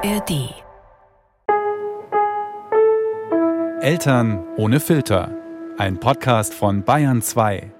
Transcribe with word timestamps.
ARD. 0.00 0.54
Eltern 3.80 4.44
ohne 4.56 4.78
Filter. 4.78 5.34
Ein 5.76 5.98
Podcast 5.98 6.54
von 6.54 6.84
Bayern 6.84 7.20
2. 7.20 7.72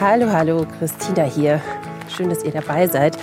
Hallo, 0.00 0.30
hallo, 0.30 0.66
Christina 0.78 1.24
hier. 1.24 1.60
Schön, 2.08 2.30
dass 2.30 2.42
ihr 2.42 2.52
dabei 2.52 2.86
seid. 2.86 3.18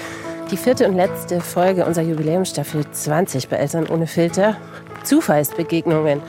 Die 0.52 0.57
vierte 0.57 0.88
und 0.88 0.95
letzte 0.95 1.41
Folge 1.41 1.86
unserer 1.86 2.05
Jubiläumsstaffel 2.05 2.85
20 2.91 3.49
bei 3.49 3.55
Eltern 3.55 3.88
ohne 3.88 4.05
Filter. 4.05 4.57
Zufallsbegegnungen 5.03 6.21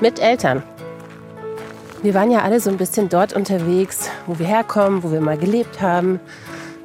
mit 0.00 0.20
Eltern. 0.20 0.62
Wir 2.02 2.12
waren 2.12 2.30
ja 2.30 2.42
alle 2.42 2.60
so 2.60 2.68
ein 2.68 2.76
bisschen 2.76 3.08
dort 3.08 3.32
unterwegs, 3.32 4.10
wo 4.26 4.38
wir 4.38 4.46
herkommen, 4.46 5.02
wo 5.02 5.10
wir 5.10 5.22
mal 5.22 5.38
gelebt 5.38 5.80
haben, 5.80 6.20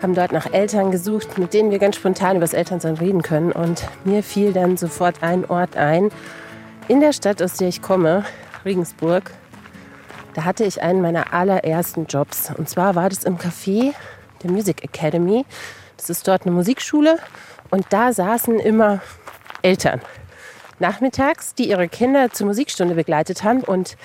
haben 0.04 0.14
dort 0.14 0.34
nach 0.34 0.52
Eltern 0.52 0.92
gesucht, 0.92 1.38
mit 1.38 1.54
denen 1.54 1.72
wir 1.72 1.80
ganz 1.80 1.96
spontan 1.96 2.36
über 2.36 2.44
das 2.44 2.54
Elternsein 2.54 2.96
reden 2.96 3.22
können. 3.22 3.52
Und 3.52 3.88
mir 4.04 4.22
fiel 4.22 4.54
dann 4.54 4.78
sofort 4.78 5.24
ein 5.24 5.50
Ort 5.50 5.78
ein, 5.78 6.12
in 6.88 7.00
der 7.00 7.14
Stadt, 7.14 7.42
aus 7.42 7.54
der 7.54 7.70
ich 7.70 7.82
komme, 7.82 8.26
Regensburg. 8.66 9.32
Da 10.34 10.44
hatte 10.44 10.66
ich 10.66 10.82
einen 10.82 11.02
meiner 11.02 11.34
allerersten 11.34 12.06
Jobs. 12.06 12.52
Und 12.58 12.70
zwar 12.70 12.96
war 12.96 13.10
das 13.10 13.24
im 13.24 13.38
Café 13.38 13.94
der 14.44 14.52
Music 14.52 14.84
Academy. 14.84 15.46
Das 15.96 16.10
ist 16.10 16.28
dort 16.28 16.44
eine 16.46 16.52
Musikschule. 16.52 17.18
Und 17.70 17.86
da 17.90 18.12
saßen 18.12 18.60
immer 18.60 19.02
Eltern 19.62 20.02
nachmittags, 20.80 21.56
die 21.56 21.70
ihre 21.70 21.88
Kinder 21.88 22.32
zur 22.32 22.48
Musikstunde 22.48 22.96
begleitet 22.96 23.44
haben. 23.44 23.62
Und 23.62 23.96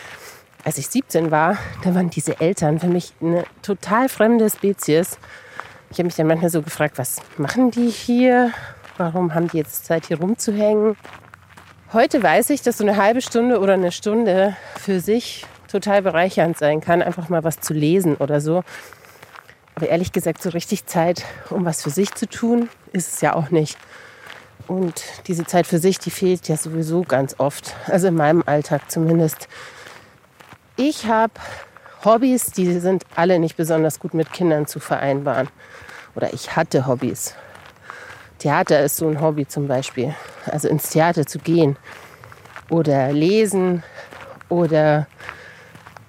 als 0.64 0.78
ich 0.78 0.88
17 0.88 1.30
war, 1.30 1.58
da 1.83 1.94
waren 1.94 2.10
diese 2.10 2.41
Eltern 2.41 2.78
für 2.78 2.86
mich 2.86 3.12
eine 3.20 3.44
total 3.62 4.08
fremde 4.08 4.48
Spezies. 4.48 5.19
Ich 5.91 5.98
habe 5.98 6.05
mich 6.05 6.16
dann 6.16 6.27
manchmal 6.27 6.51
so 6.51 6.62
gefragt, 6.62 6.98
was 6.98 7.16
machen 7.38 7.70
die 7.70 7.88
hier? 7.88 8.52
Warum 8.98 9.34
haben 9.34 9.48
die 9.48 9.56
jetzt 9.56 9.86
Zeit, 9.86 10.06
hier 10.06 10.19
rumzuhängen? 10.19 10.97
Heute 11.92 12.22
weiß 12.22 12.50
ich, 12.50 12.61
dass 12.61 12.78
so 12.78 12.84
eine 12.84 12.97
halbe 12.97 13.22
Stunde 13.22 13.61
oder 13.61 13.75
eine 13.75 13.92
Stunde 13.92 14.55
für 14.77 15.00
sich 15.00 15.47
total 15.69 16.03
bereichernd 16.03 16.58
sein 16.58 16.80
kann, 16.80 17.00
einfach 17.00 17.30
mal 17.30 17.45
was 17.45 17.61
zu 17.61 17.72
lesen 17.72 18.17
oder 18.17 18.41
so. 18.41 18.62
Aber 19.75 19.89
ehrlich 19.89 20.12
gesagt, 20.12 20.42
so 20.42 20.50
richtig 20.50 20.86
Zeit, 20.86 21.25
um 21.50 21.64
was 21.64 21.83
für 21.83 21.91
sich 21.91 22.14
zu 22.14 22.28
tun, 22.28 22.69
ist 22.92 23.14
es 23.14 23.20
ja 23.20 23.34
auch 23.34 23.50
nicht. 23.50 23.78
Und 24.67 25.02
diese 25.27 25.47
Zeit 25.47 25.67
für 25.67 25.78
sich, 25.78 25.98
die 25.98 26.11
fehlt 26.11 26.48
ja 26.48 26.56
sowieso 26.56 27.02
ganz 27.02 27.36
oft. 27.39 27.75
Also 27.86 28.08
in 28.08 28.14
meinem 28.14 28.42
Alltag 28.45 28.91
zumindest. 28.91 29.48
Ich 30.77 31.06
habe 31.06 31.33
Hobbys, 32.04 32.46
die 32.46 32.78
sind 32.78 33.04
alle 33.16 33.38
nicht 33.38 33.56
besonders 33.56 33.98
gut 33.98 34.14
mit 34.14 34.32
Kindern 34.32 34.66
zu 34.66 34.78
vereinbaren. 34.78 35.48
Oder 36.14 36.32
ich 36.32 36.55
hatte 36.55 36.86
Hobbys. 36.86 37.34
Theater 38.38 38.80
ist 38.82 38.96
so 38.96 39.08
ein 39.08 39.20
Hobby 39.20 39.48
zum 39.48 39.66
Beispiel. 39.66 40.14
Also 40.46 40.68
ins 40.68 40.90
Theater 40.90 41.27
zu 41.27 41.38
gehen. 41.38 41.77
Oder 42.70 43.12
lesen. 43.12 43.82
Oder 44.48 45.08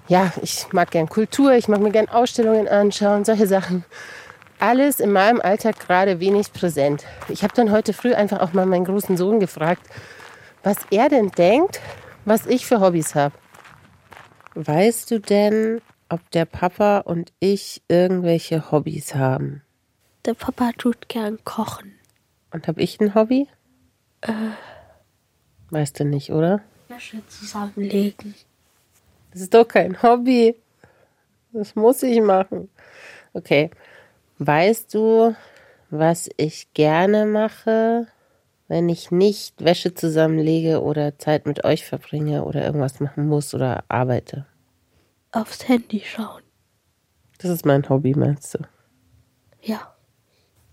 ja, 0.06 0.32
ich 0.42 0.66
mag 0.72 0.90
gern 0.90 1.08
Kultur, 1.08 1.52
ich 1.52 1.68
mag 1.68 1.80
mir 1.80 1.90
gern 1.90 2.08
Ausstellungen 2.08 2.68
anschauen, 2.68 3.24
solche 3.24 3.46
Sachen. 3.46 3.84
Alles 4.58 5.00
in 5.00 5.12
meinem 5.12 5.40
Alltag 5.40 5.78
gerade 5.78 6.20
wenig 6.20 6.52
präsent. 6.52 7.04
Ich 7.28 7.42
habe 7.42 7.54
dann 7.54 7.70
heute 7.70 7.92
früh 7.92 8.12
einfach 8.14 8.40
auch 8.40 8.52
mal 8.52 8.66
meinen 8.66 8.84
großen 8.84 9.16
Sohn 9.16 9.40
gefragt, 9.40 9.82
was 10.62 10.76
er 10.90 11.08
denn 11.08 11.30
denkt, 11.30 11.80
was 12.24 12.46
ich 12.46 12.66
für 12.66 12.80
Hobbys 12.80 13.14
habe. 13.14 13.34
Weißt 14.54 15.10
du 15.10 15.20
denn, 15.20 15.80
ob 16.08 16.28
der 16.32 16.44
Papa 16.44 16.98
und 16.98 17.32
ich 17.38 17.82
irgendwelche 17.88 18.70
Hobbys 18.70 19.14
haben? 19.14 19.62
Der 20.24 20.34
Papa 20.34 20.72
tut 20.76 21.08
gern 21.08 21.42
kochen. 21.44 21.94
Und 22.52 22.66
habe 22.66 22.82
ich 22.82 23.00
ein 23.00 23.14
Hobby? 23.14 23.48
Äh. 24.22 24.32
Weißt 25.70 26.00
du 26.00 26.04
nicht, 26.04 26.32
oder? 26.32 26.60
Wäsche 26.88 27.26
zusammenlegen. 27.28 28.34
Das 29.30 29.42
ist 29.42 29.54
doch 29.54 29.66
kein 29.66 30.02
Hobby. 30.02 30.56
Das 31.52 31.76
muss 31.76 32.02
ich 32.02 32.20
machen. 32.20 32.68
Okay. 33.32 33.70
Weißt 34.38 34.92
du, 34.94 35.36
was 35.90 36.28
ich 36.36 36.72
gerne 36.74 37.26
mache, 37.26 38.08
wenn 38.70 38.88
ich 38.88 39.10
nicht 39.10 39.64
Wäsche 39.64 39.94
zusammenlege 39.94 40.80
oder 40.80 41.18
Zeit 41.18 41.44
mit 41.44 41.64
euch 41.64 41.84
verbringe 41.84 42.44
oder 42.44 42.64
irgendwas 42.64 43.00
machen 43.00 43.26
muss 43.26 43.52
oder 43.52 43.82
arbeite? 43.88 44.46
Aufs 45.32 45.66
Handy 45.66 46.00
schauen. 46.06 46.42
Das 47.38 47.50
ist 47.50 47.66
mein 47.66 47.88
Hobby, 47.88 48.14
meinst 48.14 48.54
du? 48.54 48.60
Ja. 49.60 49.92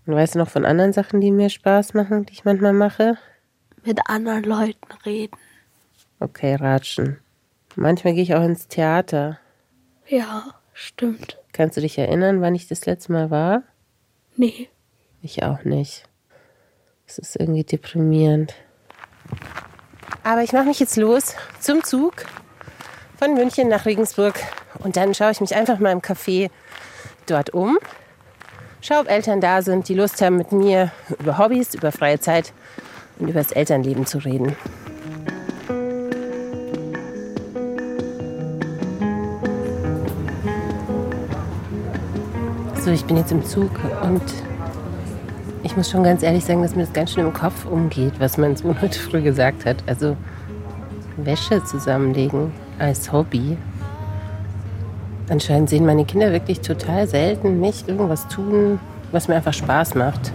Und 0.06 0.14
weißt 0.14 0.36
du 0.36 0.38
noch 0.38 0.48
von 0.48 0.64
anderen 0.64 0.92
Sachen, 0.92 1.20
die 1.20 1.32
mir 1.32 1.50
Spaß 1.50 1.94
machen, 1.94 2.24
die 2.24 2.34
ich 2.34 2.44
manchmal 2.44 2.72
mache? 2.72 3.18
Mit 3.84 3.98
anderen 4.06 4.44
Leuten 4.44 4.92
reden. 5.04 5.36
Okay, 6.20 6.54
ratschen. 6.54 7.18
Manchmal 7.74 8.14
gehe 8.14 8.22
ich 8.22 8.36
auch 8.36 8.44
ins 8.44 8.68
Theater. 8.68 9.40
Ja, 10.06 10.54
stimmt. 10.72 11.36
Kannst 11.52 11.76
du 11.76 11.80
dich 11.80 11.98
erinnern, 11.98 12.42
wann 12.42 12.54
ich 12.54 12.68
das 12.68 12.86
letzte 12.86 13.10
Mal 13.10 13.32
war? 13.32 13.64
Nee. 14.36 14.68
Ich 15.20 15.42
auch 15.42 15.64
nicht. 15.64 16.08
Es 17.10 17.16
ist 17.16 17.36
irgendwie 17.36 17.64
deprimierend. 17.64 18.54
Aber 20.24 20.42
ich 20.42 20.52
mache 20.52 20.66
mich 20.66 20.78
jetzt 20.78 20.98
los 20.98 21.34
zum 21.58 21.82
Zug 21.82 22.26
von 23.18 23.32
München 23.32 23.68
nach 23.68 23.86
Regensburg 23.86 24.34
und 24.80 24.98
dann 24.98 25.14
schaue 25.14 25.30
ich 25.30 25.40
mich 25.40 25.56
einfach 25.56 25.78
mal 25.78 25.90
im 25.90 26.02
Café 26.02 26.50
dort 27.24 27.54
um. 27.54 27.78
Schau, 28.82 29.00
ob 29.00 29.08
Eltern 29.08 29.40
da 29.40 29.62
sind, 29.62 29.88
die 29.88 29.94
Lust 29.94 30.20
haben, 30.20 30.36
mit 30.36 30.52
mir 30.52 30.92
über 31.18 31.38
Hobbys, 31.38 31.74
über 31.74 31.92
freie 31.92 32.20
Zeit 32.20 32.52
und 33.18 33.28
über 33.28 33.40
das 33.40 33.52
Elternleben 33.52 34.04
zu 34.04 34.18
reden. 34.18 34.54
So, 42.84 42.90
ich 42.90 43.06
bin 43.06 43.16
jetzt 43.16 43.32
im 43.32 43.44
Zug 43.46 43.70
und 44.02 44.22
ich 45.62 45.76
muss 45.76 45.90
schon 45.90 46.02
ganz 46.02 46.22
ehrlich 46.22 46.44
sagen, 46.44 46.62
dass 46.62 46.74
mir 46.74 46.82
das 46.82 46.92
ganz 46.92 47.12
schön 47.12 47.26
im 47.26 47.32
Kopf 47.32 47.66
umgeht, 47.66 48.14
was 48.18 48.38
mein 48.38 48.56
Sohn 48.56 48.76
heute 48.82 48.98
früh 48.98 49.22
gesagt 49.22 49.64
hat. 49.64 49.76
Also 49.86 50.16
Wäsche 51.16 51.64
zusammenlegen 51.64 52.52
als 52.78 53.12
Hobby. 53.12 53.56
Anscheinend 55.28 55.68
sehen 55.68 55.84
meine 55.84 56.04
Kinder 56.04 56.32
wirklich 56.32 56.60
total 56.60 57.06
selten 57.06 57.60
mich 57.60 57.86
irgendwas 57.86 58.28
tun, 58.28 58.80
was 59.12 59.28
mir 59.28 59.36
einfach 59.36 59.52
Spaß 59.52 59.94
macht. 59.94 60.32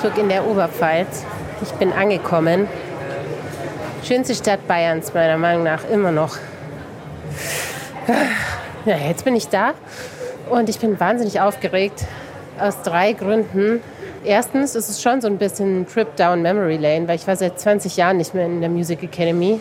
Regensburg 0.00 0.18
in 0.22 0.30
der 0.30 0.46
Oberpfalz. 0.46 1.26
Ich 1.60 1.72
bin 1.72 1.92
angekommen. 1.92 2.68
Schönste 4.02 4.34
Stadt 4.34 4.66
Bayerns, 4.66 5.12
meiner 5.12 5.36
Meinung 5.36 5.64
nach, 5.64 5.84
immer 5.90 6.10
noch. 6.10 6.38
Ja, 8.86 8.96
jetzt 8.96 9.26
bin 9.26 9.36
ich 9.36 9.48
da 9.48 9.74
und 10.48 10.70
ich 10.70 10.78
bin 10.78 10.98
wahnsinnig 10.98 11.42
aufgeregt. 11.42 12.06
Aus 12.58 12.80
drei 12.80 13.12
Gründen. 13.12 13.82
Erstens 14.24 14.74
ist 14.74 14.88
es 14.88 15.02
schon 15.02 15.20
so 15.20 15.26
ein 15.26 15.36
bisschen 15.36 15.82
ein 15.82 15.86
Trip 15.86 16.16
down 16.16 16.40
Memory 16.40 16.78
Lane, 16.78 17.06
weil 17.06 17.16
ich 17.16 17.26
war 17.26 17.36
seit 17.36 17.60
20 17.60 17.98
Jahren 17.98 18.16
nicht 18.16 18.34
mehr 18.34 18.46
in 18.46 18.62
der 18.62 18.70
Music 18.70 19.02
Academy. 19.02 19.60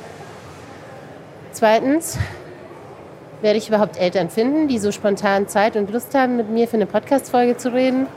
Zweitens 1.51 2.17
werde 3.41 3.57
ich 3.57 3.67
überhaupt 3.67 3.99
Eltern 3.99 4.29
finden, 4.29 4.69
die 4.69 4.79
so 4.79 4.94
spontan 4.94 5.49
Zeit 5.49 5.75
und 5.75 5.91
Lust 5.91 6.16
haben, 6.16 6.37
mit 6.37 6.49
mir 6.49 6.66
für 6.69 6.78
eine 6.78 6.85
Podcast-Folge 6.85 7.58
zu 7.58 7.73
reden. 7.73 8.08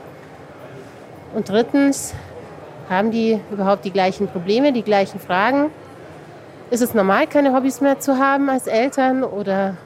Und 1.33 1.49
drittens, 1.49 2.13
haben 2.89 3.11
die 3.11 3.39
überhaupt 3.51 3.85
die 3.85 3.91
gleichen 3.91 4.27
Probleme, 4.27 4.73
die 4.73 4.83
gleichen 4.83 5.19
Fragen? 5.19 5.71
Ist 6.69 6.81
es 6.81 6.93
normal, 6.93 7.27
keine 7.27 7.53
Hobbys 7.53 7.81
mehr 7.81 7.99
zu 7.99 8.17
haben 8.17 8.49
als 8.49 8.67
Eltern 8.67 9.23
oder 9.23 9.77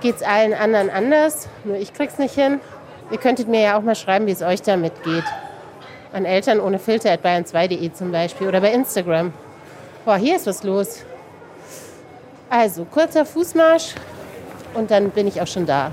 geht 0.00 0.16
es 0.16 0.22
allen 0.22 0.54
anderen 0.54 0.90
anders? 0.90 1.48
Nur 1.64 1.76
ich 1.76 1.92
krieg's 1.92 2.18
nicht 2.18 2.34
hin. 2.34 2.60
Ihr 3.10 3.18
könntet 3.18 3.48
mir 3.48 3.60
ja 3.60 3.78
auch 3.78 3.82
mal 3.82 3.94
schreiben, 3.94 4.26
wie 4.26 4.32
es 4.32 4.42
euch 4.42 4.62
damit 4.62 5.02
geht. 5.04 5.24
An 6.12 6.24
Eltern 6.24 6.60
ohne 6.60 6.78
Filter 6.78 7.12
at 7.12 7.24
bayern2.de 7.24 7.92
zum 7.92 8.12
Beispiel 8.12 8.48
oder 8.48 8.60
bei 8.60 8.72
Instagram. 8.72 9.32
Boah, 10.04 10.16
hier 10.16 10.36
ist 10.36 10.46
was 10.46 10.62
los. 10.62 11.04
Also, 12.48 12.84
kurzer 12.84 13.26
Fußmarsch 13.26 13.94
und 14.74 14.90
dann 14.90 15.10
bin 15.10 15.26
ich 15.26 15.40
auch 15.40 15.46
schon 15.46 15.66
da. 15.66 15.92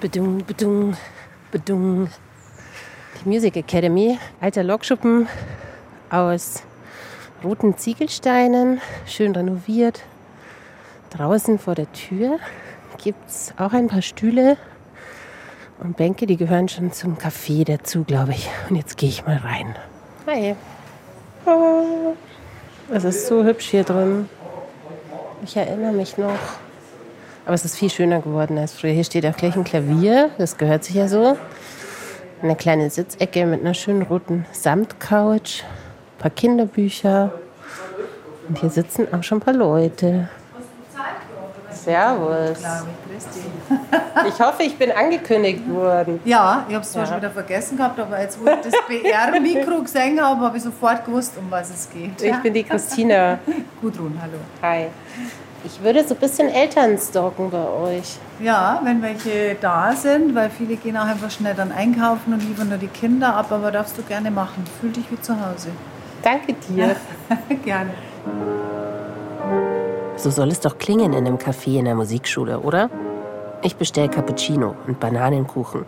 Bedung, 0.00 0.44
bedung, 0.44 0.96
bedung. 1.50 2.08
Die 3.22 3.28
Music 3.28 3.56
Academy, 3.56 4.18
alter 4.40 4.62
Lokschuppen 4.62 5.28
aus 6.08 6.62
roten 7.44 7.76
Ziegelsteinen, 7.76 8.80
schön 9.06 9.34
renoviert. 9.34 10.02
Draußen 11.10 11.58
vor 11.58 11.74
der 11.74 11.90
Tür 11.92 12.38
gibt 13.02 13.28
es 13.28 13.52
auch 13.56 13.72
ein 13.72 13.88
paar 13.88 14.02
Stühle 14.02 14.56
und 15.80 15.96
Bänke, 15.96 16.26
die 16.26 16.36
gehören 16.36 16.68
schon 16.68 16.92
zum 16.92 17.16
Café 17.16 17.64
dazu, 17.64 18.04
glaube 18.04 18.32
ich. 18.32 18.48
Und 18.68 18.76
jetzt 18.76 18.96
gehe 18.96 19.08
ich 19.08 19.24
mal 19.26 19.38
rein. 19.38 19.74
Hi. 20.26 20.54
Oh, 21.46 22.14
es 22.92 23.04
ist 23.04 23.26
so 23.26 23.44
hübsch 23.44 23.70
hier 23.70 23.84
drin. 23.84 24.28
Ich 25.42 25.56
erinnere 25.56 25.92
mich 25.92 26.18
noch. 26.18 26.38
Aber 27.50 27.56
es 27.56 27.64
ist 27.64 27.74
viel 27.76 27.90
schöner 27.90 28.20
geworden 28.20 28.58
als 28.58 28.74
früher. 28.74 28.92
Hier 28.92 29.02
steht 29.02 29.26
auch 29.26 29.36
gleich 29.36 29.56
ein 29.56 29.64
Klavier, 29.64 30.30
das 30.38 30.56
gehört 30.56 30.84
sich 30.84 30.94
ja 30.94 31.08
so. 31.08 31.36
Eine 32.44 32.54
kleine 32.54 32.88
Sitzecke 32.90 33.44
mit 33.44 33.60
einer 33.62 33.74
schönen 33.74 34.02
roten 34.02 34.46
Samtcouch, 34.52 35.64
ein 35.64 36.18
paar 36.20 36.30
Kinderbücher. 36.30 37.32
Und 38.48 38.56
hier 38.60 38.70
sitzen 38.70 39.08
auch 39.12 39.24
schon 39.24 39.38
ein 39.38 39.40
paar 39.40 39.54
Leute. 39.54 40.28
Servus. 41.72 42.58
Ich 44.28 44.38
hoffe, 44.40 44.62
ich 44.62 44.78
bin 44.78 44.92
angekündigt 44.92 45.68
worden. 45.68 46.20
Ja, 46.24 46.64
ich 46.68 46.74
habe 46.76 46.84
es 46.84 46.92
zwar 46.92 47.02
Ja. 47.02 47.08
schon 47.08 47.16
wieder 47.16 47.30
vergessen 47.32 47.76
gehabt, 47.76 47.98
aber 47.98 48.20
jetzt, 48.22 48.38
wo 48.40 48.48
ich 48.48 48.60
das 48.60 48.74
BR-Mikro 48.86 49.80
gesehen 49.82 50.20
habe, 50.20 50.40
habe 50.40 50.56
ich 50.56 50.62
sofort 50.62 51.04
gewusst, 51.04 51.32
um 51.36 51.50
was 51.50 51.68
es 51.70 51.90
geht. 51.90 52.22
Ich 52.22 52.36
bin 52.42 52.54
die 52.54 52.62
Christina. 52.68 53.40
Gudrun, 53.82 54.16
hallo. 54.22 54.38
Hi. 54.62 54.86
Ich 55.62 55.82
würde 55.82 56.02
so 56.06 56.14
ein 56.14 56.20
bisschen 56.20 56.48
Eltern 56.48 56.96
stalken 56.96 57.50
bei 57.50 57.68
euch. 57.68 58.16
Ja, 58.40 58.80
wenn 58.82 59.02
welche 59.02 59.56
da 59.60 59.92
sind, 59.92 60.34
weil 60.34 60.48
viele 60.48 60.76
gehen 60.76 60.96
auch 60.96 61.04
einfach 61.04 61.30
schnell 61.30 61.54
dann 61.54 61.70
einkaufen 61.70 62.32
und 62.32 62.40
liefern 62.40 62.70
nur 62.70 62.78
die 62.78 62.88
Kinder 62.88 63.34
ab, 63.34 63.52
aber 63.52 63.70
darfst 63.70 63.98
du 63.98 64.02
gerne 64.02 64.30
machen. 64.30 64.64
Fühl 64.80 64.90
dich 64.90 65.10
wie 65.10 65.20
zu 65.20 65.34
Hause. 65.34 65.68
Danke 66.22 66.54
dir. 66.54 66.96
gerne. 67.64 67.90
So 70.16 70.30
soll 70.30 70.48
es 70.48 70.60
doch 70.60 70.78
klingen 70.78 71.12
in 71.12 71.26
einem 71.26 71.36
Café 71.36 71.78
in 71.78 71.84
der 71.84 71.94
Musikschule, 71.94 72.60
oder? 72.60 72.90
Ich 73.62 73.76
bestelle 73.76 74.08
Cappuccino 74.08 74.74
und 74.86 74.98
Bananenkuchen 74.98 75.84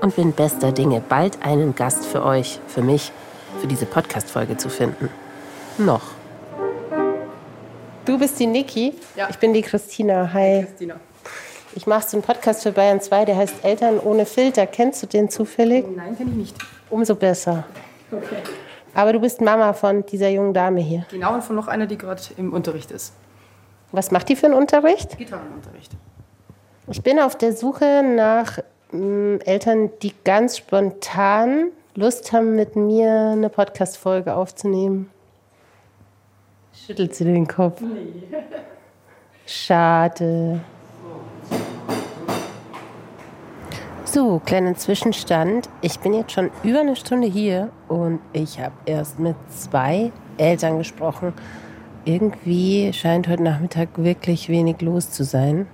und 0.00 0.16
bin 0.16 0.32
bester 0.32 0.72
Dinge, 0.72 1.02
bald 1.06 1.44
einen 1.44 1.74
Gast 1.74 2.06
für 2.06 2.24
euch, 2.24 2.58
für 2.66 2.82
mich, 2.82 3.12
für 3.60 3.66
diese 3.66 3.84
Podcast-Folge 3.84 4.56
zu 4.56 4.70
finden. 4.70 5.10
Noch. 5.76 6.19
Du 8.04 8.18
bist 8.18 8.40
die 8.40 8.46
Niki? 8.46 8.94
Ja. 9.14 9.28
Ich 9.28 9.38
bin 9.38 9.52
die 9.52 9.62
Christina. 9.62 10.32
Hi. 10.32 10.64
Christina. 10.64 10.96
Ich 11.74 11.86
mache 11.86 12.08
so 12.08 12.16
einen 12.16 12.24
Podcast 12.24 12.62
für 12.62 12.72
Bayern 12.72 13.00
2, 13.00 13.26
der 13.26 13.36
heißt 13.36 13.62
Eltern 13.62 14.00
ohne 14.00 14.26
Filter. 14.26 14.66
Kennst 14.66 15.02
du 15.02 15.06
den 15.06 15.28
zufällig? 15.28 15.84
Nein, 15.94 16.16
kenne 16.16 16.30
ich 16.30 16.36
nicht. 16.36 16.56
Umso 16.88 17.14
besser. 17.14 17.64
Aber 18.94 19.12
du 19.12 19.20
bist 19.20 19.40
Mama 19.40 19.72
von 19.72 20.04
dieser 20.06 20.30
jungen 20.30 20.52
Dame 20.52 20.80
hier. 20.80 21.06
Genau, 21.10 21.34
und 21.34 21.44
von 21.44 21.54
noch 21.54 21.68
einer, 21.68 21.86
die 21.86 21.96
gerade 21.96 22.22
im 22.36 22.52
Unterricht 22.52 22.90
ist. 22.90 23.12
Was 23.92 24.10
macht 24.10 24.28
die 24.28 24.36
für 24.36 24.46
einen 24.46 24.54
Unterricht? 24.54 25.16
Gitarrenunterricht. 25.18 25.92
Ich 26.88 27.02
bin 27.02 27.20
auf 27.20 27.36
der 27.36 27.52
Suche 27.52 28.02
nach 28.02 28.58
ähm, 28.92 29.40
Eltern, 29.44 29.90
die 30.02 30.14
ganz 30.24 30.56
spontan 30.56 31.68
Lust 31.94 32.32
haben, 32.32 32.56
mit 32.56 32.74
mir 32.76 33.30
eine 33.32 33.48
Podcast-Folge 33.48 34.34
aufzunehmen. 34.34 35.10
Schüttelt 36.86 37.14
sie 37.14 37.24
den 37.24 37.46
Kopf. 37.46 37.82
Schade. 39.46 40.60
So, 44.04 44.40
kleinen 44.44 44.76
Zwischenstand. 44.76 45.68
Ich 45.82 46.00
bin 46.00 46.14
jetzt 46.14 46.32
schon 46.32 46.50
über 46.62 46.80
eine 46.80 46.96
Stunde 46.96 47.28
hier 47.28 47.70
und 47.88 48.20
ich 48.32 48.58
habe 48.58 48.74
erst 48.86 49.18
mit 49.18 49.36
zwei 49.48 50.10
Eltern 50.36 50.78
gesprochen. 50.78 51.32
Irgendwie 52.04 52.92
scheint 52.92 53.28
heute 53.28 53.42
Nachmittag 53.42 53.90
wirklich 53.96 54.48
wenig 54.48 54.80
los 54.80 55.10
zu 55.10 55.22
sein. 55.22 55.66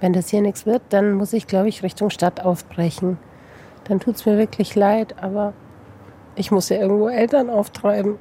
Wenn 0.00 0.12
das 0.12 0.28
hier 0.28 0.42
nichts 0.42 0.66
wird, 0.66 0.82
dann 0.90 1.14
muss 1.14 1.32
ich, 1.32 1.46
glaube 1.46 1.68
ich, 1.68 1.82
Richtung 1.82 2.10
Stadt 2.10 2.44
aufbrechen. 2.44 3.18
Dann 3.84 4.00
tut 4.00 4.16
es 4.16 4.26
mir 4.26 4.36
wirklich 4.38 4.74
leid, 4.74 5.16
aber 5.20 5.54
ich 6.38 6.50
muss 6.50 6.68
ja 6.68 6.76
irgendwo 6.78 7.08
Eltern 7.08 7.50
auftreiben. 7.50 8.18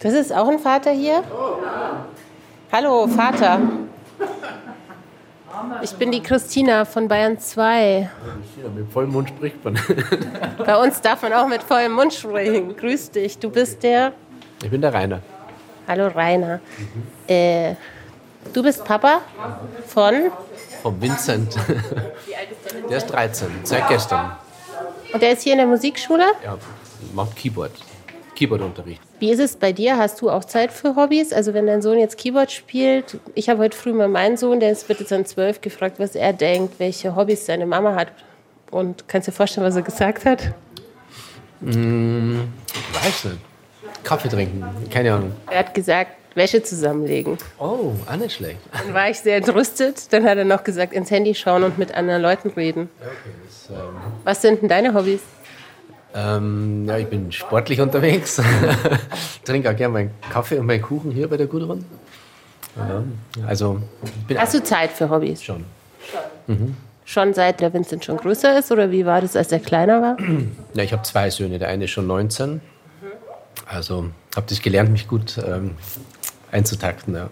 Das 0.00 0.12
ist 0.12 0.34
auch 0.34 0.48
ein 0.48 0.58
Vater 0.58 0.90
hier? 0.90 1.22
Hallo, 2.72 3.06
Vater. 3.06 3.60
Ich 5.82 5.92
bin 5.94 6.10
die 6.10 6.22
Christina 6.22 6.84
von 6.84 7.06
Bayern 7.06 7.38
2. 7.38 8.08
Ja, 8.62 8.68
mit 8.74 8.90
vollem 8.90 9.12
Mund 9.12 9.28
spricht 9.28 9.62
man. 9.64 9.78
Bei 10.58 10.76
uns 10.76 11.00
darf 11.00 11.22
man 11.22 11.32
auch 11.32 11.46
mit 11.46 11.62
vollem 11.62 11.92
Mund 11.92 12.14
sprechen. 12.14 12.76
Grüß 12.76 13.10
dich. 13.10 13.38
Du 13.38 13.50
bist 13.50 13.82
der. 13.82 14.12
Ich 14.62 14.70
bin 14.70 14.80
der 14.80 14.92
Rainer. 14.92 15.20
Hallo, 15.86 16.08
Rainer. 16.08 16.60
Äh, 17.26 17.74
du 18.52 18.62
bist 18.62 18.84
Papa 18.84 19.20
von. 19.86 20.30
Vom 20.82 21.00
Vincent. 21.00 21.56
Der 22.88 22.96
ist 22.96 23.06
13, 23.06 23.48
seit 23.64 23.88
gestern. 23.88 24.32
Und 25.12 25.22
der 25.22 25.32
ist 25.32 25.42
hier 25.42 25.52
in 25.52 25.58
der 25.58 25.66
Musikschule. 25.66 26.24
Ja, 26.44 26.56
macht 27.14 27.36
Keyboard. 27.36 27.72
Keyboardunterricht. 28.34 29.02
Wie 29.18 29.30
ist 29.30 29.38
es 29.38 29.56
bei 29.56 29.72
dir? 29.72 29.98
Hast 29.98 30.22
du 30.22 30.30
auch 30.30 30.44
Zeit 30.44 30.72
für 30.72 30.96
Hobbys? 30.96 31.32
Also 31.32 31.52
wenn 31.52 31.66
dein 31.66 31.82
Sohn 31.82 31.98
jetzt 31.98 32.16
Keyboard 32.16 32.50
spielt, 32.50 33.18
ich 33.34 33.50
habe 33.50 33.60
heute 33.60 33.76
früh 33.76 33.92
mal 33.92 34.08
meinen 34.08 34.38
Sohn, 34.38 34.60
der 34.60 34.72
ist, 34.72 34.88
wird 34.88 35.00
jetzt 35.00 35.12
an 35.12 35.26
zwölf, 35.26 35.60
gefragt, 35.60 35.98
was 35.98 36.14
er 36.14 36.32
denkt, 36.32 36.78
welche 36.78 37.14
Hobbys 37.14 37.44
seine 37.44 37.66
Mama 37.66 37.94
hat. 37.94 38.08
Und 38.70 39.08
kannst 39.08 39.28
du 39.28 39.32
dir 39.32 39.36
vorstellen, 39.36 39.66
was 39.66 39.76
er 39.76 39.82
gesagt 39.82 40.24
hat? 40.24 40.54
Weiß 41.60 41.74
nicht. 43.24 43.38
Kaffee 44.02 44.28
trinken, 44.28 44.64
keine 44.90 45.12
Ahnung. 45.12 45.32
Er 45.50 45.58
hat 45.58 45.74
gesagt, 45.74 46.12
Wäsche 46.34 46.62
zusammenlegen. 46.62 47.36
Oh, 47.58 47.92
auch 48.06 48.16
nicht 48.16 48.36
schlecht. 48.36 48.60
Dann 48.72 48.94
war 48.94 49.10
ich 49.10 49.18
sehr 49.18 49.36
entrüstet. 49.36 50.12
Dann 50.12 50.24
hat 50.24 50.38
er 50.38 50.44
noch 50.44 50.64
gesagt, 50.64 50.92
ins 50.92 51.10
Handy 51.10 51.34
schauen 51.34 51.64
und 51.64 51.76
mit 51.76 51.92
anderen 51.94 52.22
Leuten 52.22 52.50
reden. 52.50 52.88
Was 54.24 54.40
sind 54.40 54.62
denn 54.62 54.68
deine 54.68 54.94
Hobbys? 54.94 55.20
Ähm, 56.14 56.86
ja, 56.88 56.98
ich 56.98 57.06
bin 57.06 57.30
sportlich 57.32 57.80
unterwegs. 57.80 58.40
Trinke 59.44 59.70
auch 59.70 59.76
gerne 59.76 59.92
meinen 59.92 60.10
Kaffee 60.30 60.58
und 60.58 60.66
meinen 60.66 60.82
Kuchen 60.82 61.10
hier 61.12 61.28
bei 61.28 61.36
der 61.36 61.46
Gudrun. 61.46 61.84
Ja, 62.76 63.02
also, 63.46 63.80
ich 64.28 64.38
Hast 64.38 64.54
du 64.54 64.62
Zeit 64.62 64.90
für 64.92 65.10
Hobbys? 65.10 65.42
schon. 65.42 65.64
Schon 67.04 67.34
seit 67.34 67.60
der 67.60 67.72
Vincent 67.72 68.04
schon 68.04 68.16
größer 68.16 68.58
ist 68.58 68.70
oder 68.70 68.90
wie 68.90 69.04
war 69.04 69.20
das, 69.20 69.34
als 69.36 69.50
er 69.52 69.58
kleiner 69.58 70.00
war? 70.00 70.16
Ja, 70.74 70.84
ich 70.84 70.92
habe 70.92 71.02
zwei 71.02 71.30
Söhne. 71.30 71.58
Der 71.58 71.68
eine 71.68 71.84
ist 71.84 71.90
schon 71.90 72.06
19. 72.06 72.60
Also, 73.66 74.06
habe 74.36 74.46
das 74.48 74.62
gelernt, 74.62 74.90
mich 74.90 75.08
gut 75.08 75.38
ähm, 75.38 75.72
einzutakten. 76.52 77.14
Ja. 77.14 77.30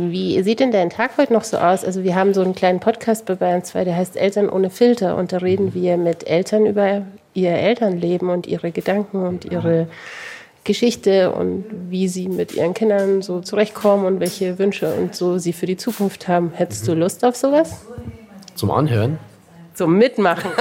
Wie 0.00 0.40
sieht 0.44 0.60
denn 0.60 0.70
dein 0.70 0.90
Tag 0.90 1.18
heute 1.18 1.32
noch 1.32 1.42
so 1.42 1.56
aus? 1.56 1.84
Also 1.84 2.04
wir 2.04 2.14
haben 2.14 2.32
so 2.32 2.40
einen 2.40 2.54
kleinen 2.54 2.78
Podcast 2.78 3.26
bei 3.26 3.34
Bayern 3.34 3.64
2, 3.64 3.82
der 3.82 3.96
heißt 3.96 4.16
Eltern 4.16 4.48
ohne 4.48 4.70
Filter. 4.70 5.16
Und 5.16 5.32
da 5.32 5.38
reden 5.38 5.74
wir 5.74 5.96
mit 5.96 6.24
Eltern 6.28 6.66
über 6.66 7.02
ihr 7.34 7.50
Elternleben 7.50 8.30
und 8.30 8.46
ihre 8.46 8.70
Gedanken 8.70 9.26
und 9.26 9.44
ihre 9.44 9.88
Geschichte 10.62 11.32
und 11.32 11.64
wie 11.88 12.06
sie 12.06 12.28
mit 12.28 12.54
ihren 12.54 12.74
Kindern 12.74 13.22
so 13.22 13.40
zurechtkommen 13.40 14.06
und 14.06 14.20
welche 14.20 14.60
Wünsche 14.60 14.94
und 14.94 15.16
so 15.16 15.38
sie 15.38 15.52
für 15.52 15.66
die 15.66 15.76
Zukunft 15.76 16.28
haben. 16.28 16.52
Hättest 16.54 16.86
du 16.86 16.94
Lust 16.94 17.24
auf 17.24 17.34
sowas? 17.34 17.84
Zum 18.54 18.70
Anhören. 18.70 19.18
Zum 19.74 19.98
Mitmachen. 19.98 20.52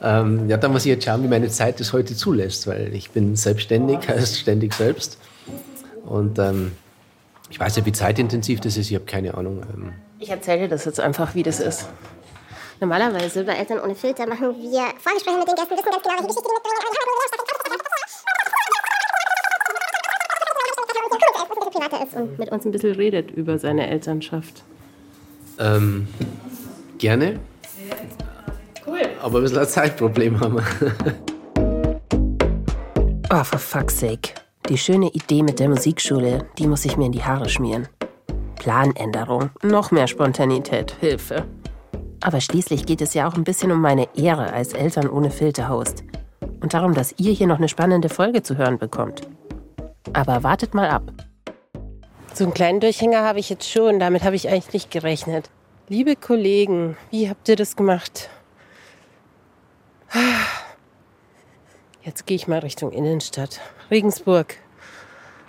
Ähm, 0.00 0.48
ja, 0.48 0.56
da 0.56 0.68
muss 0.68 0.84
ich 0.84 0.90
jetzt 0.90 1.04
schauen, 1.04 1.24
wie 1.24 1.26
meine 1.28 1.48
Zeit 1.48 1.80
das 1.80 1.92
heute 1.92 2.14
zulässt, 2.14 2.68
weil 2.68 2.94
ich 2.94 3.10
bin 3.10 3.34
selbstständig, 3.34 3.98
heißt 4.08 4.38
ständig 4.38 4.72
selbst. 4.72 5.18
Und 6.06 6.38
ähm, 6.38 6.70
ich 7.50 7.58
weiß 7.58 7.76
ja, 7.76 7.86
wie 7.86 7.92
zeitintensiv 7.92 8.60
das 8.60 8.76
ist, 8.76 8.90
ich 8.90 8.94
habe 8.94 9.04
keine 9.06 9.34
Ahnung. 9.34 9.62
Ähm, 9.74 9.92
Ich 10.18 10.30
erzähle 10.30 10.60
dir 10.62 10.68
das 10.68 10.84
jetzt 10.84 11.00
einfach, 11.00 11.34
wie 11.34 11.42
das 11.42 11.60
ist. 11.60 11.88
Normalerweise 12.80 13.42
bei 13.44 13.54
Eltern 13.54 13.80
ohne 13.80 13.94
Filter 13.94 14.26
machen 14.28 14.54
wir 14.56 14.84
Vorgespräche 15.02 15.38
mit 15.38 15.48
den 15.48 15.54
Gästen, 15.56 15.74
wissen 15.76 15.84
ganz 15.90 16.02
genau, 16.02 16.14
welche 16.16 16.28
Geschichte 16.28 16.48
die 16.48 16.58
privater 21.70 22.06
ist. 22.06 22.14
und 22.14 22.38
mit 22.38 22.50
uns 22.50 22.64
ein 22.64 22.72
bisschen 22.72 22.94
redet 22.94 23.30
über 23.32 23.58
seine 23.58 23.88
Elternschaft. 23.88 24.62
ähm, 25.58 26.06
gerne. 26.98 27.40
Cool. 28.86 29.00
Aber 29.22 29.38
ein 29.38 29.42
bisschen 29.42 29.58
ein 29.58 29.66
Zeitproblem 29.68 30.40
haben 30.40 30.56
wir. 30.56 30.64
Oh, 33.30 33.44
for 33.44 33.58
fuck's 33.58 33.98
sake. 34.00 34.34
Die 34.68 34.76
schöne 34.76 35.08
Idee 35.08 35.42
mit 35.42 35.60
der 35.60 35.70
Musikschule, 35.70 36.46
die 36.58 36.66
muss 36.66 36.84
ich 36.84 36.98
mir 36.98 37.06
in 37.06 37.12
die 37.12 37.24
Haare 37.24 37.48
schmieren. 37.48 37.88
Planänderung, 38.56 39.48
noch 39.62 39.90
mehr 39.92 40.06
Spontanität, 40.06 40.94
Hilfe. 41.00 41.46
Aber 42.20 42.42
schließlich 42.42 42.84
geht 42.84 43.00
es 43.00 43.14
ja 43.14 43.26
auch 43.26 43.34
ein 43.34 43.44
bisschen 43.44 43.72
um 43.72 43.80
meine 43.80 44.08
Ehre 44.14 44.52
als 44.52 44.74
Eltern 44.74 45.08
ohne 45.08 45.30
Filter-Host. 45.30 46.04
Und 46.60 46.74
darum, 46.74 46.92
dass 46.92 47.14
ihr 47.16 47.32
hier 47.32 47.46
noch 47.46 47.56
eine 47.56 47.70
spannende 47.70 48.10
Folge 48.10 48.42
zu 48.42 48.58
hören 48.58 48.76
bekommt. 48.78 49.22
Aber 50.12 50.42
wartet 50.42 50.74
mal 50.74 50.90
ab. 50.90 51.12
So 52.34 52.44
einen 52.44 52.52
kleinen 52.52 52.80
Durchhänger 52.80 53.24
habe 53.24 53.38
ich 53.38 53.48
jetzt 53.48 53.70
schon, 53.70 53.98
damit 53.98 54.22
habe 54.22 54.36
ich 54.36 54.50
eigentlich 54.50 54.74
nicht 54.74 54.90
gerechnet. 54.90 55.48
Liebe 55.88 56.14
Kollegen, 56.14 56.98
wie 57.10 57.30
habt 57.30 57.48
ihr 57.48 57.56
das 57.56 57.74
gemacht? 57.74 58.28
Jetzt 62.08 62.24
gehe 62.24 62.36
ich 62.36 62.48
mal 62.48 62.60
Richtung 62.60 62.90
Innenstadt. 62.90 63.60
Regensburg. 63.90 64.56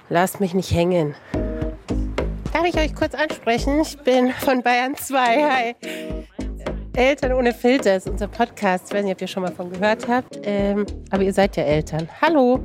Lasst 0.09 0.41
mich 0.41 0.53
nicht 0.53 0.71
hängen. 0.71 1.15
Darf 2.51 2.65
ich 2.65 2.75
euch 2.75 2.93
kurz 2.93 3.15
ansprechen? 3.15 3.79
Ich 3.79 3.97
bin 3.99 4.33
von 4.33 4.61
Bayern 4.61 4.93
2. 4.93 5.15
Hi. 5.49 5.75
Eltern 6.97 7.31
ohne 7.31 7.53
Filter 7.53 7.95
ist 7.95 8.09
unser 8.09 8.27
Podcast. 8.27 8.87
Ich 8.89 8.93
weiß 8.93 9.05
nicht, 9.05 9.13
ob 9.13 9.21
ihr 9.21 9.27
schon 9.27 9.43
mal 9.43 9.53
von 9.53 9.71
gehört 9.71 10.09
habt. 10.09 10.37
Ähm, 10.43 10.85
aber 11.11 11.23
ihr 11.23 11.31
seid 11.31 11.55
ja 11.55 11.63
Eltern. 11.63 12.09
Hallo. 12.21 12.59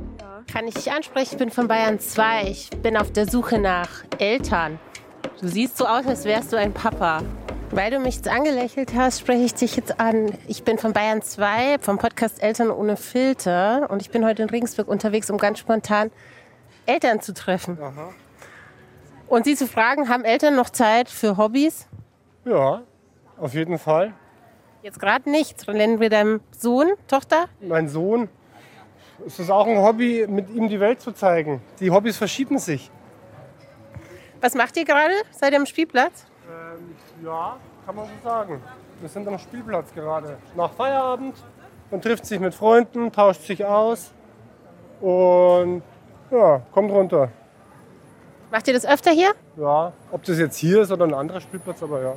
Kann 0.51 0.67
ich 0.67 0.73
dich 0.73 0.91
ansprechen? 0.91 1.29
Ich 1.31 1.37
bin 1.37 1.49
von 1.49 1.69
Bayern 1.69 1.97
2. 1.97 2.49
Ich 2.49 2.69
bin 2.71 2.97
auf 2.97 3.13
der 3.13 3.29
Suche 3.29 3.59
nach 3.59 4.03
Eltern. 4.19 4.77
Du 5.39 5.47
siehst 5.47 5.77
so 5.77 5.85
aus, 5.85 6.05
als 6.05 6.25
wärst 6.25 6.51
du 6.51 6.57
ein 6.57 6.73
Papa. 6.73 7.21
Weil 7.71 7.91
du 7.91 7.99
mich 7.99 8.15
jetzt 8.15 8.27
angelächelt 8.27 8.93
hast, 8.95 9.19
spreche 9.19 9.43
ich 9.43 9.53
dich 9.53 9.75
jetzt 9.75 9.99
an. 9.99 10.31
Ich 10.47 10.63
bin 10.63 10.77
von 10.77 10.93
Bayern 10.93 11.21
2, 11.21 11.79
vom 11.79 11.97
Podcast 11.97 12.41
Eltern 12.41 12.69
ohne 12.69 12.95
Filter. 12.95 13.89
Und 13.89 14.01
ich 14.01 14.11
bin 14.11 14.23
heute 14.25 14.43
in 14.43 14.49
Regensburg 14.49 14.87
unterwegs, 14.87 15.29
um 15.29 15.37
ganz 15.37 15.59
spontan 15.59 16.11
Eltern 16.85 17.21
zu 17.21 17.33
treffen. 17.33 17.77
Und 19.27 19.45
sie 19.45 19.55
zu 19.55 19.67
fragen, 19.67 20.07
haben 20.09 20.23
Eltern 20.23 20.55
noch 20.55 20.69
Zeit 20.69 21.09
für 21.09 21.37
Hobbys? 21.37 21.87
Ja, 22.45 22.83
auf 23.37 23.53
jeden 23.53 23.79
Fall. 23.79 24.13
Jetzt 24.83 24.99
gerade 24.99 25.29
nicht. 25.29 25.67
Nennen 25.67 25.99
wir 25.99 26.09
deinem 26.09 26.41
Sohn, 26.57 26.87
Tochter? 27.07 27.45
Mein 27.59 27.89
Sohn, 27.89 28.29
es 29.25 29.39
ist 29.39 29.49
auch 29.49 29.67
ein 29.67 29.79
Hobby, 29.79 30.27
mit 30.29 30.49
ihm 30.51 30.69
die 30.69 30.79
Welt 30.79 31.01
zu 31.01 31.11
zeigen. 31.11 31.61
Die 31.79 31.89
Hobbys 31.89 32.17
verschieben 32.17 32.59
sich. 32.59 32.91
Was 34.39 34.53
macht 34.53 34.77
ihr 34.77 34.85
gerade? 34.85 35.13
Seid 35.31 35.53
ihr 35.53 35.59
am 35.59 35.65
Spielplatz? 35.65 36.27
Ja, 37.23 37.57
kann 37.85 37.95
man 37.95 38.05
so 38.05 38.11
sagen. 38.29 38.61
Wir 38.99 39.09
sind 39.09 39.27
am 39.27 39.37
Spielplatz 39.39 39.93
gerade. 39.93 40.37
Nach 40.55 40.71
Feierabend. 40.71 41.35
Man 41.91 42.01
trifft 42.01 42.25
sich 42.25 42.39
mit 42.39 42.53
Freunden, 42.53 43.11
tauscht 43.11 43.41
sich 43.43 43.63
aus 43.63 44.11
und 45.01 45.83
ja, 46.31 46.61
kommt 46.71 46.91
runter. 46.91 47.29
Macht 48.51 48.67
ihr 48.67 48.73
das 48.73 48.85
öfter 48.85 49.11
hier? 49.11 49.31
Ja, 49.57 49.93
ob 50.11 50.23
das 50.23 50.37
jetzt 50.39 50.57
hier 50.57 50.81
ist 50.81 50.91
oder 50.91 51.05
ein 51.05 51.13
anderer 51.13 51.41
Spielplatz, 51.41 51.83
aber 51.83 52.01
ja. 52.01 52.13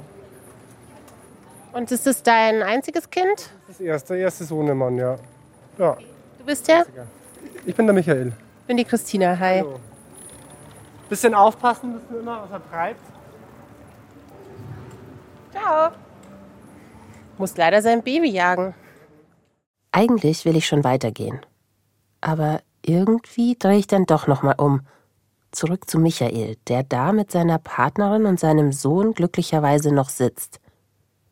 Und 1.72 1.90
ist 1.92 2.06
das 2.06 2.22
dein 2.22 2.62
einziges 2.62 3.08
Kind? 3.10 3.50
Das 3.66 3.80
erste, 3.80 4.16
erste 4.16 4.44
Sohnemann, 4.44 4.96
ja. 4.96 5.16
Ja, 5.78 5.96
Du 6.38 6.44
bist 6.44 6.66
ja? 6.68 6.82
ich 7.66 7.74
bin 7.74 7.86
der 7.86 7.94
Michael. 7.94 8.32
Ich 8.60 8.66
bin 8.66 8.76
die 8.78 8.84
Christina. 8.84 9.38
Hi. 9.38 9.58
Hallo. 9.58 9.78
Bisschen 11.08 11.34
aufpassen 11.34 11.92
müssen 11.94 12.06
wir 12.10 12.20
immer, 12.20 12.42
was 12.42 12.50
er 12.50 12.70
treibt. 12.70 13.00
Ciao. 15.50 15.92
Muss 17.38 17.56
leider 17.56 17.82
sein 17.82 18.02
Baby 18.02 18.30
jagen. 18.30 18.74
Eigentlich 19.92 20.44
will 20.44 20.56
ich 20.56 20.66
schon 20.66 20.84
weitergehen. 20.84 21.40
Aber 22.20 22.60
irgendwie 22.84 23.56
drehe 23.56 23.78
ich 23.78 23.86
dann 23.86 24.06
doch 24.06 24.26
noch 24.26 24.42
mal 24.42 24.56
um. 24.58 24.82
Zurück 25.50 25.88
zu 25.88 25.98
Michael, 25.98 26.56
der 26.68 26.82
da 26.82 27.12
mit 27.12 27.30
seiner 27.30 27.58
Partnerin 27.58 28.26
und 28.26 28.38
seinem 28.38 28.72
Sohn 28.72 29.14
glücklicherweise 29.14 29.92
noch 29.92 30.10
sitzt. 30.10 30.60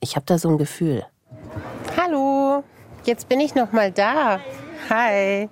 Ich 0.00 0.16
habe 0.16 0.26
da 0.26 0.38
so 0.38 0.48
ein 0.48 0.58
Gefühl. 0.58 1.04
Hallo, 1.96 2.64
jetzt 3.04 3.28
bin 3.28 3.40
ich 3.40 3.54
noch 3.54 3.72
mal 3.72 3.92
da. 3.92 4.40
Hi. 4.88 5.50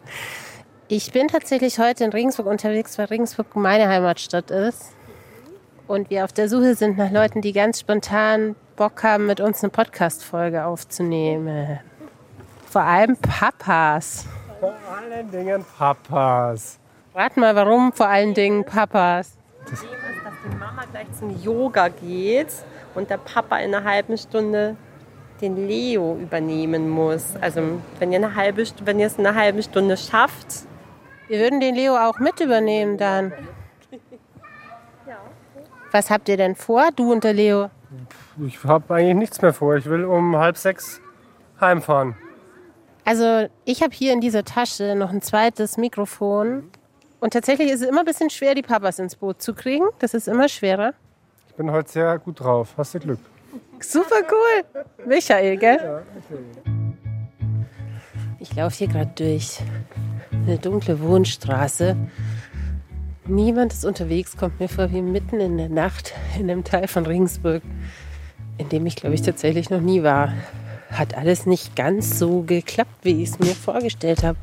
Ich 0.88 1.12
bin 1.12 1.28
tatsächlich 1.28 1.78
heute 1.78 2.04
in 2.04 2.10
Regensburg 2.10 2.46
unterwegs, 2.46 2.96
weil 2.98 3.06
Regensburg 3.06 3.54
meine 3.56 3.88
Heimatstadt 3.88 4.50
ist. 4.50 4.93
Und 5.86 6.08
wir 6.08 6.24
auf 6.24 6.32
der 6.32 6.48
Suche 6.48 6.74
sind 6.74 6.96
nach 6.96 7.10
Leuten, 7.10 7.42
die 7.42 7.52
ganz 7.52 7.80
spontan 7.80 8.56
Bock 8.76 9.02
haben, 9.02 9.26
mit 9.26 9.40
uns 9.40 9.62
eine 9.62 9.70
Podcast-Folge 9.70 10.64
aufzunehmen. 10.64 11.78
Vor 12.66 12.82
allem 12.82 13.16
Papas. 13.16 14.26
Vor 14.60 14.74
allen 14.96 15.30
Dingen 15.30 15.64
Papas. 15.76 16.78
Rat 17.14 17.36
mal, 17.36 17.54
warum 17.54 17.92
vor 17.92 18.08
allen 18.08 18.34
Dingen 18.34 18.64
Papas? 18.64 19.36
dass 19.68 19.80
die 19.80 20.56
Mama 20.56 20.82
gleich 20.90 21.06
zum 21.18 21.30
Yoga 21.42 21.88
geht 21.88 22.48
und 22.94 23.10
der 23.10 23.18
Papa 23.18 23.58
in 23.58 23.74
einer 23.74 23.84
halben 23.84 24.16
Stunde 24.16 24.76
den 25.40 25.68
Leo 25.68 26.16
übernehmen 26.16 26.88
muss. 26.88 27.34
Also 27.40 27.60
wenn 27.98 28.12
ihr, 28.12 28.18
eine 28.18 28.34
halbe, 28.34 28.64
wenn 28.84 28.98
ihr 28.98 29.06
es 29.06 29.18
in 29.18 29.26
einer 29.26 29.38
halben 29.38 29.62
Stunde 29.62 29.96
schafft, 29.96 30.66
Wir 31.28 31.38
würden 31.38 31.60
den 31.60 31.74
Leo 31.74 31.96
auch 31.96 32.18
mit 32.18 32.40
übernehmen 32.40 32.98
dann. 32.98 33.32
Was 35.94 36.10
habt 36.10 36.28
ihr 36.28 36.36
denn 36.36 36.56
vor, 36.56 36.88
du 36.96 37.12
und 37.12 37.22
der 37.22 37.34
Leo? 37.34 37.70
Ich 38.44 38.64
habe 38.64 38.92
eigentlich 38.92 39.14
nichts 39.14 39.40
mehr 39.40 39.52
vor. 39.52 39.76
Ich 39.76 39.86
will 39.86 40.04
um 40.04 40.36
halb 40.36 40.56
sechs 40.56 41.00
heimfahren. 41.60 42.16
Also 43.04 43.46
ich 43.64 43.80
habe 43.80 43.94
hier 43.94 44.12
in 44.12 44.20
dieser 44.20 44.44
Tasche 44.44 44.96
noch 44.96 45.10
ein 45.10 45.22
zweites 45.22 45.76
Mikrofon. 45.76 46.68
Und 47.20 47.32
tatsächlich 47.32 47.70
ist 47.70 47.82
es 47.82 47.88
immer 47.88 48.00
ein 48.00 48.06
bisschen 48.06 48.28
schwer, 48.28 48.56
die 48.56 48.62
Papas 48.62 48.98
ins 48.98 49.14
Boot 49.14 49.40
zu 49.40 49.54
kriegen. 49.54 49.84
Das 50.00 50.14
ist 50.14 50.26
immer 50.26 50.48
schwerer. 50.48 50.94
Ich 51.46 51.54
bin 51.54 51.70
heute 51.70 51.88
sehr 51.88 52.18
gut 52.18 52.40
drauf. 52.40 52.74
Hast 52.76 52.94
du 52.94 52.98
Glück? 52.98 53.20
Super 53.78 54.16
cool. 54.32 54.84
Michael, 55.06 55.56
gell? 55.58 56.02
Ich 58.40 58.52
laufe 58.56 58.78
hier 58.78 58.88
gerade 58.88 59.12
durch 59.14 59.60
eine 60.32 60.58
dunkle 60.58 61.00
Wohnstraße. 61.00 61.96
Niemand 63.26 63.72
ist 63.72 63.86
unterwegs, 63.86 64.36
kommt 64.36 64.60
mir 64.60 64.68
vor 64.68 64.92
wie 64.92 65.00
mitten 65.00 65.40
in 65.40 65.56
der 65.56 65.70
Nacht 65.70 66.12
in 66.38 66.50
einem 66.50 66.62
Teil 66.62 66.86
von 66.88 67.06
Regensburg, 67.06 67.62
in 68.58 68.68
dem 68.68 68.84
ich, 68.84 68.96
glaube 68.96 69.14
ich, 69.14 69.22
tatsächlich 69.22 69.70
noch 69.70 69.80
nie 69.80 70.02
war. 70.02 70.34
Hat 70.90 71.16
alles 71.16 71.46
nicht 71.46 71.74
ganz 71.74 72.18
so 72.18 72.42
geklappt, 72.42 72.94
wie 73.02 73.22
ich 73.22 73.30
es 73.30 73.38
mir 73.38 73.54
vorgestellt 73.54 74.22
habe. 74.22 74.36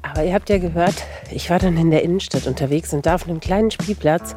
Aber 0.00 0.24
ihr 0.24 0.32
habt 0.32 0.48
ja 0.48 0.56
gehört, 0.56 0.94
ich 1.30 1.50
war 1.50 1.58
dann 1.58 1.76
in 1.76 1.90
der 1.90 2.02
Innenstadt 2.02 2.46
unterwegs 2.46 2.94
und 2.94 3.04
da 3.04 3.16
auf 3.16 3.28
einem 3.28 3.40
kleinen 3.40 3.70
Spielplatz 3.70 4.34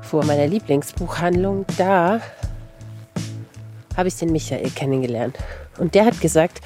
vor 0.00 0.24
meiner 0.24 0.46
Lieblingsbuchhandlung, 0.46 1.66
da 1.76 2.20
habe 3.96 4.06
ich 4.06 4.16
den 4.16 4.30
Michael 4.30 4.70
kennengelernt. 4.70 5.36
Und 5.78 5.96
der 5.96 6.04
hat 6.04 6.20
gesagt, 6.20 6.60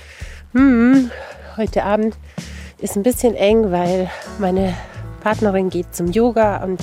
hm, 0.52 1.10
heute 1.56 1.84
Abend 1.84 2.18
ist 2.78 2.94
ein 2.94 3.02
bisschen 3.02 3.34
eng, 3.34 3.70
weil 3.70 4.10
meine 4.38 4.74
Partnerin 5.24 5.70
geht 5.70 5.94
zum 5.94 6.08
Yoga 6.08 6.62
und 6.62 6.82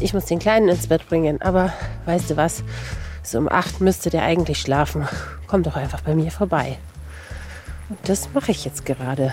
ich 0.00 0.12
muss 0.12 0.24
den 0.24 0.40
Kleinen 0.40 0.68
ins 0.68 0.88
Bett 0.88 1.08
bringen. 1.08 1.40
Aber 1.40 1.72
weißt 2.04 2.30
du 2.30 2.36
was, 2.36 2.64
so 3.22 3.38
um 3.38 3.48
acht 3.48 3.80
müsste 3.80 4.10
der 4.10 4.24
eigentlich 4.24 4.60
schlafen. 4.60 5.06
Komm 5.46 5.62
doch 5.62 5.76
einfach 5.76 6.00
bei 6.00 6.16
mir 6.16 6.32
vorbei. 6.32 6.78
Und 7.88 8.00
das 8.08 8.34
mache 8.34 8.50
ich 8.50 8.64
jetzt 8.64 8.84
gerade. 8.86 9.32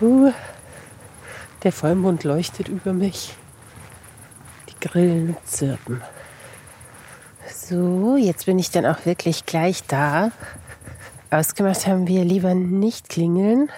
Huh, 0.00 0.32
der 1.62 1.70
Vollmond 1.70 2.24
leuchtet 2.24 2.66
über 2.66 2.92
mich. 2.92 3.36
Die 4.70 4.88
Grillen 4.88 5.36
zirpen. 5.44 6.02
So, 7.54 8.16
jetzt 8.16 8.46
bin 8.46 8.58
ich 8.58 8.72
dann 8.72 8.84
auch 8.84 9.06
wirklich 9.06 9.46
gleich 9.46 9.84
da. 9.84 10.32
Ausgemacht 11.30 11.86
haben 11.86 12.08
wir 12.08 12.24
lieber 12.24 12.52
nicht 12.54 13.08
klingeln. 13.08 13.70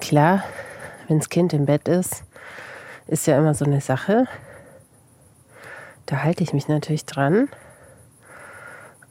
Klar, 0.00 0.42
wenn 1.14 1.20
das 1.20 1.28
Kind 1.28 1.52
im 1.52 1.66
Bett 1.66 1.86
ist, 1.86 2.24
ist 3.06 3.26
ja 3.28 3.38
immer 3.38 3.54
so 3.54 3.64
eine 3.64 3.80
Sache. 3.80 4.26
Da 6.06 6.24
halte 6.24 6.42
ich 6.42 6.52
mich 6.52 6.66
natürlich 6.66 7.06
dran 7.06 7.48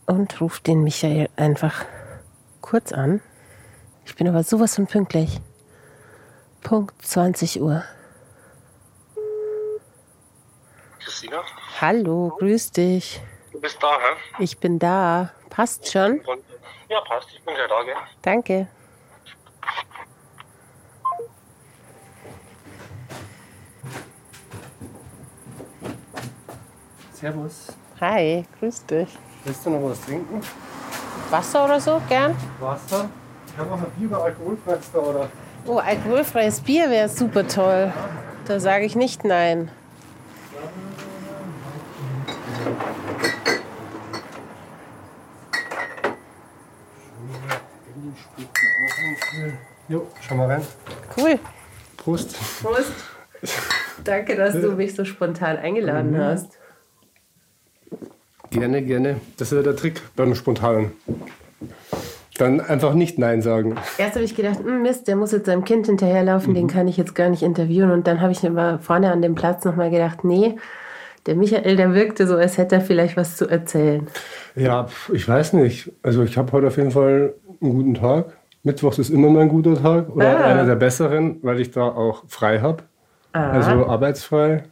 und 0.05 0.41
rufe 0.41 0.62
den 0.63 0.83
Michael 0.83 1.29
einfach 1.38 1.86
kurz 2.60 2.91
an. 2.91 3.22
Ich 4.05 4.17
bin 4.17 4.27
aber 4.27 4.43
sowas 4.43 4.75
von 4.75 4.86
pünktlich. 4.86 5.39
Punkt 6.62 6.93
20 7.05 7.62
Uhr. 7.62 7.86
Christina, 11.00 11.41
Hallo, 11.79 12.36
grüß 12.38 12.72
dich. 12.72 13.22
du 13.53 13.62
bist 13.62 13.81
da, 13.81 13.98
hä? 13.98 14.43
Ich 14.43 14.57
bin 14.57 14.77
da. 14.77 15.31
Passt 15.50 15.89
schon? 15.89 16.22
Ja, 16.89 17.00
passt. 17.07 17.29
Ich 17.33 17.41
bin 17.45 17.55
gleich 17.55 17.69
da, 17.69 17.81
gell? 17.83 17.95
Danke. 18.22 18.67
Servus. 27.24 27.68
Hi, 28.01 28.44
grüß 28.60 28.86
dich. 28.86 29.08
Willst 29.46 29.65
du 29.65 29.70
noch 29.70 29.89
was 29.89 30.01
trinken? 30.01 30.42
Wasser 31.30 31.63
oder 31.63 31.80
so, 31.80 32.01
gern? 32.10 32.36
Wasser? 32.60 33.10
Ich 33.48 33.58
habe 33.58 33.72
auch 33.72 33.77
ein 33.77 33.92
Bier 33.98 34.10
oder 34.10 34.24
alkoholfreies 34.25 34.92
da, 34.92 35.00
oder? 35.00 35.30
Oh, 35.65 35.77
alkoholfreies 35.77 36.60
Bier 36.60 36.89
wäre 36.89 37.08
super 37.08 37.48
toll. 37.48 37.94
Da 38.46 38.60
sage 38.60 38.84
ich 38.84 38.98
nicht 38.98 39.24
nein. 39.24 39.72
Jo, 49.88 50.08
schau 50.20 50.36
mal 50.36 50.48
rein. 50.48 50.68
Cool. 51.15 51.39
Prost. 51.96 52.36
Prost. 52.62 52.92
Danke, 54.03 54.36
dass 54.36 54.56
du 54.56 54.74
mich 54.74 54.94
so 54.94 55.06
spontan 55.06 55.56
eingeladen 55.56 56.18
hast. 56.22 56.60
Gerne, 58.51 58.81
gerne. 58.83 59.17
Das 59.38 59.51
ist 59.51 59.57
ja 59.57 59.63
der 59.63 59.75
Trick 59.75 60.01
beim 60.15 60.35
Spontanen. 60.35 60.91
Dann 62.38 62.62
einfach 62.62 62.93
nicht 62.93 63.19
Nein 63.19 63.41
sagen. 63.41 63.75
Erst 63.97 64.15
habe 64.15 64.25
ich 64.25 64.35
gedacht, 64.35 64.59
"Hm, 64.63 64.81
Mist, 64.81 65.07
der 65.07 65.15
muss 65.15 65.31
jetzt 65.31 65.45
seinem 65.45 65.63
Kind 65.63 65.85
hinterherlaufen, 65.85 66.53
den 66.55 66.67
kann 66.67 66.88
ich 66.88 66.97
jetzt 66.97 67.13
gar 67.15 67.29
nicht 67.29 67.43
interviewen. 67.43 67.91
Und 67.91 68.07
dann 68.07 68.21
habe 68.21 68.31
ich 68.31 68.45
aber 68.45 68.79
vorne 68.79 69.12
an 69.12 69.21
dem 69.21 69.35
Platz 69.35 69.63
nochmal 69.65 69.91
gedacht, 69.91 70.23
nee, 70.23 70.55
der 71.27 71.35
Michael, 71.35 71.75
der 71.75 71.93
wirkte 71.93 72.27
so, 72.27 72.35
als 72.35 72.57
hätte 72.57 72.75
er 72.75 72.81
vielleicht 72.81 73.17
was 73.17 73.38
zu 73.38 73.47
erzählen. 73.47 74.07
Ja, 74.55 74.88
ich 75.13 75.27
weiß 75.27 75.53
nicht. 75.53 75.91
Also 76.01 76.23
ich 76.23 76.38
habe 76.38 76.51
heute 76.51 76.67
auf 76.67 76.77
jeden 76.77 76.91
Fall 76.91 77.33
einen 77.62 77.71
guten 77.71 77.93
Tag. 77.93 78.25
Mittwochs 78.63 78.97
ist 79.00 79.09
immer 79.09 79.29
mein 79.29 79.50
guter 79.50 79.75
Tag 79.81 80.09
oder 80.15 80.39
Ah. 80.39 80.43
einer 80.45 80.65
der 80.65 80.75
besseren, 80.75 81.38
weil 81.43 81.59
ich 81.59 81.71
da 81.71 81.83
auch 81.83 82.23
frei 82.27 82.59
habe. 82.59 82.83
Ah. 83.33 83.51
Also 83.51 83.85
arbeitsfrei. 83.88 84.63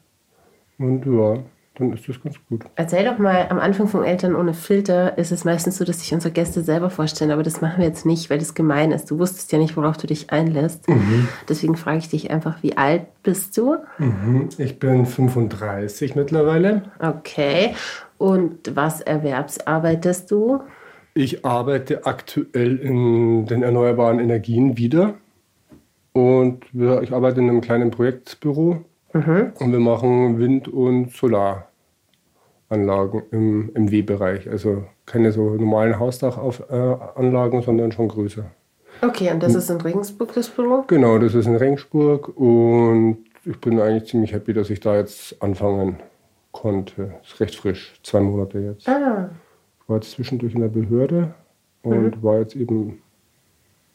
Und 0.79 1.05
ja, 1.05 1.37
dann 1.75 1.93
ist 1.93 2.07
das 2.07 2.21
ganz 2.21 2.35
gut. 2.49 2.65
Erzähl 2.75 3.05
doch 3.05 3.17
mal, 3.17 3.47
am 3.49 3.57
Anfang 3.57 3.87
von 3.87 4.03
Eltern 4.03 4.35
ohne 4.35 4.53
Filter 4.53 5.17
ist 5.17 5.31
es 5.31 5.45
meistens 5.45 5.77
so, 5.77 5.85
dass 5.85 6.01
sich 6.01 6.13
unsere 6.13 6.33
Gäste 6.33 6.61
selber 6.61 6.89
vorstellen, 6.89 7.31
aber 7.31 7.43
das 7.43 7.61
machen 7.61 7.79
wir 7.79 7.85
jetzt 7.85 8.05
nicht, 8.05 8.29
weil 8.29 8.39
das 8.39 8.53
gemein 8.53 8.91
ist. 8.91 9.09
Du 9.09 9.19
wusstest 9.19 9.51
ja 9.53 9.57
nicht, 9.57 9.77
worauf 9.77 9.95
du 9.95 10.05
dich 10.05 10.31
einlässt. 10.31 10.85
Deswegen 11.47 11.77
frage 11.77 11.99
ich 11.99 12.09
dich 12.09 12.29
einfach, 12.29 12.61
wie 12.61 12.75
alt 12.77 13.07
bist 13.23 13.57
du? 13.57 13.77
Mhm. 13.99 14.49
Ich 14.57 14.79
bin 14.79 15.05
35 15.05 16.15
mittlerweile. 16.15 16.83
Okay. 16.99 17.73
Und 18.17 18.75
was 18.75 18.99
erwerbsarbeitest 18.99 20.29
du? 20.29 20.59
Ich 21.13 21.45
arbeite 21.45 22.05
aktuell 22.05 22.77
in 22.77 23.45
den 23.45 23.63
erneuerbaren 23.63 24.19
Energien 24.19 24.77
wieder. 24.77 25.15
Und 26.13 26.65
ich 26.73 27.13
arbeite 27.13 27.39
in 27.39 27.49
einem 27.49 27.61
kleinen 27.61 27.91
Projektbüro. 27.91 28.83
Mhm. 29.13 29.53
Und 29.59 29.71
wir 29.71 29.79
machen 29.79 30.39
Wind- 30.39 30.67
und 30.67 31.11
Solaranlagen 31.11 31.67
im, 33.31 33.71
im 33.75 33.91
W-Bereich. 33.91 34.49
Also 34.49 34.83
keine 35.05 35.31
so 35.31 35.55
normalen 35.55 35.99
Hausdachanlagen, 35.99 37.61
sondern 37.61 37.91
schon 37.91 38.07
größer. 38.07 38.45
Okay, 39.01 39.31
und 39.31 39.41
das 39.41 39.55
ist 39.55 39.69
in 39.69 39.81
Regensburg 39.81 40.33
das 40.33 40.49
Büro? 40.49 40.83
Genau, 40.87 41.17
das 41.17 41.33
ist 41.33 41.47
in 41.47 41.55
Regensburg. 41.55 42.37
Und 42.37 43.17
ich 43.45 43.59
bin 43.59 43.79
eigentlich 43.79 44.09
ziemlich 44.09 44.33
happy, 44.33 44.53
dass 44.53 44.69
ich 44.69 44.79
da 44.79 44.95
jetzt 44.95 45.41
anfangen 45.41 45.97
konnte. 46.51 47.15
Ist 47.23 47.39
recht 47.39 47.55
frisch, 47.55 47.93
zwei 48.03 48.19
Monate 48.19 48.59
jetzt. 48.59 48.87
Ah, 48.87 49.29
Ich 49.81 49.89
war 49.89 49.97
jetzt 49.97 50.11
zwischendurch 50.11 50.53
in 50.53 50.61
der 50.61 50.67
Behörde 50.67 51.33
und 51.81 52.21
war 52.21 52.39
jetzt 52.39 52.55
eben 52.55 53.01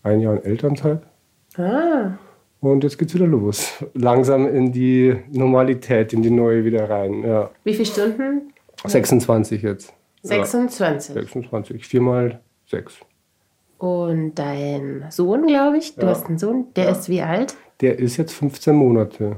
ein 0.02 0.20
Jahr 0.20 0.34
in 0.34 0.44
Elternzeit. 0.44 1.02
ah. 1.56 2.12
Und 2.66 2.82
jetzt 2.82 2.98
geht's 2.98 3.14
wieder 3.14 3.26
los. 3.28 3.84
Langsam 3.94 4.48
in 4.48 4.72
die 4.72 5.14
Normalität, 5.30 6.12
in 6.12 6.22
die 6.22 6.30
neue 6.30 6.64
wieder 6.64 6.90
rein. 6.90 7.22
Ja. 7.22 7.50
Wie 7.64 7.74
viele 7.74 7.86
Stunden? 7.86 8.52
26 8.84 9.62
jetzt. 9.62 9.92
26. 10.22 11.14
Ja, 11.14 11.22
26. 11.22 11.86
Viermal 11.86 12.40
sechs. 12.66 12.98
Und 13.78 14.34
dein 14.34 15.04
Sohn, 15.10 15.46
glaube 15.46 15.78
ich, 15.78 15.94
du 15.94 16.02
Ja. 16.02 16.08
hast 16.08 16.26
einen 16.26 16.38
Sohn, 16.38 16.66
der 16.74 16.88
ist 16.90 17.08
wie 17.08 17.22
alt? 17.22 17.54
Der 17.82 17.98
ist 17.98 18.16
jetzt 18.16 18.32
15 18.32 18.74
Monate. 18.74 19.36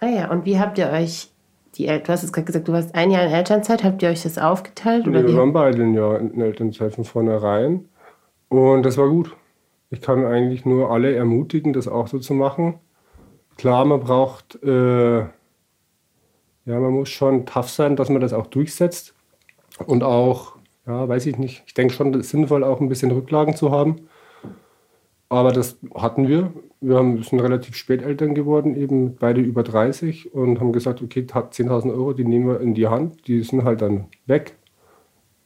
Ah 0.00 0.08
ja, 0.08 0.30
und 0.30 0.44
wie 0.44 0.58
habt 0.58 0.76
ihr 0.78 0.90
euch, 0.90 1.30
die, 1.76 1.86
El- 1.86 2.00
du 2.00 2.08
hast 2.08 2.22
jetzt 2.22 2.32
gerade 2.32 2.44
gesagt, 2.44 2.68
du 2.68 2.72
warst 2.72 2.94
ein 2.94 3.10
Jahr 3.12 3.24
in 3.24 3.32
Elternzeit, 3.32 3.82
habt 3.84 4.02
ihr 4.02 4.10
euch 4.10 4.24
das 4.24 4.36
aufgeteilt? 4.36 5.06
Oder 5.08 5.22
Wir 5.22 5.28
wie? 5.32 5.36
waren 5.38 5.52
beide 5.54 5.82
ein 5.82 5.94
Jahr 5.94 6.18
in 6.20 6.38
Elternzeit 6.40 6.92
von 6.94 7.04
vornherein. 7.04 7.86
Und 8.48 8.82
das 8.84 8.98
war 8.98 9.08
gut. 9.08 9.34
Ich 9.92 10.00
kann 10.00 10.24
eigentlich 10.24 10.64
nur 10.64 10.90
alle 10.90 11.14
ermutigen, 11.14 11.74
das 11.74 11.86
auch 11.86 12.06
so 12.06 12.18
zu 12.18 12.32
machen. 12.32 12.80
Klar, 13.58 13.84
man 13.84 14.00
braucht, 14.00 14.60
äh, 14.64 15.18
ja, 15.18 15.30
man 16.64 16.92
muss 16.92 17.10
schon 17.10 17.44
tough 17.44 17.68
sein, 17.68 17.94
dass 17.94 18.08
man 18.08 18.22
das 18.22 18.32
auch 18.32 18.46
durchsetzt. 18.46 19.14
Und 19.86 20.02
auch, 20.02 20.56
ja, 20.86 21.06
weiß 21.06 21.26
ich 21.26 21.36
nicht, 21.36 21.62
ich 21.66 21.74
denke 21.74 21.92
schon, 21.92 22.14
es 22.14 22.20
ist 22.20 22.30
sinnvoll, 22.30 22.64
auch 22.64 22.80
ein 22.80 22.88
bisschen 22.88 23.10
Rücklagen 23.10 23.54
zu 23.54 23.70
haben. 23.70 24.08
Aber 25.28 25.52
das 25.52 25.76
hatten 25.94 26.26
wir. 26.26 26.54
Wir 26.80 26.96
sind 27.22 27.40
relativ 27.40 27.76
spät 27.76 28.00
Eltern 28.00 28.34
geworden, 28.34 28.74
eben 28.76 29.16
beide 29.16 29.42
über 29.42 29.62
30 29.62 30.32
und 30.32 30.58
haben 30.58 30.72
gesagt, 30.72 31.02
okay, 31.02 31.20
10.000 31.20 31.92
Euro, 31.92 32.14
die 32.14 32.24
nehmen 32.24 32.48
wir 32.48 32.60
in 32.60 32.72
die 32.72 32.88
Hand, 32.88 33.28
die 33.28 33.42
sind 33.42 33.64
halt 33.64 33.82
dann 33.82 34.06
weg. 34.24 34.56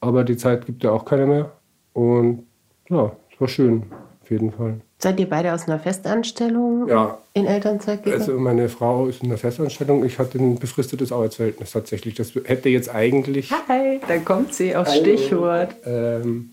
Aber 0.01 0.23
die 0.23 0.37
Zeit 0.37 0.67
gibt 0.67 0.85
ja 0.85 0.93
auch 0.93 1.05
keiner 1.05 1.27
mehr. 1.27 1.53
Und 1.95 2.47
ja, 2.89 3.11
es 3.33 3.41
war 3.41 3.49
schön, 3.49 3.87
auf 4.27 4.31
jeden 4.33 4.51
Fall. 4.51 4.81
Seid 4.99 5.21
ihr 5.21 5.29
beide 5.29 5.55
aus 5.55 5.69
einer 5.69 5.79
Festanstellung 5.79 6.89
Ja. 6.89 7.19
in 7.33 7.47
Elternzeit 7.47 8.03
gegangen? 8.03 8.21
Also 8.23 8.37
meine 8.41 8.69
Frau 8.69 9.07
ist 9.07 9.23
in 9.23 9.29
der 9.29 9.39
Festanstellung, 9.39 10.05
ich 10.05 10.19
hatte 10.19 10.39
ein 10.39 10.59
befristetes 10.59 11.13
Arbeitsverhältnis 11.13 11.71
tatsächlich. 11.71 12.17
Das 12.17 12.35
hätte 12.35 12.69
jetzt 12.69 12.93
eigentlich... 12.93 13.53
Hi, 13.69 14.01
da 14.09 14.19
kommt 14.19 14.53
sie 14.53 14.75
aufs 14.75 14.91
Hallo. 14.91 15.03
Stichwort. 15.03 15.77
Ähm, 15.85 16.51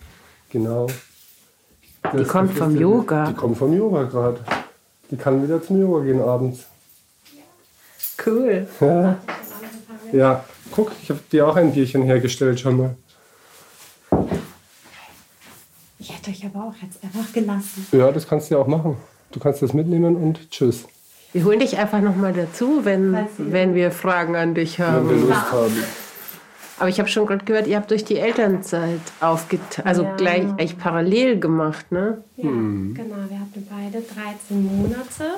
genau. 0.52 0.86
Die 2.14 2.18
Das 2.18 2.28
kommt 2.28 2.52
vom 2.54 2.78
Yoga. 2.80 3.26
Die 3.30 3.34
kommt 3.34 3.58
vom 3.58 3.76
Yoga 3.76 4.04
gerade. 4.04 4.40
Die 5.10 5.18
kann 5.18 5.42
wieder 5.42 5.60
zum 5.64 5.82
Yoga 5.82 6.04
gehen 6.04 6.22
abends. 6.22 6.68
Cool. 8.24 8.68
Ja, 8.80 9.18
ja. 10.12 10.44
guck, 10.72 10.92
ich 11.02 11.10
habe 11.10 11.20
dir 11.32 11.48
auch 11.48 11.56
ein 11.56 11.74
Bierchen 11.74 12.04
hergestellt 12.04 12.60
schon 12.60 12.78
mal. 12.78 12.96
Ich 16.26 16.44
hätte 16.44 16.48
euch 16.48 16.56
aber 16.56 16.68
auch 16.70 16.76
jetzt 16.82 17.04
einfach 17.04 17.34
gelassen. 17.34 17.86
Ja, 17.92 18.12
das 18.12 18.28
kannst 18.28 18.50
du 18.50 18.56
ja 18.56 18.62
auch 18.62 18.68
machen. 18.68 18.98
Du 19.32 19.40
kannst 19.40 19.62
das 19.62 19.74
mitnehmen 19.74 20.16
und 20.16 20.50
tschüss. 20.52 20.86
Wir 21.34 21.44
holen 21.46 21.60
dich 21.60 21.78
einfach 21.78 22.00
nochmal 22.02 22.32
dazu, 22.34 22.82
wenn, 22.86 23.18
wenn 23.38 23.74
wir 23.76 23.92
Fragen 23.92 24.36
an 24.36 24.54
dich 24.54 24.78
Wenn 24.80 24.86
wir 24.86 24.94
haben. 24.94 25.28
Lust 25.28 25.52
haben. 25.52 25.84
Aber 26.80 26.90
ich 26.90 27.00
habe 27.00 27.08
schon 27.10 27.26
gerade 27.26 27.44
gehört, 27.46 27.68
ihr 27.68 27.78
habt 27.78 27.90
durch 27.92 28.04
die 28.06 28.18
Elternzeit 28.18 29.00
aufgeteilt, 29.20 29.86
also 29.86 30.04
Ja. 30.04 30.16
gleich 30.16 30.44
eigentlich 30.44 30.78
parallel 30.78 31.40
gemacht, 31.40 31.92
ne? 31.92 32.24
Ja, 32.38 32.44
genau. 32.44 33.16
Wir 33.30 33.40
hatten 33.40 33.68
beide 33.70 34.02
13 34.04 34.64
Monate 34.66 35.36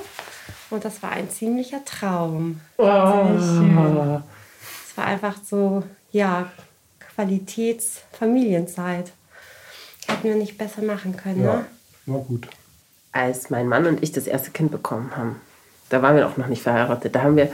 und 0.70 0.84
das 0.86 1.02
war 1.04 1.12
ein 1.12 1.30
ziemlicher 1.30 1.84
Traum. 1.86 2.62
Oh. 2.78 2.84
Es 3.38 4.98
war 4.98 5.06
einfach 5.06 5.36
so, 5.46 5.84
ja, 6.12 6.50
Qualitätsfamilienzeit. 7.16 9.12
Hätten 10.08 10.24
wir 10.24 10.36
nicht 10.36 10.58
besser 10.58 10.82
machen 10.82 11.16
können, 11.18 11.44
Ja, 11.44 11.56
ne? 11.58 11.66
war 12.06 12.20
gut. 12.22 12.48
Als 13.12 13.50
mein 13.50 13.68
Mann 13.68 13.86
und 13.86 14.04
ich 14.04 14.12
das 14.12 14.28
erste 14.28 14.52
Kind 14.52 14.72
bekommen 14.72 15.12
haben, 15.16 15.38
da 15.90 16.02
waren 16.02 16.16
wir 16.16 16.28
auch 16.28 16.38
noch 16.38 16.48
nicht 16.48 16.62
verheiratet, 16.62 17.16
da 17.16 17.24
haben 17.24 17.36
wir 17.38 17.50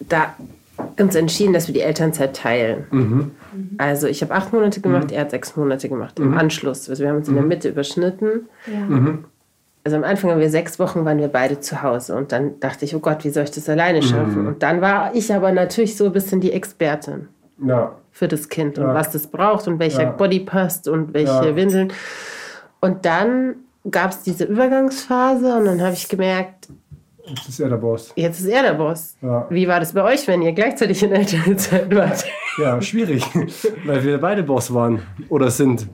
da 0.00 0.34
uns 0.98 1.14
entschieden, 1.14 1.52
dass 1.52 1.66
wir 1.66 1.74
die 1.74 1.80
Elternzeit 1.80 2.34
teilen. 2.36 2.86
Mhm. 2.90 3.30
Also 3.78 4.06
ich 4.06 4.22
habe 4.22 4.34
acht 4.34 4.52
Monate 4.52 4.80
gemacht, 4.80 5.12
er 5.12 5.22
hat 5.22 5.30
sechs 5.30 5.56
Monate 5.56 5.88
gemacht 5.88 6.18
im 6.18 6.30
Mhm. 6.30 6.38
Anschluss. 6.38 6.88
Also 6.88 7.02
wir 7.02 7.10
haben 7.10 7.16
uns 7.18 7.28
in 7.28 7.34
der 7.34 7.44
Mitte 7.44 7.68
überschnitten. 7.68 8.48
Ja. 8.66 8.80
Mhm. 8.80 9.24
Also 9.84 9.96
am 9.96 10.04
Anfang 10.04 10.30
haben 10.30 10.40
wir 10.40 10.50
sechs 10.50 10.78
Wochen 10.78 11.04
waren 11.04 11.18
wir 11.18 11.28
beide 11.28 11.60
zu 11.60 11.82
Hause 11.82 12.14
und 12.14 12.32
dann 12.32 12.60
dachte 12.60 12.84
ich, 12.84 12.94
oh 12.94 12.98
Gott, 13.00 13.24
wie 13.24 13.30
soll 13.30 13.44
ich 13.44 13.50
das 13.50 13.68
alleine 13.68 14.02
schaffen? 14.02 14.42
Mhm. 14.42 14.46
Und 14.48 14.62
dann 14.62 14.80
war 14.80 15.14
ich 15.14 15.32
aber 15.34 15.52
natürlich 15.52 15.96
so 15.96 16.06
ein 16.06 16.12
bisschen 16.12 16.40
die 16.40 16.52
Expertin 16.52 17.28
Ja, 17.66 17.92
für 18.12 18.28
das 18.28 18.48
Kind 18.48 18.78
und 18.78 18.86
Ja. 18.88 18.94
was 18.94 19.10
das 19.12 19.26
braucht 19.26 19.66
und 19.68 19.78
welcher 19.78 20.02
Ja. 20.02 20.10
Body 20.10 20.40
passt 20.40 20.88
und 20.88 21.14
welche 21.14 21.32
Ja. 21.32 21.56
Windeln. 21.56 21.92
Und 22.80 23.04
dann 23.04 23.56
gab 23.90 24.10
es 24.10 24.22
diese 24.22 24.44
Übergangsphase 24.44 25.56
und 25.56 25.64
dann 25.64 25.80
habe 25.80 25.92
ich 25.94 26.08
gemerkt, 26.08 26.68
jetzt 27.26 27.48
ist 27.48 27.60
er 27.60 27.68
der 27.70 27.76
Boss. 27.76 28.12
jetzt 28.16 28.40
ist 28.40 28.46
er 28.46 28.62
der 28.62 28.74
Boss. 28.74 29.16
Wie 29.50 29.68
war 29.68 29.80
das 29.80 29.92
bei 29.92 30.02
euch, 30.02 30.26
wenn 30.28 30.42
ihr 30.42 30.52
gleichzeitig 30.52 31.02
in 31.02 31.12
Elternzeit 31.12 31.94
wart? 31.94 32.24
ja 32.58 32.80
schwierig, 32.82 33.24
weil 33.86 34.02
wir 34.04 34.18
beide 34.18 34.42
Boss 34.42 34.72
waren 34.74 35.02
oder 35.28 35.50
sind. 35.50 35.86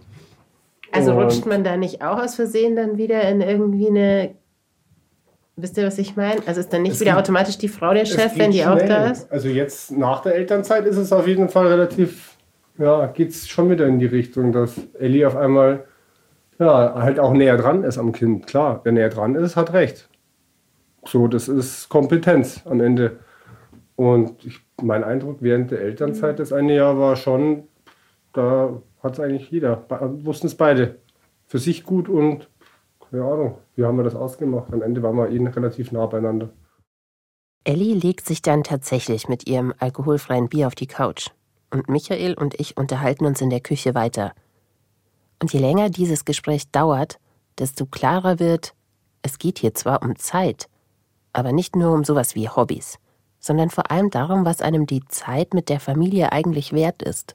Also 0.92 1.12
Und- 1.12 1.24
rutscht 1.24 1.44
man 1.46 1.62
da 1.64 1.76
nicht 1.76 2.02
auch 2.02 2.18
aus 2.22 2.37
Versehen 2.37 2.74
dann 2.76 2.96
wieder 2.96 3.22
in 3.29 3.40
irgendwie 3.40 3.88
eine. 3.88 4.35
Wisst 5.59 5.77
ihr, 5.79 5.87
was 5.87 5.97
ich 5.99 6.16
meine? 6.16 6.40
Also 6.47 6.61
ist 6.61 6.71
dann 6.73 6.83
nicht 6.83 6.92
Es 6.95 7.01
wieder 7.01 7.12
geht- 7.12 7.21
automatisch 7.21 7.57
die 7.57 7.69
Frau 7.69 7.95
der 7.95 8.05
Chef, 8.05 8.37
wenn 8.37 8.51
die 8.51 8.64
auch 8.64 8.77
schnell. 8.77 8.88
da 8.88 9.11
ist? 9.11 9.31
Also 9.33 9.49
jetzt 9.49 9.90
nach 9.90 10.21
der 10.21 10.35
Elternzeit 10.35 10.85
ist 10.85 10.97
es 10.99 11.12
auf 11.12 11.27
jeden 11.27 11.49
Fall 11.49 11.69
relativ, 11.69 12.37
ja, 12.79 13.07
geht 13.07 13.31
es 13.31 13.49
schon 13.49 13.71
wieder 13.71 13.87
in 13.87 13.99
die 13.99 14.07
Richtung, 14.07 14.53
dass 14.53 14.75
Ellie 14.99 15.27
auf 15.27 15.35
einmal 15.37 15.85
ja, 16.59 16.95
halt 16.95 17.19
auch 17.19 17.33
näher 17.33 17.57
dran 17.57 17.85
ist 17.85 17.97
am 17.99 18.12
Kind. 18.12 18.47
Klar, 18.47 18.81
wer 18.85 18.92
näher 18.92 19.09
dran 19.09 19.35
ist, 19.35 19.57
hat 19.57 19.73
recht. 19.73 20.09
So, 21.07 21.27
das 21.29 21.49
ist 21.49 21.88
Kompetenz 21.88 22.62
am 22.66 22.81
Ende. 22.81 23.19
Und 23.95 24.45
ich, 24.45 24.61
mein 24.83 25.05
Eindruck 25.05 25.38
während 25.40 25.71
der 25.71 25.81
Elternzeit 25.81 26.38
das 26.38 26.53
eine 26.53 26.75
Jahr 26.75 26.99
war 26.99 27.16
schon, 27.16 27.64
da 28.35 28.83
hat 29.03 29.14
es 29.14 29.21
eigentlich 29.21 29.51
jeder, 29.51 29.85
wussten 30.23 30.49
es 30.49 30.55
beide. 30.55 30.97
Für 31.47 31.59
sich 31.59 31.85
gut 31.85 32.09
und 32.11 32.49
keine 33.11 33.25
Ahnung, 33.25 33.59
wie 33.75 33.85
haben 33.85 33.97
wir 33.97 34.05
das 34.05 34.14
ausgemacht? 34.14 34.73
Am 34.73 34.83
Ende 34.83 35.03
waren 35.03 35.16
wir 35.16 35.31
eh 35.31 35.49
relativ 35.49 35.92
nah 35.92 36.07
beieinander. 36.07 36.51
Ellie 37.64 37.95
legt 37.95 38.27
sich 38.27 38.42
dann 38.42 38.62
tatsächlich 38.62 39.29
mit 39.29 39.49
ihrem 39.49 39.75
alkoholfreien 39.79 40.49
Bier 40.49 40.69
auf 40.69 40.75
die 40.75 40.87
Couch. 40.87 41.31
Und 41.71 41.88
Michael 41.88 42.35
und 42.35 42.59
ich 42.61 42.77
unterhalten 42.77 43.27
uns 43.27 43.40
in 43.40 43.51
der 43.51 43.61
Küche 43.61 43.95
weiter. 43.95 44.33
Und 45.42 45.53
je 45.53 45.59
länger 45.59 45.90
dieses 45.90 46.25
Gespräch 46.25 46.71
dauert, 46.71 47.19
desto 47.59 47.87
klarer 47.87 48.38
wird, 48.38 48.75
es 49.23 49.38
geht 49.38 49.59
hier 49.59 49.75
zwar 49.75 50.03
um 50.03 50.16
Zeit, 50.16 50.69
aber 51.33 51.53
nicht 51.53 51.75
nur 51.75 51.92
um 51.92 52.05
sowas 52.05 52.35
wie 52.35 52.49
Hobbys, 52.49 52.99
sondern 53.40 53.71
vor 53.71 53.90
allem 53.90 54.11
darum, 54.11 54.45
was 54.45 54.62
einem 54.62 54.87
die 54.87 55.05
Zeit 55.09 55.53
mit 55.53 55.69
der 55.69 55.81
Familie 55.81 56.33
eigentlich 56.33 56.73
wert 56.73 57.03
ist. 57.03 57.35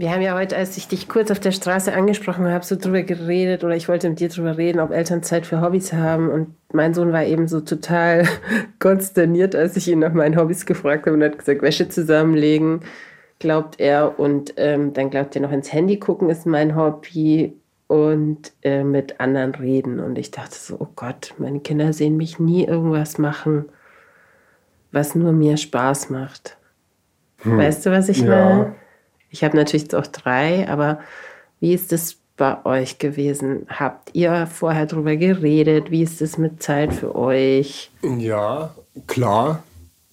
Wir 0.00 0.12
haben 0.12 0.22
ja 0.22 0.34
heute, 0.34 0.56
als 0.56 0.78
ich 0.78 0.88
dich 0.88 1.10
kurz 1.10 1.30
auf 1.30 1.40
der 1.40 1.52
Straße 1.52 1.92
angesprochen 1.92 2.48
habe, 2.48 2.64
so 2.64 2.74
drüber 2.74 3.02
geredet 3.02 3.64
oder 3.64 3.76
ich 3.76 3.86
wollte 3.86 4.08
mit 4.08 4.18
dir 4.18 4.30
drüber 4.30 4.56
reden, 4.56 4.80
ob 4.80 4.92
Eltern 4.92 5.22
Zeit 5.22 5.44
für 5.44 5.60
Hobbys 5.60 5.92
haben. 5.92 6.30
Und 6.30 6.54
mein 6.72 6.94
Sohn 6.94 7.12
war 7.12 7.22
eben 7.24 7.48
so 7.48 7.60
total 7.60 8.26
konsterniert, 8.78 9.54
als 9.54 9.76
ich 9.76 9.88
ihn 9.88 9.98
nach 9.98 10.14
meinen 10.14 10.38
Hobbys 10.38 10.64
gefragt 10.64 11.04
habe 11.04 11.18
und 11.18 11.22
hat 11.22 11.36
gesagt, 11.38 11.60
Wäsche 11.60 11.90
zusammenlegen, 11.90 12.80
glaubt 13.40 13.78
er. 13.78 14.18
Und 14.18 14.54
ähm, 14.56 14.94
dann 14.94 15.10
glaubt 15.10 15.36
er 15.36 15.42
noch 15.42 15.52
ins 15.52 15.70
Handy 15.70 15.98
gucken, 15.98 16.30
ist 16.30 16.46
mein 16.46 16.76
Hobby 16.76 17.52
und 17.86 18.52
äh, 18.62 18.82
mit 18.82 19.20
anderen 19.20 19.54
reden. 19.54 20.00
Und 20.00 20.16
ich 20.16 20.30
dachte 20.30 20.54
so, 20.54 20.76
oh 20.78 20.88
Gott, 20.96 21.34
meine 21.36 21.60
Kinder 21.60 21.92
sehen 21.92 22.16
mich 22.16 22.38
nie 22.38 22.64
irgendwas 22.64 23.18
machen, 23.18 23.66
was 24.92 25.14
nur 25.14 25.32
mir 25.32 25.58
Spaß 25.58 26.08
macht. 26.08 26.56
Hm. 27.42 27.58
Weißt 27.58 27.84
du, 27.84 27.90
was 27.90 28.08
ich 28.08 28.22
Ja. 28.22 28.30
meine? 28.30 28.79
Ich 29.30 29.44
habe 29.44 29.56
natürlich 29.56 29.94
auch 29.94 30.06
drei, 30.06 30.68
aber 30.68 31.00
wie 31.60 31.72
ist 31.72 31.92
es 31.92 32.18
bei 32.36 32.64
euch 32.64 32.98
gewesen? 32.98 33.66
Habt 33.68 34.14
ihr 34.14 34.46
vorher 34.46 34.86
drüber 34.86 35.16
geredet? 35.16 35.90
Wie 35.90 36.02
ist 36.02 36.20
es 36.20 36.38
mit 36.38 36.62
Zeit 36.62 36.92
für 36.92 37.14
euch? 37.14 37.90
Ja, 38.02 38.74
klar. 39.06 39.62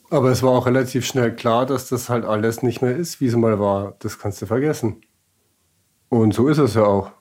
Aber 0.09 0.29
es 0.29 0.43
war 0.43 0.51
auch 0.51 0.67
relativ 0.67 1.05
schnell 1.05 1.35
klar, 1.35 1.65
dass 1.65 1.89
das 1.89 2.09
halt 2.09 2.25
alles 2.25 2.63
nicht 2.63 2.81
mehr 2.81 2.95
ist, 2.95 3.19
wie 3.19 3.27
es 3.27 3.35
mal 3.35 3.59
war. 3.59 3.95
Das 3.99 4.19
kannst 4.19 4.41
du 4.41 4.45
vergessen. 4.45 5.01
Und 6.09 6.33
so 6.33 6.47
ist 6.47 6.59
es 6.59 6.75
ja 6.75 6.83
auch. 6.83 7.11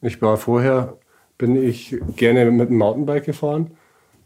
Ich 0.00 0.22
war 0.22 0.36
vorher, 0.36 0.98
bin 1.36 1.56
ich 1.56 1.96
gerne 2.16 2.50
mit 2.50 2.70
dem 2.70 2.78
Mountainbike 2.78 3.24
gefahren. 3.24 3.72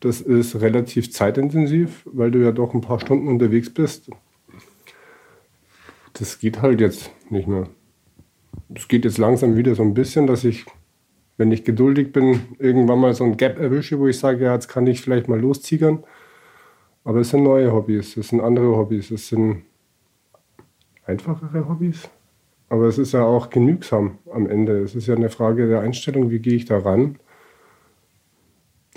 Das 0.00 0.20
ist 0.20 0.60
relativ 0.60 1.12
zeitintensiv, 1.12 2.02
weil 2.04 2.30
du 2.30 2.38
ja 2.38 2.52
doch 2.52 2.74
ein 2.74 2.80
paar 2.80 3.00
Stunden 3.00 3.28
unterwegs 3.28 3.72
bist. 3.72 4.10
Das 6.18 6.38
geht 6.38 6.62
halt 6.62 6.80
jetzt 6.80 7.10
nicht 7.30 7.48
mehr. 7.48 7.68
Es 8.74 8.88
geht 8.88 9.04
jetzt 9.04 9.18
langsam 9.18 9.56
wieder 9.56 9.74
so 9.74 9.82
ein 9.82 9.94
bisschen, 9.94 10.26
dass 10.26 10.44
ich, 10.44 10.66
wenn 11.36 11.52
ich 11.52 11.64
geduldig 11.64 12.12
bin, 12.12 12.40
irgendwann 12.58 12.98
mal 12.98 13.14
so 13.14 13.24
ein 13.24 13.36
Gap 13.36 13.58
erwische, 13.58 13.98
wo 13.98 14.08
ich 14.08 14.18
sage, 14.18 14.44
ja, 14.44 14.54
jetzt 14.54 14.68
kann 14.68 14.86
ich 14.86 15.00
vielleicht 15.00 15.28
mal 15.28 15.40
losziegern. 15.40 16.04
Aber 17.04 17.20
es 17.20 17.30
sind 17.30 17.44
neue 17.44 17.72
Hobbys, 17.72 18.16
es 18.16 18.28
sind 18.28 18.40
andere 18.40 18.76
Hobbys, 18.76 19.10
es 19.10 19.28
sind 19.28 19.62
einfachere 21.06 21.68
Hobbys. 21.68 22.08
Aber 22.68 22.86
es 22.86 22.98
ist 22.98 23.12
ja 23.12 23.24
auch 23.24 23.48
genügsam 23.48 24.18
am 24.32 24.46
Ende. 24.46 24.82
Es 24.82 24.94
ist 24.94 25.06
ja 25.06 25.14
eine 25.14 25.30
Frage 25.30 25.68
der 25.68 25.80
Einstellung, 25.80 26.30
wie 26.30 26.40
gehe 26.40 26.54
ich 26.54 26.66
da 26.66 26.78
ran. 26.78 27.18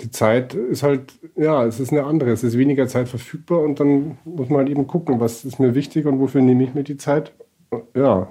Die 0.02 0.10
Zeit 0.10 0.54
ist 0.54 0.82
halt, 0.82 1.12
ja, 1.36 1.64
es 1.64 1.78
ist 1.78 1.92
eine 1.92 2.04
andere. 2.04 2.30
Es 2.30 2.42
ist 2.42 2.58
weniger 2.58 2.88
Zeit 2.88 3.08
verfügbar 3.08 3.60
und 3.60 3.78
dann 3.80 4.18
muss 4.24 4.48
man 4.48 4.58
halt 4.58 4.68
eben 4.68 4.86
gucken, 4.86 5.20
was 5.20 5.44
ist 5.44 5.60
mir 5.60 5.74
wichtig 5.74 6.06
und 6.06 6.18
wofür 6.18 6.42
nehme 6.42 6.64
ich 6.64 6.74
mir 6.74 6.82
die 6.82 6.96
Zeit. 6.96 7.32
Ja, 7.94 8.28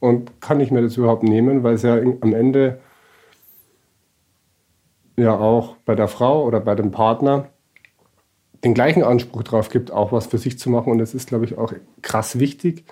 und 0.00 0.40
kann 0.40 0.60
ich 0.60 0.70
mir 0.70 0.82
das 0.82 0.96
überhaupt 0.96 1.22
nehmen, 1.22 1.62
weil 1.62 1.74
es 1.74 1.82
ja 1.82 1.96
am 1.96 2.34
Ende 2.34 2.80
ja 5.16 5.36
auch 5.36 5.76
bei 5.84 5.94
der 5.94 6.08
Frau 6.08 6.44
oder 6.44 6.60
bei 6.60 6.74
dem 6.74 6.90
Partner 6.90 7.48
den 8.64 8.74
gleichen 8.74 9.02
Anspruch 9.02 9.42
drauf 9.42 9.68
gibt, 9.68 9.92
auch 9.92 10.12
was 10.12 10.26
für 10.26 10.38
sich 10.38 10.58
zu 10.58 10.70
machen. 10.70 10.92
Und 10.92 11.00
es 11.00 11.14
ist, 11.14 11.28
glaube 11.28 11.44
ich, 11.44 11.58
auch 11.58 11.72
krass 12.02 12.38
wichtig, 12.38 12.84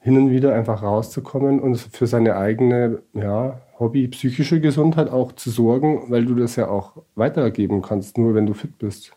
hin 0.00 0.16
und 0.16 0.30
wieder 0.30 0.54
einfach 0.54 0.82
rauszukommen 0.82 1.60
und 1.60 1.76
für 1.76 2.06
seine 2.06 2.36
eigene 2.36 3.02
ja, 3.14 3.60
Hobby, 3.78 4.08
psychische 4.08 4.60
Gesundheit 4.60 5.08
auch 5.10 5.32
zu 5.32 5.50
sorgen, 5.50 6.10
weil 6.10 6.24
du 6.24 6.34
das 6.34 6.56
ja 6.56 6.68
auch 6.68 7.02
weitergeben 7.14 7.82
kannst, 7.82 8.18
nur 8.18 8.34
wenn 8.34 8.46
du 8.46 8.54
fit 8.54 8.78
bist. 8.78 9.12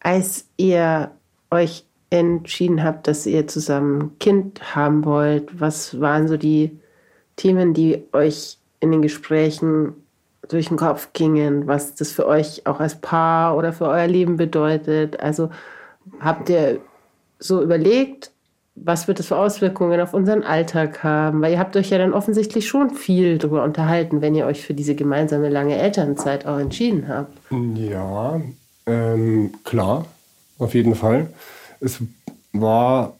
Als 0.00 0.48
ihr 0.56 1.10
euch 1.50 1.84
entschieden 2.08 2.82
habt, 2.82 3.06
dass 3.06 3.26
ihr 3.26 3.46
zusammen 3.46 4.02
ein 4.02 4.18
Kind 4.18 4.74
haben 4.74 5.04
wollt, 5.04 5.60
was 5.60 6.00
waren 6.00 6.28
so 6.28 6.36
die 6.36 6.78
Themen, 7.36 7.74
die 7.74 8.02
euch 8.12 8.58
in 8.80 8.90
den 8.90 9.02
Gesprächen 9.02 9.94
durch 10.48 10.68
den 10.68 10.76
Kopf 10.76 11.12
gingen, 11.12 11.66
was 11.66 11.94
das 11.94 12.10
für 12.10 12.26
euch 12.26 12.66
auch 12.66 12.80
als 12.80 13.00
Paar 13.00 13.56
oder 13.56 13.72
für 13.72 13.86
euer 13.86 14.06
Leben 14.06 14.36
bedeutet? 14.36 15.20
Also 15.20 15.50
habt 16.18 16.48
ihr 16.48 16.80
so 17.38 17.62
überlegt, 17.62 18.32
was 18.84 19.08
wird 19.08 19.18
das 19.18 19.26
für 19.26 19.36
Auswirkungen 19.36 20.00
auf 20.00 20.14
unseren 20.14 20.42
Alltag 20.42 21.02
haben? 21.02 21.42
Weil 21.42 21.52
ihr 21.52 21.58
habt 21.58 21.76
euch 21.76 21.90
ja 21.90 21.98
dann 21.98 22.12
offensichtlich 22.12 22.66
schon 22.66 22.90
viel 22.90 23.38
darüber 23.38 23.64
unterhalten, 23.64 24.20
wenn 24.20 24.34
ihr 24.34 24.46
euch 24.46 24.64
für 24.64 24.74
diese 24.74 24.94
gemeinsame 24.94 25.48
lange 25.48 25.76
Elternzeit 25.76 26.46
auch 26.46 26.58
entschieden 26.58 27.08
habt. 27.08 27.36
Ja, 27.76 28.40
ähm, 28.86 29.52
klar, 29.64 30.06
auf 30.58 30.74
jeden 30.74 30.94
Fall. 30.94 31.28
Es 31.80 31.98
war 32.52 33.16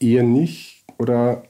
eher 0.00 0.22
nicht 0.22 0.84
oder 0.98 1.42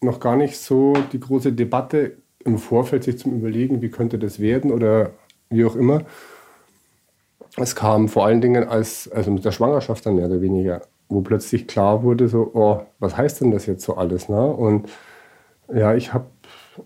noch 0.00 0.20
gar 0.20 0.36
nicht 0.36 0.58
so 0.58 0.94
die 1.12 1.20
große 1.20 1.52
Debatte 1.52 2.16
im 2.44 2.58
Vorfeld, 2.58 3.04
sich 3.04 3.18
zum 3.18 3.36
Überlegen, 3.36 3.82
wie 3.82 3.88
könnte 3.88 4.18
das 4.18 4.40
werden 4.40 4.70
oder 4.70 5.10
wie 5.50 5.64
auch 5.64 5.74
immer. 5.74 6.02
Es 7.56 7.74
kam 7.74 8.08
vor 8.08 8.26
allen 8.26 8.40
Dingen 8.40 8.68
als, 8.68 9.10
also 9.10 9.30
mit 9.30 9.44
der 9.44 9.52
Schwangerschaft 9.52 10.04
dann 10.04 10.16
mehr 10.16 10.26
oder 10.26 10.40
weniger, 10.40 10.82
wo 11.08 11.20
plötzlich 11.20 11.66
klar 11.66 12.02
wurde, 12.02 12.28
so, 12.28 12.50
oh, 12.54 12.82
was 12.98 13.16
heißt 13.16 13.40
denn 13.40 13.50
das 13.50 13.66
jetzt 13.66 13.84
so 13.84 13.96
alles? 13.96 14.28
Ne? 14.28 14.44
Und 14.44 14.88
ja, 15.72 15.94
ich 15.94 16.12
habe 16.12 16.26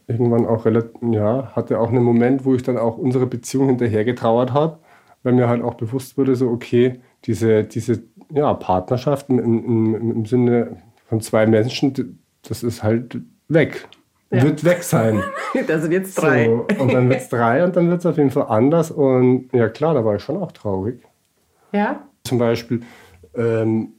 irgendwann 0.07 0.47
auch 0.47 0.65
relativ, 0.65 0.93
ja, 1.03 1.53
hatte 1.55 1.79
auch 1.79 1.89
einen 1.89 2.05
Moment, 2.05 2.45
wo 2.45 2.55
ich 2.55 2.63
dann 2.63 2.79
auch 2.79 2.97
unsere 2.97 3.27
Beziehung 3.27 3.69
hinterhergetrauert 3.69 4.53
habe, 4.53 4.79
weil 5.23 5.33
mir 5.33 5.49
halt 5.49 5.63
auch 5.63 5.75
bewusst 5.75 6.17
wurde, 6.17 6.37
so, 6.37 6.49
okay, 6.49 7.01
diese, 7.25 7.65
diese 7.65 8.03
ja, 8.33 8.55
Partnerschaft 8.55 9.29
im, 9.29 9.39
im, 9.39 9.95
im 9.95 10.27
Sinne 10.27 10.77
von 11.09 11.21
zwei 11.21 11.47
Menschen, 11.47 12.19
das 12.49 12.63
ist 12.63 12.83
halt 12.83 13.19
weg. 13.49 13.89
Ja. 14.31 14.45
Wird 14.45 14.65
weg 14.65 14.83
sein. 14.83 15.23
Das 15.67 15.83
sind 15.83 15.91
jetzt 15.91 16.15
drei. 16.15 16.45
So, 16.45 16.67
und 16.81 16.93
dann 16.93 17.09
wird 17.09 17.23
es 17.23 17.29
drei 17.29 17.65
und 17.65 17.75
dann 17.75 17.91
wird 17.91 17.99
es 17.99 18.07
auf 18.07 18.17
jeden 18.17 18.31
Fall 18.31 18.47
anders. 18.47 18.93
Und 18.93 19.49
ja, 19.53 19.69
klar, 19.69 19.95
da 19.95 20.05
war 20.05 20.15
ich 20.15 20.23
schon 20.23 20.37
auch 20.37 20.53
traurig. 20.53 21.03
Ja? 21.73 22.05
Zum 22.23 22.39
Beispiel, 22.39 22.83
ähm, 23.35 23.95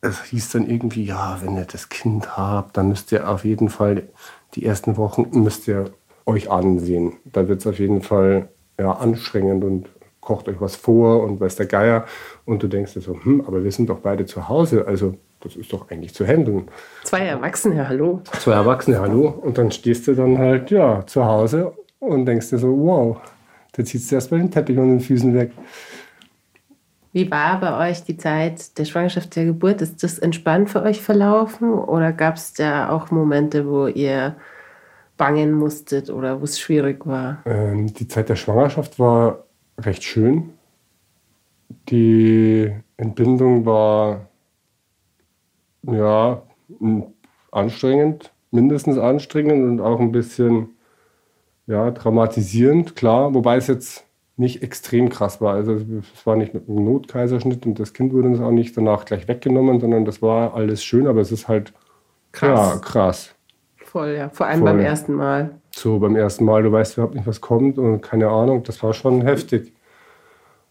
es 0.00 0.22
hieß 0.24 0.50
dann 0.50 0.68
irgendwie, 0.68 1.04
ja, 1.04 1.38
wenn 1.42 1.56
ihr 1.56 1.64
das 1.64 1.88
Kind 1.88 2.36
habt, 2.36 2.76
dann 2.76 2.88
müsst 2.88 3.12
ihr 3.12 3.28
auf 3.28 3.44
jeden 3.44 3.68
Fall 3.68 4.08
die 4.54 4.64
ersten 4.64 4.96
Wochen 4.96 5.28
müsst 5.32 5.68
ihr 5.68 5.90
euch 6.24 6.50
ansehen. 6.50 7.14
Da 7.24 7.48
wird 7.48 7.60
es 7.60 7.66
auf 7.66 7.78
jeden 7.78 8.02
Fall 8.02 8.48
ja, 8.78 8.92
anstrengend 8.92 9.64
und 9.64 9.88
kocht 10.20 10.48
euch 10.48 10.60
was 10.60 10.76
vor 10.76 11.22
und 11.22 11.40
weiß 11.40 11.56
der 11.56 11.66
Geier. 11.66 12.04
Und 12.44 12.62
du 12.62 12.68
denkst 12.68 12.94
dir 12.94 13.00
so, 13.00 13.18
hm, 13.22 13.44
aber 13.46 13.62
wir 13.62 13.72
sind 13.72 13.88
doch 13.88 13.98
beide 13.98 14.26
zu 14.26 14.48
Hause, 14.48 14.86
also 14.86 15.14
das 15.40 15.54
ist 15.54 15.72
doch 15.72 15.90
eigentlich 15.90 16.14
zu 16.14 16.26
handeln. 16.26 16.68
Zwei 17.04 17.20
Erwachsene, 17.20 17.88
hallo. 17.88 18.22
Zwei 18.40 18.54
Erwachsene, 18.54 18.98
hallo. 18.98 19.28
Und 19.28 19.58
dann 19.58 19.70
stehst 19.70 20.08
du 20.08 20.14
dann 20.14 20.38
halt, 20.38 20.70
ja, 20.70 21.06
zu 21.06 21.24
Hause 21.24 21.72
und 22.00 22.26
denkst 22.26 22.50
dir 22.50 22.58
so, 22.58 22.76
wow, 22.76 23.18
da 23.72 23.84
ziehst 23.84 24.10
du 24.10 24.16
erstmal 24.16 24.40
den 24.40 24.50
Teppich 24.50 24.76
unter 24.76 24.90
den 24.90 25.00
Füßen 25.00 25.34
weg. 25.34 25.52
Wie 27.16 27.30
war 27.30 27.60
bei 27.60 27.88
euch 27.88 28.04
die 28.04 28.18
Zeit 28.18 28.76
der 28.76 28.84
Schwangerschaft, 28.84 29.36
der 29.36 29.46
Geburt? 29.46 29.80
Ist 29.80 30.02
das 30.02 30.18
entspannt 30.18 30.68
für 30.68 30.82
euch 30.82 31.00
verlaufen 31.00 31.72
oder 31.72 32.12
gab 32.12 32.36
es 32.36 32.52
da 32.52 32.90
auch 32.90 33.10
Momente, 33.10 33.66
wo 33.66 33.86
ihr 33.86 34.36
bangen 35.16 35.54
musstet 35.54 36.10
oder 36.10 36.38
wo 36.38 36.44
es 36.44 36.60
schwierig 36.60 37.06
war? 37.06 37.38
Ähm, 37.46 37.86
die 37.86 38.06
Zeit 38.06 38.28
der 38.28 38.36
Schwangerschaft 38.36 38.98
war 38.98 39.46
recht 39.78 40.04
schön. 40.04 40.50
Die 41.88 42.70
Entbindung 42.98 43.64
war 43.64 44.28
ja 45.84 46.42
anstrengend, 47.50 48.30
mindestens 48.50 48.98
anstrengend 48.98 49.64
und 49.64 49.80
auch 49.80 50.00
ein 50.00 50.12
bisschen 50.12 50.68
ja, 51.66 51.92
traumatisierend, 51.92 52.94
klar, 52.94 53.32
wobei 53.32 53.56
es 53.56 53.68
jetzt 53.68 54.05
nicht 54.36 54.62
extrem 54.62 55.08
krass 55.08 55.40
war. 55.40 55.54
Also 55.54 55.74
es 55.74 56.26
war 56.26 56.36
nicht 56.36 56.52
mit 56.54 56.68
einem 56.68 56.84
Notkaiserschnitt 56.84 57.64
und 57.66 57.78
das 57.80 57.92
Kind 57.94 58.12
wurde 58.12 58.28
uns 58.28 58.40
auch 58.40 58.50
nicht 58.50 58.76
danach 58.76 59.04
gleich 59.06 59.28
weggenommen, 59.28 59.80
sondern 59.80 60.04
das 60.04 60.20
war 60.20 60.54
alles 60.54 60.84
schön, 60.84 61.06
aber 61.06 61.20
es 61.20 61.32
ist 61.32 61.48
halt 61.48 61.72
Krass. 62.32 62.74
Ja, 62.74 62.78
krass. 62.80 63.34
Voll, 63.78 64.08
ja. 64.18 64.28
Vor 64.28 64.46
allem 64.46 64.58
Voll. 64.60 64.72
beim 64.72 64.80
ersten 64.80 65.14
Mal. 65.14 65.58
So 65.74 65.98
beim 65.98 66.16
ersten 66.16 66.44
Mal, 66.44 66.62
du 66.62 66.70
weißt 66.72 66.94
überhaupt 66.98 67.14
nicht, 67.14 67.26
was 67.26 67.40
kommt 67.40 67.78
und 67.78 68.02
keine 68.02 68.28
Ahnung, 68.28 68.62
das 68.62 68.82
war 68.82 68.92
schon 68.92 69.22
heftig. 69.22 69.72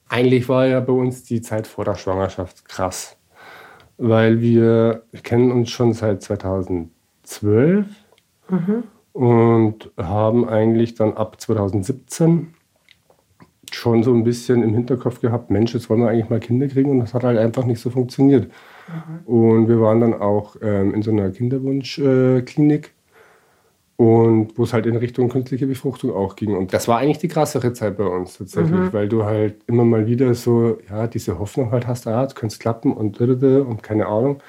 Eigentlich 0.10 0.48
war 0.48 0.68
ja 0.68 0.80
bei 0.80 0.94
uns 0.94 1.24
die 1.24 1.42
Zeit 1.42 1.66
vor 1.66 1.86
der 1.86 1.96
Schwangerschaft 1.96 2.68
krass, 2.70 3.18
weil 3.98 4.42
wir, 4.42 5.02
kennen 5.24 5.52
uns 5.52 5.72
schon 5.72 5.94
seit 5.94 6.22
2012 6.22 7.86
Mhm. 8.50 8.84
und 9.14 9.92
haben 9.98 10.48
eigentlich 10.48 10.94
dann 10.94 11.14
ab 11.14 11.42
2017 11.42 12.54
schon 13.76 14.04
so 14.04 14.14
ein 14.14 14.24
bisschen 14.24 14.64
im 14.64 14.74
Hinterkopf 14.74 15.22
gehabt, 15.22 15.52
Mensch, 15.52 15.74
jetzt 15.74 15.90
wollen 15.90 16.02
wir 16.02 16.10
eigentlich 16.10 16.30
mal 16.30 16.40
Kinder 16.40 16.68
kriegen 16.68 16.92
und 16.92 17.00
das 17.00 17.14
hat 17.14 17.24
halt 17.24 17.38
einfach 17.38 17.66
nicht 17.66 17.80
so 17.82 17.90
funktioniert. 17.90 18.52
Und 19.26 19.68
wir 19.68 19.80
waren 19.82 20.02
dann 20.02 20.14
auch 20.14 20.56
ähm, 20.62 20.94
in 20.94 21.02
so 21.02 21.12
einer 21.12 21.30
Kinderwunschklinik 21.32 22.86
äh, 22.88 22.90
und 23.98 24.58
wo 24.58 24.64
es 24.64 24.74
halt 24.74 24.86
in 24.86 24.98
Richtung 24.98 25.30
künstliche 25.30 25.68
Befruchtung 25.68 26.14
auch 26.14 26.36
ging. 26.36 26.56
Und 26.56 26.74
das 26.74 26.88
war 26.88 26.98
eigentlich 27.00 27.20
die 27.20 27.30
krassere 27.30 27.72
Zeit 27.74 27.98
bei 27.98 28.06
uns 28.06 28.38
tatsächlich, 28.38 28.72
Mhm. 28.80 28.94
weil 28.94 29.08
du 29.08 29.24
halt 29.24 29.56
immer 29.68 29.86
mal 29.86 30.06
wieder 30.06 30.34
so, 30.36 30.78
ja, 30.90 31.08
diese 31.08 31.40
Hoffnung 31.40 31.72
halt 31.72 31.88
hast, 31.88 32.06
ah, 32.08 32.24
es 32.26 32.36
könnte 32.36 32.58
klappen 32.60 32.94
und 32.94 33.20
und 33.20 33.84
keine 33.84 34.08
Ahnung. 34.08 34.42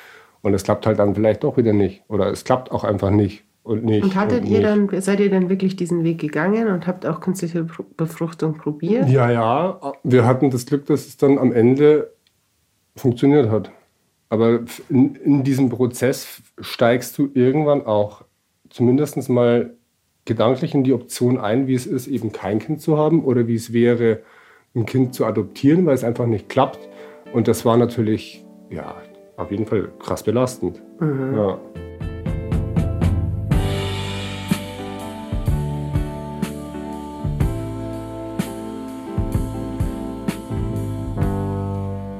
Und 0.42 0.54
es 0.54 0.64
klappt 0.64 0.86
halt 0.86 0.98
dann 0.98 1.14
vielleicht 1.14 1.44
doch 1.44 1.56
wieder 1.56 1.72
nicht. 1.72 2.02
Oder 2.08 2.30
es 2.30 2.44
klappt 2.44 2.70
auch 2.72 2.84
einfach 2.84 3.10
nicht. 3.10 3.44
Und, 3.66 3.84
nicht 3.84 4.04
Und 4.04 4.14
hattet 4.14 4.44
und 4.44 4.46
ihr 4.46 4.58
nicht. 4.76 4.92
dann, 4.92 5.00
seid 5.00 5.18
ihr 5.18 5.28
dann 5.28 5.48
wirklich 5.48 5.74
diesen 5.74 6.04
Weg 6.04 6.20
gegangen 6.20 6.68
und 6.68 6.86
habt 6.86 7.04
auch 7.04 7.18
künstliche 7.18 7.66
Befruchtung 7.96 8.54
probiert? 8.54 9.08
Ja, 9.08 9.28
ja. 9.28 9.80
Wir 10.04 10.24
hatten 10.24 10.50
das 10.50 10.66
Glück, 10.66 10.86
dass 10.86 11.08
es 11.08 11.16
dann 11.16 11.36
am 11.36 11.52
Ende 11.52 12.12
funktioniert 12.94 13.50
hat. 13.50 13.72
Aber 14.28 14.60
in, 14.88 15.16
in 15.16 15.42
diesem 15.42 15.68
Prozess 15.68 16.42
steigst 16.60 17.18
du 17.18 17.28
irgendwann 17.34 17.84
auch 17.84 18.24
zumindest 18.70 19.28
mal 19.28 19.74
gedanklich 20.26 20.72
in 20.72 20.84
die 20.84 20.92
Option 20.92 21.36
ein, 21.36 21.66
wie 21.66 21.74
es 21.74 21.86
ist, 21.86 22.06
eben 22.06 22.30
kein 22.30 22.60
Kind 22.60 22.80
zu 22.80 22.96
haben 22.96 23.24
oder 23.24 23.48
wie 23.48 23.56
es 23.56 23.72
wäre, 23.72 24.20
ein 24.76 24.86
Kind 24.86 25.12
zu 25.12 25.24
adoptieren, 25.24 25.86
weil 25.86 25.94
es 25.94 26.04
einfach 26.04 26.26
nicht 26.26 26.48
klappt. 26.48 26.88
Und 27.32 27.48
das 27.48 27.64
war 27.64 27.76
natürlich, 27.76 28.44
ja, 28.70 28.94
auf 29.36 29.50
jeden 29.50 29.66
Fall 29.66 29.88
krass 29.98 30.22
belastend. 30.22 30.80
Mhm. 31.00 31.34
Ja. 31.34 31.58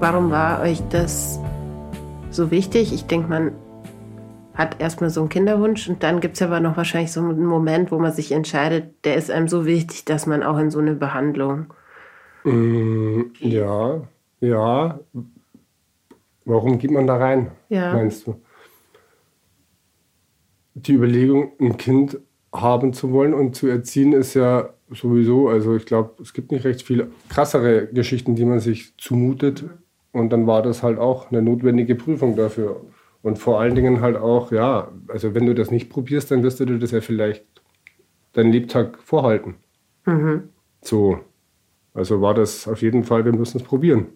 Warum 0.09 0.31
war 0.31 0.61
euch 0.63 0.81
das 0.91 1.41
so 2.31 2.53
wichtig? 2.53 2.93
Ich 2.95 3.07
denke, 3.07 3.27
man 3.29 3.51
hat 4.55 4.81
erstmal 4.81 5.11
so 5.11 5.19
einen 5.19 5.29
Kinderwunsch 5.31 5.89
und 5.89 6.05
dann 6.05 6.21
gibt 6.21 6.37
es 6.37 6.43
aber 6.43 6.61
noch 6.61 6.77
wahrscheinlich 6.77 7.11
so 7.11 7.19
einen 7.19 7.45
Moment, 7.45 7.91
wo 7.91 7.99
man 7.99 8.13
sich 8.13 8.31
entscheidet, 8.31 9.05
der 9.05 9.17
ist 9.17 9.33
einem 9.33 9.49
so 9.49 9.67
wichtig, 9.67 10.05
dass 10.05 10.27
man 10.27 10.45
auch 10.45 10.59
in 10.59 10.71
so 10.71 10.79
eine 10.79 10.95
Behandlung. 10.95 11.75
Mm, 12.45 13.33
Ja, 13.41 14.03
ja. 14.39 15.01
Warum 16.45 16.79
geht 16.79 16.93
man 16.93 17.09
da 17.09 17.17
rein, 17.17 17.51
Ja. 17.69 17.93
meinst 17.93 18.29
du? 18.29 18.41
Die 20.75 20.93
Überlegung, 20.93 21.51
ein 21.61 21.77
Kind 21.79 22.21
haben 22.55 22.93
zu 22.93 23.11
wollen 23.11 23.35
und 23.35 23.57
zu 23.57 23.67
erziehen, 23.67 24.13
ist 24.13 24.35
ja 24.35 24.69
sowieso, 24.89 25.49
also 25.49 25.75
ich 25.75 25.85
glaube, 25.85 26.23
es 26.23 26.33
gibt 26.33 26.53
nicht 26.53 26.65
recht 26.65 26.83
viele 26.83 27.09
krassere 27.29 27.89
Geschichten, 27.89 28.37
die 28.37 28.45
man 28.45 28.61
sich 28.61 28.97
zumutet. 28.99 29.65
Und 30.17 30.31
dann 30.31 30.47
war 30.47 30.63
das 30.63 30.83
halt 30.83 30.99
auch 30.99 31.31
eine 31.31 31.43
notwendige 31.43 31.95
Prüfung 31.95 32.37
dafür. 32.37 32.81
Und 33.23 33.39
vor 33.39 33.61
allen 33.61 33.75
Dingen 33.75 34.01
halt 34.01 34.17
auch, 34.17 34.51
ja, 34.51 34.89
also 35.09 35.35
wenn 35.35 35.45
du 35.45 35.55
das 35.55 35.71
nicht 35.71 35.91
probierst, 35.91 36.31
dann 36.31 36.43
wirst 36.43 36.59
du 36.59 36.65
dir 36.65 36.79
das 36.79 36.91
ja 36.91 37.03
vielleicht 37.03 37.45
deinen 38.33 38.51
Lebtag 38.51 38.99
vorhalten. 39.03 39.57
Mhm. 40.07 40.49
So. 40.81 41.19
Also 41.93 42.23
war 42.23 42.33
das 42.33 42.67
auf 42.67 42.81
jeden 42.81 43.05
Fall, 43.05 43.27
wir 43.27 43.35
müssen 43.35 43.59
es 43.59 43.63
probieren. 43.63 44.07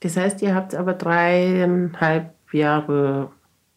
Das 0.00 0.16
heißt, 0.16 0.42
ihr 0.42 0.52
habt 0.52 0.74
aber 0.74 0.94
dreieinhalb 0.94 2.34
Jahre. 2.52 3.30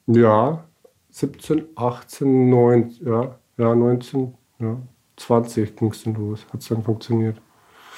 Ja, 0.08 0.64
17, 1.12 1.66
18, 1.76 2.50
19, 2.50 3.08
ja, 3.08 3.36
ja 3.58 3.76
19, 3.76 4.34
ja, 4.58 4.76
20 5.18 5.76
ging 5.76 5.92
es 5.92 6.04
dann 6.04 6.16
los. 6.16 6.48
Hat 6.52 6.62
es 6.62 6.68
dann 6.68 6.82
funktioniert. 6.82 7.40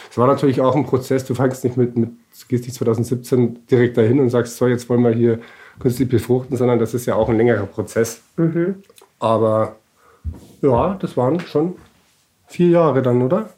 Es 0.10 0.18
war 0.18 0.28
natürlich 0.28 0.60
auch 0.60 0.76
ein 0.76 0.86
Prozess. 0.86 1.24
Du 1.24 1.36
fängst 1.36 1.64
nicht 1.64 1.78
mit, 1.78 1.96
mit 1.96 2.10
gehst 2.48 2.66
nicht 2.66 2.76
2017 2.76 3.68
direkt 3.68 3.98
dahin 3.98 4.20
und 4.20 4.30
sagst, 4.30 4.58
so, 4.58 4.68
jetzt 4.68 4.90
wollen 4.90 5.04
wir 5.04 5.12
hier 5.12 5.40
künstlich 5.80 6.10
befruchten, 6.10 6.58
sondern 6.58 6.80
das 6.80 6.94
ist 6.94 7.06
ja 7.06 7.16
auch 7.16 7.30
ein 7.30 7.38
längerer 7.38 7.66
Prozess. 7.66 8.22
Mhm. 8.38 8.76
Aber 9.20 9.76
ja, 10.62 10.96
das 11.00 11.18
waren 11.18 11.40
schon 11.40 11.76
vier 12.48 12.70
Jahre 12.70 13.02
dann, 13.02 13.22
oder? 13.22 13.50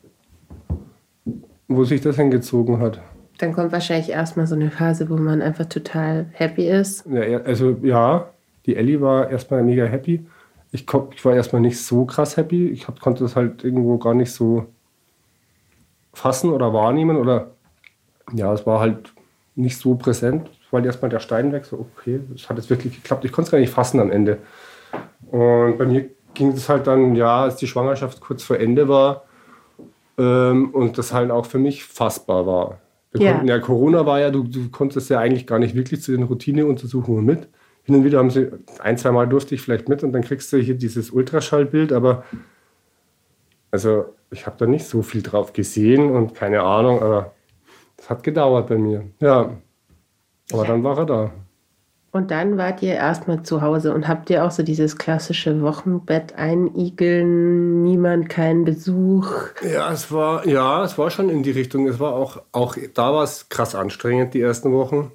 Wo 1.68 1.84
sich 1.84 2.02
das 2.02 2.16
hingezogen 2.16 2.80
hat. 2.80 3.02
Dann 3.40 3.54
kommt 3.54 3.72
wahrscheinlich 3.72 4.10
erstmal 4.10 4.48
so 4.48 4.56
eine 4.56 4.70
Phase, 4.70 5.10
wo 5.10 5.18
man 5.18 5.42
einfach 5.42 5.66
total 5.66 6.28
happy 6.34 6.70
ist. 6.70 7.06
Ja, 7.08 7.40
also 7.42 7.78
ja, 7.82 8.30
die 8.66 8.76
Ellie 8.76 9.02
war 9.02 9.30
erstmal 9.30 9.64
mega 9.64 9.86
happy. 9.86 10.26
Ich, 10.72 10.86
ich 11.16 11.26
war 11.26 11.36
erstmal 11.36 11.62
nicht 11.62 11.82
so 11.82 12.06
krass 12.06 12.38
happy. 12.38 12.68
Ich 12.70 12.88
hab, 12.88 13.00
konnte 13.00 13.24
das 13.24 13.36
halt 13.36 13.64
irgendwo 13.64 13.98
gar 13.98 14.14
nicht 14.14 14.32
so 14.32 14.66
fassen 16.14 16.52
oder 16.52 16.74
wahrnehmen. 16.74 17.18
Oder 17.18 17.52
ja, 18.32 18.54
es 18.54 18.66
war 18.66 18.80
halt 18.80 19.14
nicht 19.56 19.78
so 19.78 19.96
präsent, 19.96 20.50
weil 20.72 20.86
erstmal 20.86 21.10
der 21.10 21.20
Stein 21.20 21.52
weg, 21.52 21.66
so 21.66 21.86
okay, 21.98 22.20
es 22.34 22.50
hat 22.50 22.58
jetzt 22.58 22.70
wirklich 22.70 22.96
geklappt. 22.96 23.26
Ich 23.26 23.32
konnte 23.32 23.48
es 23.48 23.52
gar 23.52 23.60
nicht 23.60 23.70
fassen 23.70 24.00
am 24.00 24.12
Ende. 24.12 24.40
Und 25.30 25.78
bei 25.78 25.86
mir 25.86 26.10
ging 26.34 26.50
es 26.52 26.70
halt 26.70 26.88
dann, 26.88 27.16
ja, 27.16 27.44
als 27.44 27.58
die 27.58 27.68
Schwangerschaft 27.68 28.22
kurz 28.22 28.44
vor 28.44 28.58
Ende 28.58 28.88
war 28.88 29.26
ähm, 30.18 30.72
und 30.72 30.98
das 30.98 31.14
halt 31.14 31.32
auch 31.32 31.46
für 31.46 31.60
mich 31.60 31.84
fassbar 31.84 32.46
war. 32.46 32.80
Ja. 33.16 33.34
konnten 33.34 33.48
ja, 33.48 33.60
Corona 33.60 34.06
war 34.06 34.20
ja, 34.20 34.32
du, 34.32 34.44
du 34.44 34.70
konntest 34.72 35.10
ja 35.10 35.20
eigentlich 35.20 35.46
gar 35.46 35.60
nicht 35.60 35.76
wirklich 35.76 36.02
zu 36.02 36.12
den 36.12 36.24
Routineuntersuchungen 36.24 37.24
mit. 37.24 37.48
Hin 37.84 37.96
und 37.96 38.04
wieder 38.04 38.18
haben 38.18 38.32
sie, 38.32 38.50
ein, 38.80 38.98
zwei 38.98 39.12
Mal 39.12 39.28
durfte 39.28 39.54
ich 39.54 39.62
vielleicht 39.62 39.90
mit 39.90 40.04
und 40.04 40.14
dann 40.14 40.24
kriegst 40.24 40.52
du 40.54 40.58
hier 40.58 40.76
dieses 40.76 41.12
Ultraschallbild, 41.12 41.92
aber 41.92 42.24
also 43.72 44.06
ich 44.32 44.46
habe 44.46 44.56
da 44.58 44.66
nicht 44.66 44.86
so 44.86 45.02
viel 45.02 45.22
drauf 45.22 45.54
gesehen 45.54 46.10
und 46.10 46.34
keine 46.34 46.62
Ahnung, 46.62 47.02
aber 47.02 47.34
es 48.04 48.10
hat 48.10 48.22
gedauert 48.22 48.68
bei 48.68 48.78
mir. 48.78 49.06
Ja, 49.22 49.56
aber 50.52 50.66
dann 50.66 50.84
war 50.84 50.98
er 50.98 51.06
da. 51.06 51.32
Und 52.12 52.32
dann 52.32 52.58
wart 52.58 52.84
ihr 52.84 52.94
erstmal 52.94 53.44
zu 53.44 53.62
Hause 53.62 53.94
und 53.94 54.10
habt 54.10 54.30
ihr 54.30 54.44
auch 54.44 54.52
so 54.52 54.62
dieses 54.62 54.98
klassische 54.98 55.62
Wochenbett 55.62 56.36
einigeln, 56.36 57.82
niemand, 57.82 58.28
kein 58.28 58.66
Besuch. 58.66 59.32
Ja, 59.64 59.92
es 59.92 60.12
war, 60.12 60.46
ja, 60.46 60.84
es 60.84 60.98
war 60.98 61.10
schon 61.10 61.30
in 61.30 61.44
die 61.44 61.52
Richtung. 61.52 61.88
Es 61.88 62.00
war 62.00 62.14
auch, 62.14 62.42
auch 62.52 62.76
da 62.94 63.14
war 63.14 63.24
es 63.24 63.48
krass 63.48 63.74
anstrengend, 63.74 64.34
die 64.34 64.42
ersten 64.42 64.74
Wochen. 64.74 65.12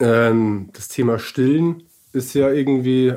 Ähm, 0.00 0.70
das 0.72 0.88
Thema 0.88 1.20
Stillen 1.20 1.84
ist 2.12 2.34
ja 2.34 2.50
irgendwie, 2.50 3.14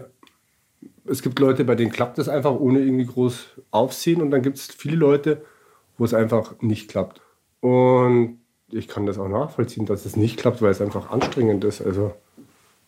es 1.05 1.23
gibt 1.23 1.39
Leute, 1.39 1.65
bei 1.65 1.75
denen 1.75 1.91
klappt 1.91 2.19
es 2.19 2.29
einfach 2.29 2.53
ohne 2.53 2.79
irgendwie 2.79 3.07
groß 3.07 3.47
Aufsehen 3.71 4.21
und 4.21 4.29
dann 4.29 4.43
gibt 4.43 4.57
es 4.57 4.67
viele 4.67 4.97
Leute, 4.97 5.41
wo 5.97 6.05
es 6.05 6.13
einfach 6.13 6.61
nicht 6.61 6.89
klappt. 6.89 7.21
Und 7.59 8.37
ich 8.71 8.87
kann 8.87 9.05
das 9.05 9.17
auch 9.17 9.29
nachvollziehen, 9.29 9.85
dass 9.85 10.05
es 10.05 10.15
nicht 10.15 10.37
klappt, 10.37 10.61
weil 10.61 10.71
es 10.71 10.81
einfach 10.81 11.09
anstrengend 11.09 11.63
ist. 11.63 11.81
Also 11.81 12.13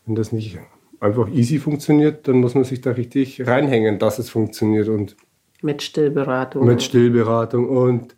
wenn 0.06 0.16
das 0.16 0.32
nicht 0.32 0.60
einfach 1.00 1.30
easy 1.30 1.60
funktioniert, 1.60 2.28
dann 2.28 2.38
muss 2.42 2.56
man 2.56 2.64
sich 2.64 2.82
da 2.82 2.92
richtig 2.92 3.46
reinhängen, 3.48 4.00
dass 4.00 4.20
es 4.20 4.30
funktioniert 4.30 4.88
und 4.90 5.16
Mit 5.62 5.82
Stillberatung. 5.82 6.66
mit 6.66 6.84
Stillberatung 6.84 7.70
und 7.70 8.16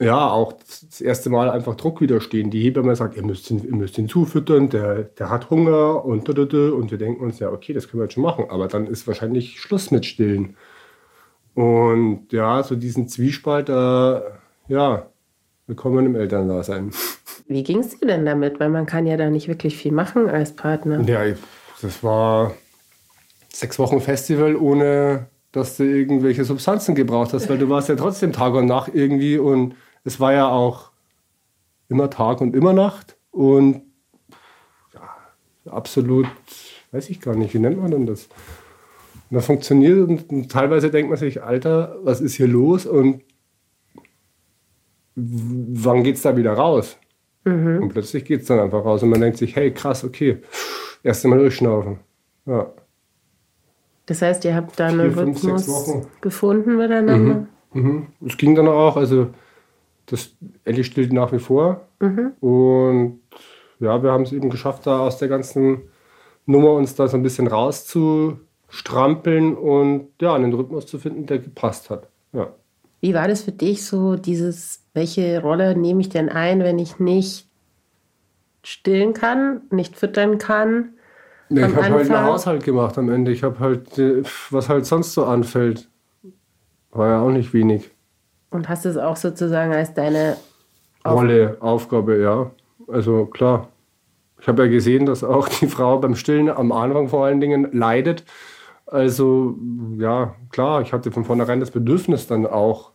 ja, 0.00 0.28
auch 0.28 0.54
das 0.54 1.00
erste 1.00 1.30
Mal 1.30 1.48
einfach 1.48 1.76
Druck 1.76 2.00
widerstehen. 2.00 2.50
Die 2.50 2.60
Hebamme 2.62 2.96
sagt, 2.96 3.16
ihr 3.16 3.24
müsst 3.24 3.48
ihn, 3.52 3.62
ihr 3.64 3.74
müsst 3.74 3.96
ihn 3.98 4.08
zufüttern, 4.08 4.68
der, 4.68 5.04
der 5.04 5.30
hat 5.30 5.48
Hunger 5.48 6.04
und 6.04 6.28
und 6.28 6.90
wir 6.90 6.98
denken 6.98 7.22
uns, 7.22 7.38
ja, 7.38 7.50
okay, 7.52 7.72
das 7.72 7.88
können 7.88 8.00
wir 8.00 8.06
jetzt 8.06 8.14
schon 8.14 8.24
machen, 8.24 8.46
aber 8.48 8.66
dann 8.66 8.88
ist 8.88 9.06
wahrscheinlich 9.06 9.60
Schluss 9.60 9.92
mit 9.92 10.04
Stillen. 10.04 10.56
Und 11.54 12.32
ja, 12.32 12.62
so 12.64 12.74
diesen 12.74 13.08
Zwiespalt, 13.08 13.68
äh, 13.68 14.20
ja, 14.68 15.06
willkommen 15.66 16.06
im 16.06 16.16
Elterndasein. 16.16 16.90
Wie 17.46 17.62
ging 17.62 17.78
es 17.78 17.98
dir 17.98 18.06
denn 18.06 18.26
damit? 18.26 18.58
Weil 18.58 18.68
man 18.68 18.86
kann 18.86 19.06
ja 19.06 19.16
da 19.16 19.30
nicht 19.30 19.48
wirklich 19.48 19.76
viel 19.76 19.92
machen 19.92 20.28
als 20.28 20.54
Partner. 20.56 21.00
Ja, 21.02 21.22
das 21.80 22.02
war 22.02 22.54
sechs 23.48 23.78
Wochen 23.78 24.00
Festival, 24.00 24.56
ohne 24.56 25.26
dass 25.52 25.76
du 25.76 25.84
irgendwelche 25.84 26.44
Substanzen 26.44 26.94
gebraucht 26.94 27.32
hast, 27.32 27.48
weil 27.48 27.58
du 27.58 27.68
warst 27.68 27.88
ja 27.88 27.94
trotzdem 27.94 28.32
Tag 28.32 28.54
und 28.54 28.66
Nacht 28.66 28.92
irgendwie 28.94 29.38
und 29.38 29.74
es 30.04 30.18
war 30.18 30.32
ja 30.32 30.48
auch 30.48 30.90
immer 31.88 32.08
Tag 32.10 32.40
und 32.40 32.56
immer 32.56 32.72
Nacht 32.72 33.16
und 33.30 33.82
ja, 34.94 35.02
absolut, 35.70 36.26
weiß 36.90 37.10
ich 37.10 37.20
gar 37.20 37.36
nicht, 37.36 37.52
wie 37.52 37.58
nennt 37.58 37.80
man 37.80 37.90
denn 37.90 38.06
das? 38.06 38.28
Und 39.30 39.36
das 39.36 39.46
funktioniert 39.46 40.08
und, 40.08 40.50
teilweise 40.50 40.90
denkt 40.90 41.10
man 41.10 41.18
sich, 41.18 41.42
Alter, 41.42 41.98
was 42.02 42.20
ist 42.22 42.34
hier 42.34 42.48
los 42.48 42.86
und 42.86 43.22
wann 45.14 46.02
geht's 46.02 46.22
da 46.22 46.36
wieder 46.36 46.54
raus? 46.54 46.98
Und 47.44 47.88
plötzlich 47.88 48.24
geht's 48.24 48.46
dann 48.46 48.60
einfach 48.60 48.84
raus 48.84 49.02
und 49.02 49.10
man 49.10 49.20
denkt 49.20 49.38
sich, 49.38 49.56
hey, 49.56 49.72
krass, 49.72 50.04
okay, 50.04 50.38
erst 51.02 51.24
einmal 51.24 51.40
durchschnaufen. 51.40 51.98
Ja. 52.46 52.72
Das 54.06 54.22
heißt, 54.22 54.44
ihr 54.44 54.54
habt 54.54 54.78
da 54.78 54.86
einen 54.86 55.12
Vier, 55.12 55.12
fünf, 55.12 55.38
sechs 55.38 55.68
Rhythmus 55.68 56.06
gefunden 56.20 56.76
miteinander. 56.76 57.48
Mhm. 57.72 58.06
Es 58.24 58.36
ging 58.36 58.54
dann 58.54 58.68
auch, 58.68 58.96
also 58.96 59.30
das 60.06 60.36
Ellie 60.64 60.84
stillt 60.84 61.12
nach 61.12 61.32
wie 61.32 61.40
vor. 61.40 61.88
Mhm. 62.00 62.32
Und 62.40 63.20
ja, 63.80 64.00
wir 64.02 64.12
haben 64.12 64.22
es 64.22 64.32
eben 64.32 64.50
geschafft, 64.50 64.86
da 64.86 65.00
aus 65.00 65.18
der 65.18 65.28
ganzen 65.28 65.82
Nummer 66.46 66.74
uns 66.74 66.94
da 66.94 67.08
so 67.08 67.16
ein 67.16 67.24
bisschen 67.24 67.48
rauszustrampeln 67.48 69.56
und 69.56 70.10
ja, 70.20 70.34
einen 70.34 70.52
Rhythmus 70.52 70.86
zu 70.86 70.98
finden, 70.98 71.26
der 71.26 71.40
gepasst 71.40 71.90
hat. 71.90 72.08
Ja. 72.32 72.52
Wie 73.02 73.12
war 73.14 73.28
das 73.28 73.42
für 73.42 73.52
dich 73.52 73.84
so, 73.84 74.14
dieses, 74.16 74.84
welche 74.94 75.42
Rolle 75.42 75.76
nehme 75.76 76.00
ich 76.00 76.08
denn 76.08 76.28
ein, 76.30 76.60
wenn 76.60 76.78
ich 76.78 76.98
nicht 77.00 77.48
stillen 78.62 79.12
kann, 79.12 79.62
nicht 79.70 79.96
füttern 79.96 80.38
kann? 80.38 80.90
Am 81.50 81.56
ich 81.56 81.62
habe 81.64 81.82
halt 81.82 82.10
einen 82.10 82.24
Haushalt 82.24 82.62
gemacht 82.64 82.96
am 82.96 83.10
Ende. 83.10 83.32
Ich 83.32 83.42
habe 83.42 83.58
halt, 83.58 83.98
äh, 83.98 84.22
was 84.50 84.68
halt 84.68 84.86
sonst 84.86 85.12
so 85.14 85.24
anfällt. 85.24 85.88
War 86.92 87.08
ja 87.08 87.20
auch 87.22 87.30
nicht 87.30 87.52
wenig. 87.52 87.90
Und 88.50 88.68
hast 88.68 88.86
es 88.86 88.96
auch 88.96 89.16
sozusagen 89.16 89.72
als 89.72 89.92
deine 89.94 90.36
Auf- 91.02 91.14
Rolle, 91.18 91.56
Aufgabe, 91.60 92.18
ja. 92.22 92.52
Also 92.86 93.26
klar. 93.26 93.68
Ich 94.40 94.46
habe 94.46 94.64
ja 94.64 94.70
gesehen, 94.70 95.06
dass 95.06 95.24
auch 95.24 95.48
die 95.48 95.66
Frau 95.66 95.98
beim 95.98 96.14
Stillen 96.14 96.48
am 96.48 96.70
Anfang 96.70 97.08
vor 97.08 97.26
allen 97.26 97.40
Dingen 97.40 97.68
leidet. 97.72 98.24
Also 98.86 99.56
ja, 99.98 100.36
klar, 100.50 100.82
ich 100.82 100.92
hatte 100.92 101.10
von 101.10 101.24
vornherein 101.24 101.60
das 101.60 101.70
Bedürfnis 101.72 102.26
dann 102.28 102.46
auch 102.46 102.91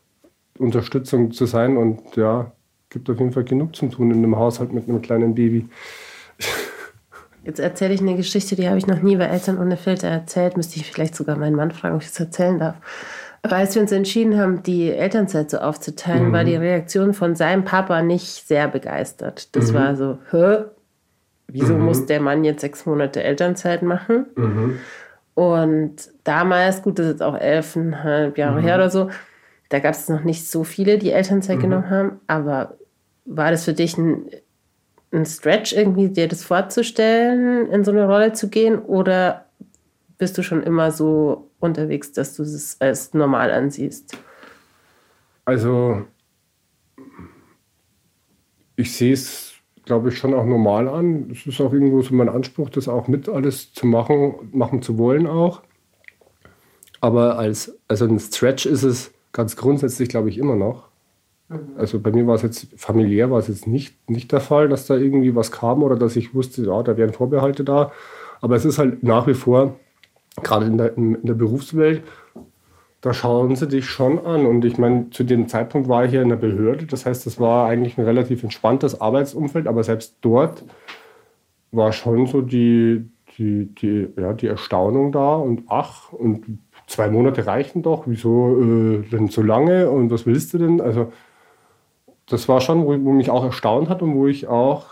Unterstützung 0.60 1.32
zu 1.32 1.46
sein 1.46 1.78
und 1.78 2.16
ja, 2.16 2.52
gibt 2.90 3.10
auf 3.10 3.20
jeden 3.20 3.32
Fall 3.32 3.44
genug 3.44 3.76
zu 3.76 3.88
tun 3.88 4.12
in 4.12 4.18
einem 4.18 4.36
Haushalt 4.38 4.74
mit 4.74 4.88
einem 4.88 5.02
kleinen 5.02 5.36
Baby. 5.36 5.68
Jetzt 7.44 7.60
erzähle 7.60 7.94
ich 7.94 8.02
eine 8.02 8.16
Geschichte, 8.18 8.56
die 8.58 8.68
habe 8.68 8.78
ich 8.78 8.88
noch 8.88 9.02
nie 9.02 9.16
bei 9.16 9.24
Eltern 9.26 9.58
ohne 9.58 9.78
Filter 9.78 10.08
erzählt. 10.10 10.58
Müsste 10.58 10.80
ich 10.80 10.92
vielleicht 10.92 11.16
sogar 11.16 11.38
meinen 11.38 11.56
Mann 11.56 11.72
fragen, 11.72 11.96
ob 11.96 12.02
ich 12.02 12.10
das 12.10 12.20
erzählen 12.20 12.60
darf. 12.60 12.76
Aber 13.42 13.56
als 13.56 13.74
wir 13.76 13.82
uns 13.82 13.92
entschieden 13.94 14.38
haben, 14.38 14.64
die 14.64 14.92
Elternzeit 14.92 15.50
so 15.50 15.60
aufzuteilen, 15.60 16.28
Mhm. 16.30 16.34
war 16.34 16.44
die 16.44 16.56
Reaktion 16.58 17.14
von 17.14 17.36
seinem 17.36 17.64
Papa 17.64 18.02
nicht 18.02 18.46
sehr 18.48 18.68
begeistert. 18.68 19.56
Das 19.56 19.72
Mhm. 19.72 19.76
war 19.76 19.96
so, 19.96 20.18
hä? 20.32 20.66
Wieso 21.48 21.76
Mhm. 21.76 21.86
muss 21.86 22.06
der 22.06 22.20
Mann 22.20 22.44
jetzt 22.44 22.60
sechs 22.62 22.86
Monate 22.86 23.24
Elternzeit 23.24 23.82
machen? 23.82 24.26
Und 25.36 25.96
damals, 26.26 26.82
gut, 26.82 27.00
das 27.00 27.06
ist 27.06 27.12
jetzt 27.14 27.24
auch 27.24 27.38
elfeinhalb 27.38 28.38
Jahre 28.38 28.60
Mhm. 28.60 28.64
her 28.66 28.76
oder 28.76 28.90
so, 28.90 29.10
da 29.70 29.80
gab 29.80 29.94
es 29.94 30.08
noch 30.10 30.24
nicht 30.24 30.48
so 30.50 30.64
viele, 30.64 30.98
die 30.98 31.12
Elternzeit 31.12 31.58
Mhm. 31.58 31.62
genommen 31.62 31.90
haben. 31.90 32.20
Aber 32.28 32.78
war 33.26 33.52
das 33.52 33.66
für 33.66 33.74
dich 33.74 33.98
ein, 33.98 34.30
ein 35.12 35.26
Stretch, 35.26 35.74
irgendwie 35.74 36.10
dir 36.10 36.28
das 36.28 36.44
vorzustellen, 36.44 37.70
in 37.72 37.84
so 37.84 37.92
eine 37.92 38.06
Rolle 38.06 38.34
zu 38.34 38.50
gehen? 38.50 38.80
Oder 38.80 39.46
bist 40.18 40.38
du 40.38 40.44
schon 40.44 40.64
immer 40.64 40.92
so 40.92 41.50
unterwegs, 41.60 42.12
dass 42.12 42.36
du 42.36 42.44
es 42.44 42.78
als 42.80 43.14
normal 43.14 43.52
ansiehst? 43.52 44.18
Also, 45.46 46.06
ich 48.76 48.96
sehe 48.96 49.14
es, 49.14 49.54
glaube 49.86 50.10
ich, 50.10 50.18
schon 50.18 50.34
auch 50.34 50.46
normal 50.46 50.88
an. 50.88 51.30
Es 51.32 51.46
ist 51.46 51.60
auch 51.62 51.74
irgendwo 51.74 52.02
so 52.02 52.14
mein 52.14 52.30
Anspruch, 52.30 52.70
das 52.70 52.88
auch 52.88 53.08
mit 53.08 53.30
alles 53.30 53.74
zu 53.74 53.88
machen, 53.88 54.50
machen 54.52 54.82
zu 54.82 54.98
wollen 54.98 55.28
auch. 55.28 55.62
Aber 57.00 57.38
als, 57.38 57.78
also 57.88 58.06
ein 58.06 58.20
Stretch 58.20 58.66
ist 58.66 58.84
es 58.84 59.12
ganz 59.32 59.56
grundsätzlich, 59.56 60.10
glaube 60.10 60.30
ich, 60.30 60.38
immer 60.38 60.56
noch. 60.56 60.88
Also 61.78 62.00
bei 62.00 62.12
mir 62.12 62.28
war 62.28 62.36
es 62.36 62.42
jetzt 62.42 62.68
familiär 62.76 63.32
war 63.32 63.40
es 63.40 63.48
jetzt 63.48 63.68
nicht, 63.68 64.10
nicht 64.10 64.32
der 64.34 64.42
Fall, 64.42 64.68
dass 64.68 64.86
da 64.86 64.96
irgendwie 64.96 65.34
was 65.34 65.52
kam 65.52 65.82
oder 65.82 65.96
dass 65.96 66.18
ich 66.18 66.36
wusste, 66.36 66.66
ja, 66.66 66.84
da 66.84 66.98
wären 66.98 67.14
Vorbehalte 67.14 67.64
da. 67.64 67.92
Aber 68.42 68.56
es 68.56 68.66
ist 68.66 68.80
halt 68.80 69.04
nach 69.04 69.28
wie 69.28 69.34
vor, 69.34 69.76
gerade 70.44 70.66
in 70.66 70.78
der, 70.78 70.98
in 70.98 71.24
der 71.24 71.34
Berufswelt, 71.34 72.04
da 73.02 73.14
schauen 73.14 73.56
sie 73.56 73.68
dich 73.68 73.86
schon 73.86 74.20
an. 74.26 74.46
Und 74.46 74.66
ich 74.66 74.78
meine, 74.78 75.10
zu 75.12 75.24
dem 75.24 75.48
Zeitpunkt 75.48 75.88
war 75.88 76.06
ich 76.06 76.12
ja 76.12 76.22
in 76.22 76.30
der 76.30 76.36
Behörde. 76.36 76.86
Das 76.86 77.06
heißt, 77.06 77.26
das 77.26 77.40
war 77.40 77.70
eigentlich 77.70 77.98
ein 77.98 78.06
relativ 78.06 78.44
entspanntes 78.44 79.00
Arbeitsumfeld. 79.00 79.68
Aber 79.68 79.84
selbst 79.84 80.18
dort 80.22 80.66
war 81.72 81.92
schon 81.94 82.26
so 82.26 82.42
die, 82.42 83.10
die, 83.38 83.74
die, 83.76 84.10
ja, 84.18 84.34
die 84.34 84.48
Erstaunung 84.48 85.12
da. 85.12 85.36
Und 85.36 85.64
ach, 85.68 86.12
und 86.12 86.60
zwei 86.88 87.10
Monate 87.10 87.46
reichen 87.46 87.84
doch. 87.84 88.04
Wieso 88.08 88.60
äh, 88.60 89.04
denn 89.12 89.28
so 89.28 89.42
lange? 89.42 89.90
Und 89.90 90.10
was 90.10 90.26
willst 90.26 90.54
du 90.54 90.58
denn? 90.58 90.82
Also, 90.82 91.12
das 92.28 92.50
war 92.50 92.62
schon, 92.62 92.86
wo, 92.86 92.90
wo 93.06 93.12
mich 93.12 93.30
auch 93.30 93.44
erstaunt 93.44 93.90
hat 93.90 94.02
und 94.02 94.16
wo 94.16 94.28
ich 94.28 94.48
auch 94.48 94.88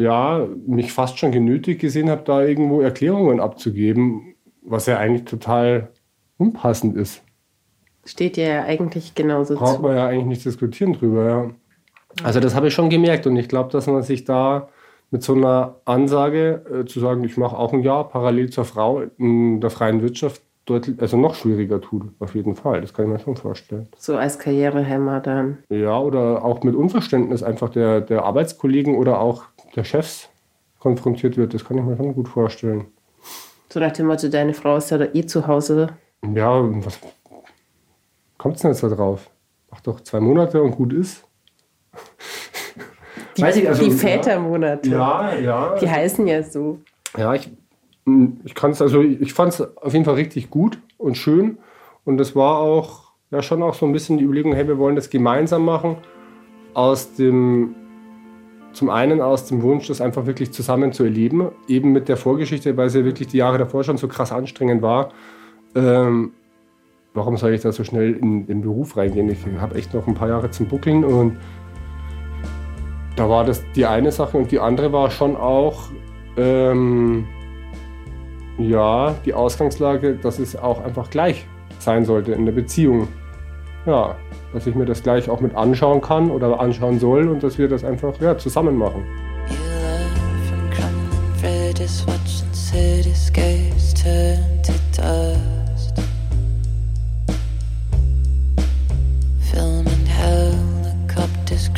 ja, 0.00 0.46
mich 0.66 0.92
fast 0.92 1.18
schon 1.18 1.30
genötigt 1.30 1.80
gesehen 1.80 2.08
habe, 2.08 2.22
da 2.24 2.42
irgendwo 2.42 2.80
Erklärungen 2.80 3.38
abzugeben, 3.38 4.34
was 4.62 4.86
ja 4.86 4.98
eigentlich 4.98 5.24
total 5.24 5.90
unpassend 6.38 6.96
ist. 6.96 7.22
Steht 8.06 8.36
dir 8.36 8.48
ja 8.48 8.64
eigentlich 8.64 9.14
genauso 9.14 9.56
Braucht 9.56 9.76
zu. 9.76 9.82
man 9.82 9.96
ja 9.96 10.06
eigentlich 10.06 10.26
nicht 10.26 10.44
diskutieren 10.44 10.94
drüber, 10.94 11.24
ja. 11.28 11.50
Also 12.24 12.40
das 12.40 12.54
habe 12.54 12.68
ich 12.68 12.74
schon 12.74 12.90
gemerkt 12.90 13.26
und 13.26 13.36
ich 13.36 13.48
glaube, 13.48 13.70
dass 13.70 13.86
man 13.86 14.02
sich 14.02 14.24
da 14.24 14.68
mit 15.10 15.22
so 15.22 15.34
einer 15.34 15.76
Ansage 15.84 16.64
äh, 16.72 16.84
zu 16.86 16.98
sagen, 16.98 17.22
ich 17.24 17.36
mache 17.36 17.56
auch 17.56 17.72
ein 17.72 17.82
Jahr 17.82 18.08
parallel 18.08 18.50
zur 18.50 18.64
Frau 18.64 19.02
in 19.18 19.60
der 19.60 19.70
freien 19.70 20.02
Wirtschaft 20.02 20.42
deutlich, 20.66 21.00
also 21.00 21.16
noch 21.16 21.34
schwieriger 21.34 21.80
tut, 21.80 22.04
auf 22.18 22.34
jeden 22.34 22.54
Fall. 22.54 22.80
Das 22.80 22.94
kann 22.94 23.06
ich 23.06 23.12
mir 23.12 23.18
schon 23.18 23.36
vorstellen. 23.36 23.88
So 23.96 24.16
als 24.16 24.38
Karrierehemmer 24.38 25.20
dann. 25.20 25.58
Ja, 25.68 25.98
oder 25.98 26.44
auch 26.44 26.62
mit 26.62 26.74
Unverständnis 26.74 27.42
einfach 27.42 27.70
der, 27.70 28.00
der 28.00 28.24
Arbeitskollegen 28.24 28.96
oder 28.96 29.20
auch 29.20 29.44
der 29.74 29.84
Chefs 29.84 30.28
konfrontiert 30.78 31.36
wird. 31.36 31.54
Das 31.54 31.64
kann 31.64 31.78
ich 31.78 31.84
mir 31.84 31.96
schon 31.96 32.14
gut 32.14 32.28
vorstellen. 32.28 32.86
So 33.72 33.80
nach 33.80 33.92
dem 33.92 34.06
Motto, 34.06 34.28
deine 34.28 34.54
Frau 34.54 34.76
ist 34.76 34.90
ja 34.90 34.98
da 34.98 35.06
eh 35.12 35.24
zu 35.26 35.46
Hause. 35.46 35.88
Ja, 36.34 36.60
was 36.84 36.98
kommt 38.36 38.56
es 38.56 38.62
denn 38.62 38.72
jetzt 38.72 38.82
da 38.82 38.88
drauf? 38.88 39.30
Mach 39.70 39.80
doch 39.80 40.00
zwei 40.00 40.20
Monate 40.20 40.60
und 40.62 40.72
gut 40.72 40.92
ist. 40.92 41.24
Die, 43.36 43.42
Weiß 43.42 43.56
ich, 43.56 43.68
also, 43.68 43.84
die. 43.84 43.90
Vätermonate. 43.92 44.88
Ja, 44.88 45.34
ja. 45.34 45.76
Die 45.80 45.88
heißen 45.88 46.26
ja 46.26 46.42
so. 46.42 46.78
Ja, 47.16 47.34
ich, 47.34 47.50
ich 48.44 48.54
kann 48.54 48.70
es, 48.70 48.82
also 48.82 49.02
ich 49.02 49.32
fand 49.32 49.52
es 49.52 49.76
auf 49.76 49.92
jeden 49.92 50.04
Fall 50.04 50.14
richtig 50.14 50.50
gut 50.50 50.78
und 50.98 51.16
schön. 51.16 51.58
Und 52.04 52.20
es 52.20 52.34
war 52.34 52.58
auch, 52.58 53.12
ja, 53.30 53.42
schon 53.42 53.62
auch 53.62 53.74
so 53.74 53.86
ein 53.86 53.92
bisschen 53.92 54.18
die 54.18 54.24
Überlegung, 54.24 54.54
hey, 54.54 54.66
wir 54.66 54.78
wollen 54.78 54.96
das 54.96 55.10
gemeinsam 55.10 55.64
machen. 55.64 55.96
Aus 56.72 57.14
dem, 57.14 57.74
zum 58.72 58.90
einen 58.90 59.20
aus 59.20 59.46
dem 59.46 59.62
Wunsch, 59.62 59.88
das 59.88 60.00
einfach 60.00 60.26
wirklich 60.26 60.52
zusammen 60.52 60.92
zu 60.92 61.04
erleben. 61.04 61.50
Eben 61.68 61.92
mit 61.92 62.08
der 62.08 62.16
Vorgeschichte, 62.16 62.76
weil 62.76 62.86
es 62.86 62.94
ja 62.94 63.04
wirklich 63.04 63.28
die 63.28 63.38
Jahre 63.38 63.58
davor 63.58 63.84
schon 63.84 63.96
so 63.96 64.08
krass 64.08 64.32
anstrengend 64.32 64.82
war. 64.82 65.10
Ähm, 65.74 66.32
warum 67.14 67.36
soll 67.36 67.52
ich 67.52 67.60
da 67.60 67.72
so 67.72 67.84
schnell 67.84 68.14
in 68.14 68.46
den 68.46 68.62
Beruf 68.62 68.96
reingehen? 68.96 69.28
Ich 69.28 69.38
habe 69.60 69.74
echt 69.76 69.94
noch 69.94 70.06
ein 70.06 70.14
paar 70.14 70.28
Jahre 70.28 70.50
zum 70.50 70.66
Buckeln 70.66 71.04
und 71.04 71.36
da 73.16 73.28
war 73.28 73.44
das 73.44 73.62
die 73.74 73.86
eine 73.86 74.12
Sache 74.12 74.38
und 74.38 74.50
die 74.50 74.58
andere 74.58 74.92
war 74.92 75.10
schon 75.10 75.36
auch, 75.36 75.90
ähm, 76.36 77.26
ja, 78.62 79.14
die 79.24 79.34
Ausgangslage, 79.34 80.16
dass 80.16 80.38
es 80.38 80.56
auch 80.56 80.82
einfach 80.84 81.10
gleich 81.10 81.46
sein 81.78 82.04
sollte 82.04 82.32
in 82.32 82.44
der 82.44 82.52
Beziehung. 82.52 83.08
Ja, 83.86 84.16
dass 84.52 84.66
ich 84.66 84.74
mir 84.74 84.84
das 84.84 85.02
gleich 85.02 85.30
auch 85.30 85.40
mit 85.40 85.54
anschauen 85.54 86.00
kann 86.00 86.30
oder 86.30 86.60
anschauen 86.60 86.98
soll 86.98 87.28
und 87.28 87.42
dass 87.42 87.58
wir 87.58 87.68
das 87.68 87.84
einfach 87.84 88.20
ja, 88.20 88.36
zusammen 88.36 88.76
machen. 88.76 89.04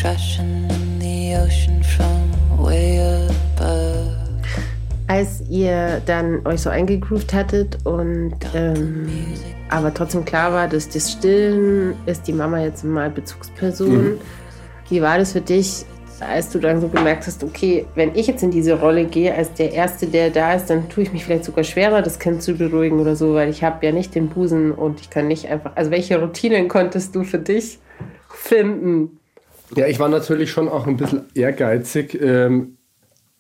Crashing 0.03 0.69
in 0.69 0.99
the 0.99 1.37
ocean 1.37 1.81
from 1.81 2.59
way 2.59 2.99
above. 2.99 4.02
Als 5.13 5.43
ihr 5.51 6.01
dann 6.07 6.47
euch 6.47 6.63
so 6.63 6.71
eingegroovt 6.71 7.35
hattet 7.35 7.85
und 7.85 8.35
ähm, 8.55 9.07
aber 9.69 9.93
trotzdem 9.93 10.25
klar 10.25 10.55
war, 10.55 10.69
dass 10.69 10.89
das 10.89 11.13
Stillen 11.13 11.95
ist 12.07 12.27
die 12.27 12.33
Mama 12.33 12.63
jetzt 12.63 12.83
mal 12.83 13.11
Bezugsperson. 13.11 14.05
Mhm. 14.05 14.19
Wie 14.89 15.03
war 15.03 15.19
das 15.19 15.33
für 15.33 15.43
dich, 15.43 15.85
als 16.21 16.49
du 16.49 16.61
dann 16.61 16.81
so 16.81 16.89
gemerkt 16.89 17.27
hast, 17.27 17.45
okay, 17.45 17.85
wenn 17.95 18.15
ich 18.15 18.27
jetzt 18.27 18.43
in 18.43 18.51
diese 18.51 18.81
Rolle 18.81 19.05
gehe, 19.05 19.35
als 19.35 19.53
der 19.53 19.73
Erste, 19.73 20.07
der 20.07 20.31
da 20.31 20.55
ist, 20.55 20.71
dann 20.71 20.89
tue 20.89 21.03
ich 21.03 21.13
mich 21.13 21.27
vielleicht 21.27 21.45
sogar 21.45 21.65
schwerer, 21.65 22.01
das 22.01 22.19
Kind 22.19 22.43
zu 22.43 22.55
beruhigen 22.55 22.99
oder 22.99 23.15
so, 23.15 23.35
weil 23.35 23.51
ich 23.51 23.63
habe 23.63 23.85
ja 23.85 23.93
nicht 23.93 24.15
den 24.15 24.31
Busen 24.31 24.73
und 24.73 25.03
ich 25.03 25.11
kann 25.11 25.29
nicht 25.29 25.47
einfach. 25.47 25.73
Also 25.75 25.91
welche 25.91 26.19
Routinen 26.23 26.69
konntest 26.69 27.15
du 27.15 27.23
für 27.25 27.39
dich 27.39 27.81
finden? 28.31 29.19
Ja, 29.77 29.87
ich 29.89 29.99
war 29.99 30.09
natürlich 30.09 30.51
schon 30.51 30.71
auch 30.71 30.87
ein 30.87 30.97
bisschen 30.97 31.27
ehrgeizig, 31.35 32.19
ähm, 32.19 32.79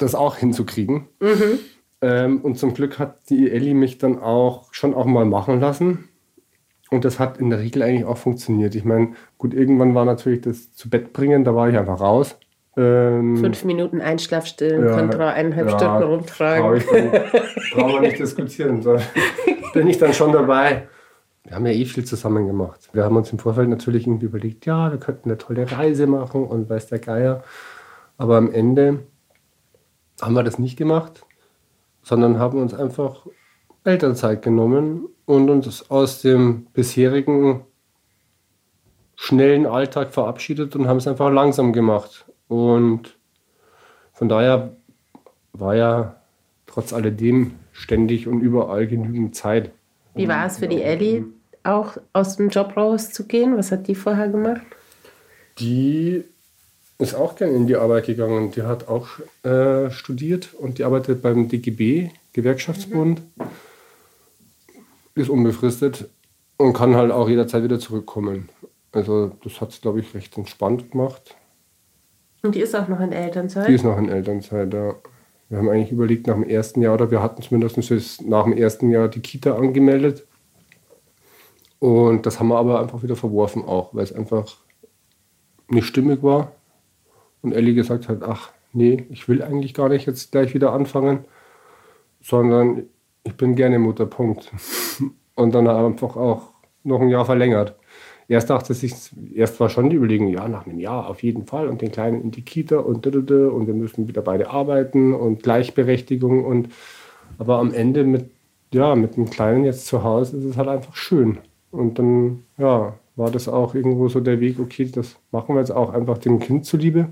das 0.03 0.15
auch 0.15 0.37
hinzukriegen. 0.37 1.09
Mhm. 1.21 1.59
Ähm, 2.03 2.41
und 2.41 2.59
zum 2.59 2.75
Glück 2.75 2.99
hat 2.99 3.31
die 3.31 3.51
Ellie 3.51 3.75
mich 3.75 3.99
dann 3.99 4.19
auch 4.19 4.73
schon 4.73 4.95
auch 4.95 5.07
mal 5.07 5.25
machen 5.25 5.61
lassen. 5.61 6.09
Und 6.91 7.07
das 7.07 7.19
hat 7.19 7.39
in 7.39 7.49
der 7.49 7.61
Regel 7.61 7.83
eigentlich 7.83 8.05
auch 8.05 8.19
funktioniert. 8.19 8.75
Ich 8.75 8.85
meine, 8.85 9.13
gut, 9.39 9.55
irgendwann 9.55 9.95
war 9.95 10.05
natürlich 10.05 10.43
das 10.43 10.75
zu 10.75 10.91
Bett 10.91 11.13
bringen, 11.15 11.43
da 11.45 11.55
war 11.55 11.71
ich 11.71 11.79
einfach 11.79 12.01
raus. 12.01 12.37
Ähm, 12.77 13.37
Fünf 13.37 13.65
Minuten 13.65 14.01
Einschlafstillen 14.01 14.87
ja, 14.87 14.95
kontra 14.95 15.31
eineinhalb 15.31 15.71
ja, 15.71 15.79
Stunden 15.79 16.03
rumtragen. 16.03 16.83
brauchen 17.75 17.93
wir 17.95 18.01
nicht 18.01 18.19
diskutieren. 18.19 18.83
Da 18.83 18.99
bin 19.75 19.89
ich 19.89 19.99
dann 19.99 20.13
schon 20.13 20.33
dabei. 20.33 20.89
Wir 21.45 21.57
haben 21.57 21.67
ja 21.67 21.73
eh 21.73 21.85
viel 21.85 22.05
zusammen 22.05 22.47
gemacht. 22.47 22.89
Wir 22.93 23.05
haben 23.05 23.17
uns 23.17 23.33
im 23.33 23.39
Vorfeld 23.39 23.69
natürlich 23.69 24.07
irgendwie 24.07 24.27
überlegt, 24.27 24.65
ja, 24.67 24.91
wir 24.91 24.99
könnten 24.99 25.29
eine 25.29 25.39
tolle 25.39 25.71
Reise 25.71 26.07
machen 26.07 26.45
und 26.45 26.71
weiß 26.71 26.87
der 26.87 26.99
Geier. 26.99 27.43
Aber 28.17 28.37
am 28.37 28.53
Ende 28.53 29.01
haben 30.23 30.35
wir 30.35 30.45
das 30.45 30.59
nicht 30.59 30.77
gemacht, 30.77 31.27
sondern 32.03 32.39
haben 32.39 32.59
uns 32.59 32.73
einfach 32.73 33.27
Elternzeit 33.85 34.43
genommen 34.43 35.09
und 35.27 35.51
uns 35.51 35.91
aus 35.91 36.23
dem 36.23 36.67
bisherigen 36.73 37.65
schnellen 39.17 39.67
Alltag 39.67 40.13
verabschiedet 40.15 40.77
und 40.77 40.87
haben 40.87 40.97
es 40.99 41.09
einfach 41.09 41.31
langsam 41.31 41.73
gemacht. 41.73 42.25
Und 42.49 43.19
von 44.13 44.29
daher 44.29 44.77
war 45.53 45.75
ja 45.75 46.17
trotz 46.67 46.93
alledem 46.93 47.55
ständig 47.73 48.29
und 48.29 48.41
überall 48.41 48.87
genügend 48.87 49.35
Zeit. 49.35 49.73
Wie 50.15 50.29
war 50.29 50.47
es 50.47 50.59
für 50.59 50.69
die 50.69 50.83
Ellie, 50.83 51.25
auch 51.65 51.97
aus 52.13 52.37
dem 52.37 52.49
Job 52.49 52.77
rauszugehen? 52.77 53.57
Was 53.57 53.73
hat 53.73 53.89
die 53.89 53.95
vorher 53.95 54.29
gemacht? 54.29 54.63
Die 55.59 56.25
ist 57.03 57.15
auch 57.15 57.37
gerne 57.37 57.55
in 57.55 57.67
die 57.67 57.77
Arbeit 57.77 58.07
gegangen. 58.07 58.51
Die 58.53 58.63
hat 58.63 58.89
auch 58.89 59.09
äh, 59.45 59.91
studiert 59.91 60.55
und 60.55 60.79
die 60.79 60.85
arbeitet 60.85 61.23
beim 61.23 61.49
DGB, 61.49 62.11
Gewerkschaftsbund. 62.33 63.21
Ist 65.15 65.29
unbefristet 65.29 66.09
und 66.57 66.73
kann 66.73 66.97
halt 66.97 67.13
auch 67.13 67.29
jederzeit 67.29 67.63
wieder 67.63 67.79
zurückkommen. 67.79 68.49
Also 68.93 69.33
das 69.43 69.61
hat 69.61 69.73
sie, 69.73 69.81
glaube 69.81 70.01
ich, 70.01 70.15
recht 70.15 70.37
entspannt 70.39 70.91
gemacht. 70.91 71.37
Und 72.43 72.55
die 72.55 72.61
ist 72.61 72.75
auch 72.75 72.89
noch 72.89 73.01
in 73.01 73.13
Elternzeit? 73.13 73.69
Die 73.69 73.75
ist 73.75 73.85
noch 73.85 73.99
in 73.99 74.09
Elternzeit, 74.09 74.73
ja. 74.73 74.95
Wir 75.49 75.59
haben 75.59 75.69
eigentlich 75.69 75.93
überlegt, 75.93 76.27
nach 76.27 76.35
dem 76.35 76.49
ersten 76.49 76.81
Jahr, 76.81 76.95
oder 76.95 77.11
wir 77.11 77.23
hatten 77.23 77.43
zumindest 77.43 78.23
nach 78.23 78.45
dem 78.45 78.55
ersten 78.55 78.91
Jahr 78.91 79.09
die 79.09 79.21
Kita 79.21 79.55
angemeldet. 79.55 80.27
Und 81.79 82.25
das 82.25 82.41
haben 82.41 82.49
wir 82.49 82.57
aber 82.57 82.81
einfach 82.81 83.03
wieder 83.03 83.17
verworfen 83.17 83.65
auch, 83.65 83.93
weil 83.93 84.05
es 84.05 84.15
einfach 84.15 84.57
nicht 85.69 85.87
stimmig 85.87 86.23
war. 86.23 86.53
Und 87.43 87.53
Ellie 87.53 87.75
gesagt 87.75 88.09
hat, 88.09 88.23
ach 88.23 88.51
nee, 88.73 89.05
ich 89.11 89.29
will 89.29 89.43
eigentlich 89.43 89.75
gar 89.75 89.89
nicht 89.89 90.07
jetzt 90.07 90.33
gleich 90.33 90.55
wieder 90.55 90.73
anfangen, 90.73 91.25
sondern 92.21 92.85
ich 93.25 93.37
bin 93.37 93.55
gerne 93.57 93.79
Mutter, 93.79 94.07
Punkt. 94.07 94.51
Und 95.35 95.55
dann 95.55 95.67
einfach 95.67 96.17
auch 96.17 96.51
noch 96.85 97.01
ein 97.01 97.09
Jahr 97.09 97.25
verlängert. 97.25 97.75
Erst 98.29 98.51
dachte 98.51 98.75
sich, 98.75 98.95
erst 99.35 99.61
war 99.61 99.69
schon 99.69 99.91
die 99.91 99.97
Überlegung, 99.97 100.29
ja, 100.29 100.47
nach 100.49 100.67
einem 100.67 100.79
Jahr 100.79 101.09
auf 101.09 101.23
jeden 101.23 101.47
Fall 101.47 101.69
und 101.69 101.83
den 101.83 101.91
Kleinen 101.91 102.23
in 102.23 102.31
die 102.31 102.43
Kita 102.43 102.79
und 102.79 103.07
und 103.07 103.67
wir 103.67 103.75
müssen 103.75 104.09
wieder 104.09 104.23
beide 104.23 104.51
arbeiten 104.51 105.13
und 105.13 105.43
Gleichberechtigung 105.43 106.45
und 106.45 106.69
aber 107.39 107.59
am 107.59 107.75
Ende 107.75 108.05
mit 108.05 108.31
ja 108.73 108.95
mit 108.95 109.17
dem 109.17 109.29
Kleinen 109.29 109.65
jetzt 109.65 109.87
zu 109.87 110.03
Hause 110.03 110.39
ist 110.39 110.45
es 110.45 110.57
halt 110.57 110.69
einfach 110.69 110.97
schön 110.97 111.39
und 111.71 111.99
dann 111.99 112.45
ja 112.57 112.95
war 113.17 113.31
das 113.31 113.49
auch 113.49 113.75
irgendwo 113.75 114.09
so 114.09 114.21
der 114.21 114.41
Weg, 114.41 114.59
okay, 114.59 114.91
das 114.91 115.17
machen 115.31 115.55
wir 115.55 115.61
jetzt 115.61 115.73
auch 115.73 115.91
einfach 115.91 116.19
dem 116.19 116.39
Kind 116.39 116.65
zuliebe, 116.65 117.09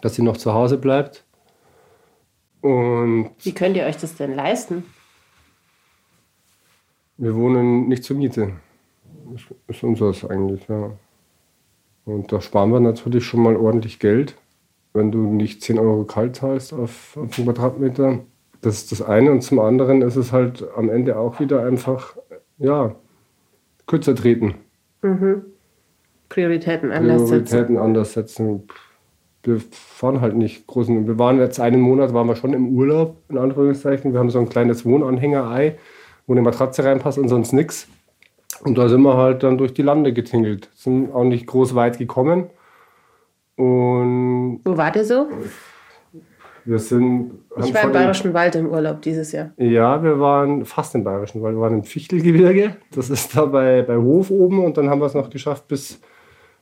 dass 0.00 0.14
sie 0.14 0.22
noch 0.22 0.36
zu 0.36 0.52
Hause 0.54 0.78
bleibt 0.78 1.24
und 2.60 3.30
Wie 3.42 3.52
könnt 3.52 3.76
ihr 3.76 3.84
euch 3.84 3.96
das 3.96 4.16
denn 4.16 4.34
leisten? 4.34 4.84
wir 7.18 7.34
wohnen 7.34 7.88
nicht 7.88 8.04
zur 8.04 8.16
Miete. 8.16 8.52
Das 9.32 9.42
ist 9.66 9.82
unseres 9.82 10.24
eigentlich, 10.24 10.66
ja. 10.68 10.92
Und 12.04 12.32
da 12.32 12.40
sparen 12.40 12.70
wir 12.70 12.80
natürlich 12.80 13.24
schon 13.24 13.42
mal 13.42 13.56
ordentlich 13.56 13.98
Geld, 13.98 14.36
wenn 14.94 15.10
du 15.12 15.18
nicht 15.18 15.62
10 15.62 15.78
Euro 15.78 16.04
kalt 16.04 16.36
zahlst 16.36 16.72
auf, 16.72 17.16
auf 17.16 17.38
einen 17.38 17.44
Quadratmeter. 17.46 18.20
Das 18.62 18.76
ist 18.76 18.92
das 18.92 19.02
eine. 19.02 19.32
Und 19.32 19.42
zum 19.42 19.58
anderen 19.58 20.00
ist 20.00 20.16
es 20.16 20.32
halt 20.32 20.64
am 20.76 20.88
Ende 20.88 21.18
auch 21.18 21.40
wieder 21.40 21.64
einfach, 21.66 22.16
ja, 22.58 22.94
kürzer 23.86 24.14
treten. 24.14 24.54
Mhm. 25.02 25.44
Prioritäten 26.28 26.92
anders 26.92 27.28
setzen. 27.28 27.44
Prioritäten 27.44 27.78
anders 27.78 28.12
setzen. 28.12 28.68
Wir 29.42 29.60
fahren 29.70 30.20
halt 30.20 30.36
nicht 30.36 30.66
großen. 30.66 31.06
Wir 31.06 31.18
waren 31.18 31.38
jetzt 31.38 31.60
einen 31.60 31.80
Monat, 31.80 32.12
waren 32.12 32.26
wir 32.26 32.36
schon 32.36 32.52
im 32.52 32.68
Urlaub, 32.76 33.16
in 33.28 33.38
Anführungszeichen. 33.38 34.12
Wir 34.12 34.20
haben 34.20 34.30
so 34.30 34.38
ein 34.38 34.48
kleines 34.48 34.84
Wohnanhängerei, 34.84 35.78
wo 36.26 36.34
eine 36.34 36.42
Matratze 36.42 36.84
reinpasst 36.84 37.18
und 37.18 37.28
sonst 37.28 37.52
nichts. 37.52 37.88
Und 38.64 38.76
da 38.76 38.88
sind 38.88 39.02
wir 39.02 39.16
halt 39.16 39.42
dann 39.42 39.56
durch 39.56 39.72
die 39.72 39.82
Lande 39.82 40.12
getingelt. 40.12 40.68
Sind 40.74 41.12
auch 41.12 41.24
nicht 41.24 41.46
groß 41.46 41.74
weit 41.74 41.98
gekommen. 41.98 42.50
Und 43.56 44.60
Wo 44.64 44.76
wart 44.76 44.96
ihr 44.96 45.04
so? 45.04 45.28
Wir 46.68 46.78
sind. 46.78 47.32
Ich 47.56 47.72
war 47.72 47.84
im 47.84 47.92
Bayerischen 47.92 48.34
Wald 48.34 48.54
im 48.54 48.68
Urlaub 48.68 49.00
dieses 49.00 49.32
Jahr. 49.32 49.50
Ja, 49.56 50.02
wir 50.02 50.20
waren 50.20 50.64
fast 50.66 50.94
im 50.94 51.02
Bayerischen 51.02 51.42
Wald. 51.42 51.56
Wir 51.56 51.60
waren 51.60 51.74
im 51.74 51.84
Fichtelgebirge. 51.84 52.76
Das 52.92 53.08
ist 53.08 53.34
da 53.36 53.46
bei, 53.46 53.82
bei 53.82 53.96
Hof 53.96 54.30
oben. 54.30 54.62
Und 54.62 54.76
dann 54.76 54.90
haben 54.90 55.00
wir 55.00 55.06
es 55.06 55.14
noch 55.14 55.30
geschafft 55.30 55.66
bis, 55.68 56.00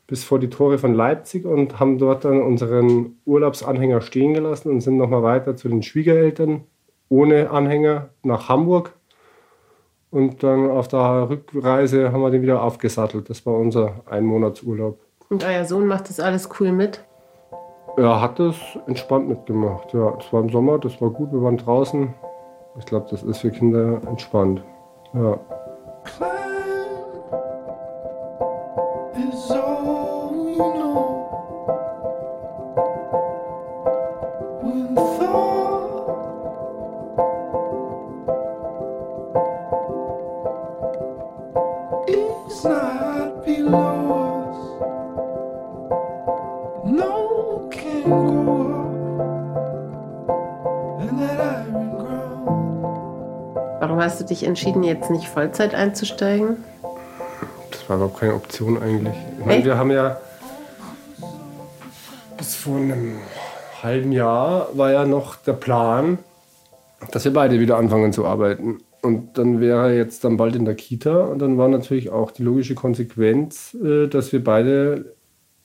bis 0.06 0.22
vor 0.22 0.38
die 0.38 0.48
Tore 0.48 0.78
von 0.78 0.94
Leipzig 0.94 1.44
und 1.44 1.80
haben 1.80 1.98
dort 1.98 2.24
dann 2.24 2.40
unseren 2.40 3.16
Urlaubsanhänger 3.24 4.00
stehen 4.00 4.34
gelassen 4.34 4.70
und 4.70 4.80
sind 4.80 4.96
nochmal 4.96 5.24
weiter 5.24 5.56
zu 5.56 5.68
den 5.68 5.82
Schwiegereltern 5.82 6.62
ohne 7.08 7.50
Anhänger 7.50 8.10
nach 8.22 8.48
Hamburg. 8.48 8.92
Und 10.10 10.42
dann 10.42 10.70
auf 10.70 10.88
der 10.88 11.28
Rückreise 11.28 12.12
haben 12.12 12.22
wir 12.22 12.30
den 12.30 12.42
wieder 12.42 12.62
aufgesattelt. 12.62 13.28
Das 13.28 13.44
war 13.44 13.54
unser 13.54 14.02
Einmonatsurlaub. 14.06 15.00
Und 15.28 15.44
euer 15.44 15.64
Sohn 15.64 15.86
macht 15.86 16.08
das 16.08 16.20
alles 16.20 16.48
cool 16.60 16.70
mit? 16.70 17.04
Er 17.96 18.20
hat 18.20 18.38
das 18.38 18.56
entspannt 18.86 19.28
mitgemacht. 19.28 19.92
Ja, 19.94 20.14
es 20.18 20.30
war 20.32 20.42
im 20.42 20.50
Sommer, 20.50 20.78
das 20.78 21.00
war 21.00 21.10
gut. 21.10 21.32
Wir 21.32 21.42
waren 21.42 21.56
draußen. 21.56 22.14
Ich 22.78 22.84
glaube, 22.84 23.06
das 23.10 23.22
ist 23.22 23.38
für 23.38 23.50
Kinder 23.50 24.00
entspannt. 24.06 24.62
Ja. 25.14 25.38
is 29.18 29.50
all 29.50 30.30
you 30.50 30.56
know. 30.56 31.15
Du 54.26 54.34
dich 54.34 54.44
entschieden, 54.44 54.82
jetzt 54.82 55.10
nicht 55.10 55.28
Vollzeit 55.28 55.74
einzusteigen? 55.74 56.56
Das 57.70 57.88
war 57.88 57.96
überhaupt 57.96 58.20
keine 58.20 58.34
Option 58.34 58.80
eigentlich. 58.82 59.14
Ich 59.38 59.46
meine, 59.46 59.64
wir 59.64 59.78
haben 59.78 59.90
ja 59.90 60.18
bis 62.36 62.54
vor 62.54 62.76
einem 62.76 63.18
halben 63.82 64.12
Jahr 64.12 64.68
war 64.74 64.92
ja 64.92 65.06
noch 65.06 65.36
der 65.36 65.52
Plan, 65.52 66.18
dass 67.12 67.24
wir 67.24 67.32
beide 67.32 67.60
wieder 67.60 67.76
anfangen 67.76 68.12
zu 68.12 68.26
arbeiten. 68.26 68.78
Und 69.02 69.38
dann 69.38 69.60
wäre 69.60 69.90
er 69.90 69.96
jetzt 69.96 70.24
dann 70.24 70.36
bald 70.36 70.56
in 70.56 70.64
der 70.64 70.74
Kita 70.74 71.26
und 71.26 71.38
dann 71.38 71.58
war 71.58 71.68
natürlich 71.68 72.10
auch 72.10 72.32
die 72.32 72.42
logische 72.42 72.74
Konsequenz, 72.74 73.74
äh, 73.74 74.08
dass 74.08 74.32
wir 74.32 74.42
beide 74.42 75.14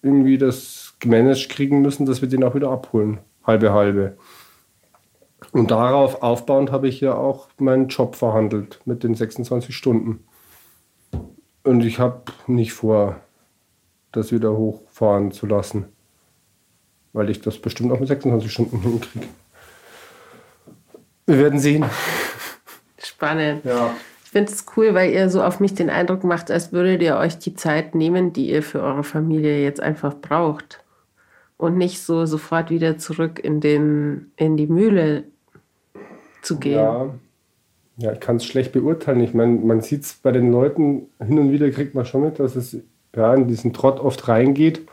irgendwie 0.03 0.37
das 0.37 0.93
gemanagt 0.99 1.49
kriegen 1.49 1.81
müssen, 1.81 2.05
dass 2.05 2.21
wir 2.21 2.29
den 2.29 2.43
auch 2.43 2.53
wieder 2.53 2.69
abholen. 2.69 3.19
Halbe 3.43 3.73
halbe. 3.73 4.17
Und 5.51 5.71
darauf 5.71 6.23
aufbauend 6.23 6.71
habe 6.71 6.87
ich 6.87 7.01
ja 7.01 7.13
auch 7.13 7.49
meinen 7.57 7.89
Job 7.89 8.15
verhandelt 8.15 8.79
mit 8.85 9.03
den 9.03 9.15
26 9.15 9.75
Stunden. 9.75 10.23
Und 11.63 11.83
ich 11.83 11.99
habe 11.99 12.23
nicht 12.47 12.73
vor, 12.73 13.17
das 14.11 14.31
wieder 14.31 14.55
hochfahren 14.55 15.31
zu 15.31 15.45
lassen. 15.45 15.85
Weil 17.13 17.29
ich 17.29 17.41
das 17.41 17.59
bestimmt 17.59 17.91
auch 17.91 17.99
mit 17.99 18.07
26 18.07 18.51
Stunden 18.51 18.81
hinkriege. 18.81 19.27
Wir 21.25 21.37
werden 21.37 21.59
sehen. 21.59 21.85
Spannend. 22.97 23.65
Ja. 23.65 23.93
Ich 24.23 24.31
finde 24.31 24.51
es 24.53 24.65
cool, 24.77 24.93
weil 24.93 25.11
ihr 25.11 25.29
so 25.29 25.43
auf 25.43 25.59
mich 25.59 25.73
den 25.73 25.89
Eindruck 25.89 26.23
macht, 26.23 26.49
als 26.49 26.71
würdet 26.71 27.01
ihr 27.01 27.17
euch 27.17 27.37
die 27.37 27.53
Zeit 27.53 27.95
nehmen, 27.95 28.31
die 28.31 28.49
ihr 28.49 28.63
für 28.63 28.81
eure 28.81 29.03
Familie 29.03 29.61
jetzt 29.61 29.81
einfach 29.81 30.13
braucht. 30.15 30.81
Und 31.57 31.77
nicht 31.77 32.01
so 32.01 32.25
sofort 32.25 32.69
wieder 32.69 32.97
zurück 32.97 33.39
in, 33.39 33.59
den, 33.59 34.31
in 34.37 34.55
die 34.55 34.67
Mühle 34.67 35.25
zu 36.41 36.59
gehen. 36.59 36.79
Ja, 36.79 37.09
ja 37.97 38.13
ich 38.13 38.19
kann 38.19 38.37
es 38.37 38.45
schlecht 38.45 38.71
beurteilen. 38.71 39.21
Ich 39.21 39.33
meine, 39.33 39.53
man 39.53 39.81
sieht 39.81 40.03
es 40.03 40.13
bei 40.13 40.31
den 40.31 40.51
Leuten, 40.51 41.07
hin 41.19 41.39
und 41.39 41.51
wieder 41.51 41.69
kriegt 41.71 41.95
man 41.95 42.05
schon 42.05 42.23
mit, 42.23 42.39
dass 42.39 42.55
es 42.55 42.77
ja, 43.15 43.33
in 43.33 43.47
diesen 43.47 43.73
Trott 43.73 43.99
oft 43.99 44.27
reingeht. 44.27 44.87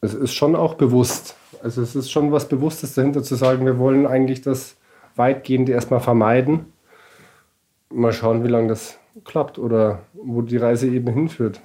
Es 0.00 0.14
ist 0.14 0.32
schon 0.32 0.54
auch 0.54 0.74
bewusst. 0.74 1.36
Also 1.62 1.82
es 1.82 1.96
ist 1.96 2.10
schon 2.10 2.30
was 2.30 2.48
Bewusstes 2.48 2.94
dahinter 2.94 3.22
zu 3.22 3.34
sagen, 3.34 3.66
wir 3.66 3.78
wollen 3.78 4.06
eigentlich 4.06 4.42
das 4.42 4.76
weitgehend 5.16 5.68
erstmal 5.68 6.00
vermeiden. 6.00 6.72
Mal 7.90 8.12
schauen, 8.12 8.44
wie 8.44 8.48
lange 8.48 8.68
das 8.68 8.98
klappt 9.24 9.58
oder 9.58 10.00
wo 10.12 10.42
die 10.42 10.56
Reise 10.56 10.86
eben 10.86 11.12
hinführt. 11.12 11.60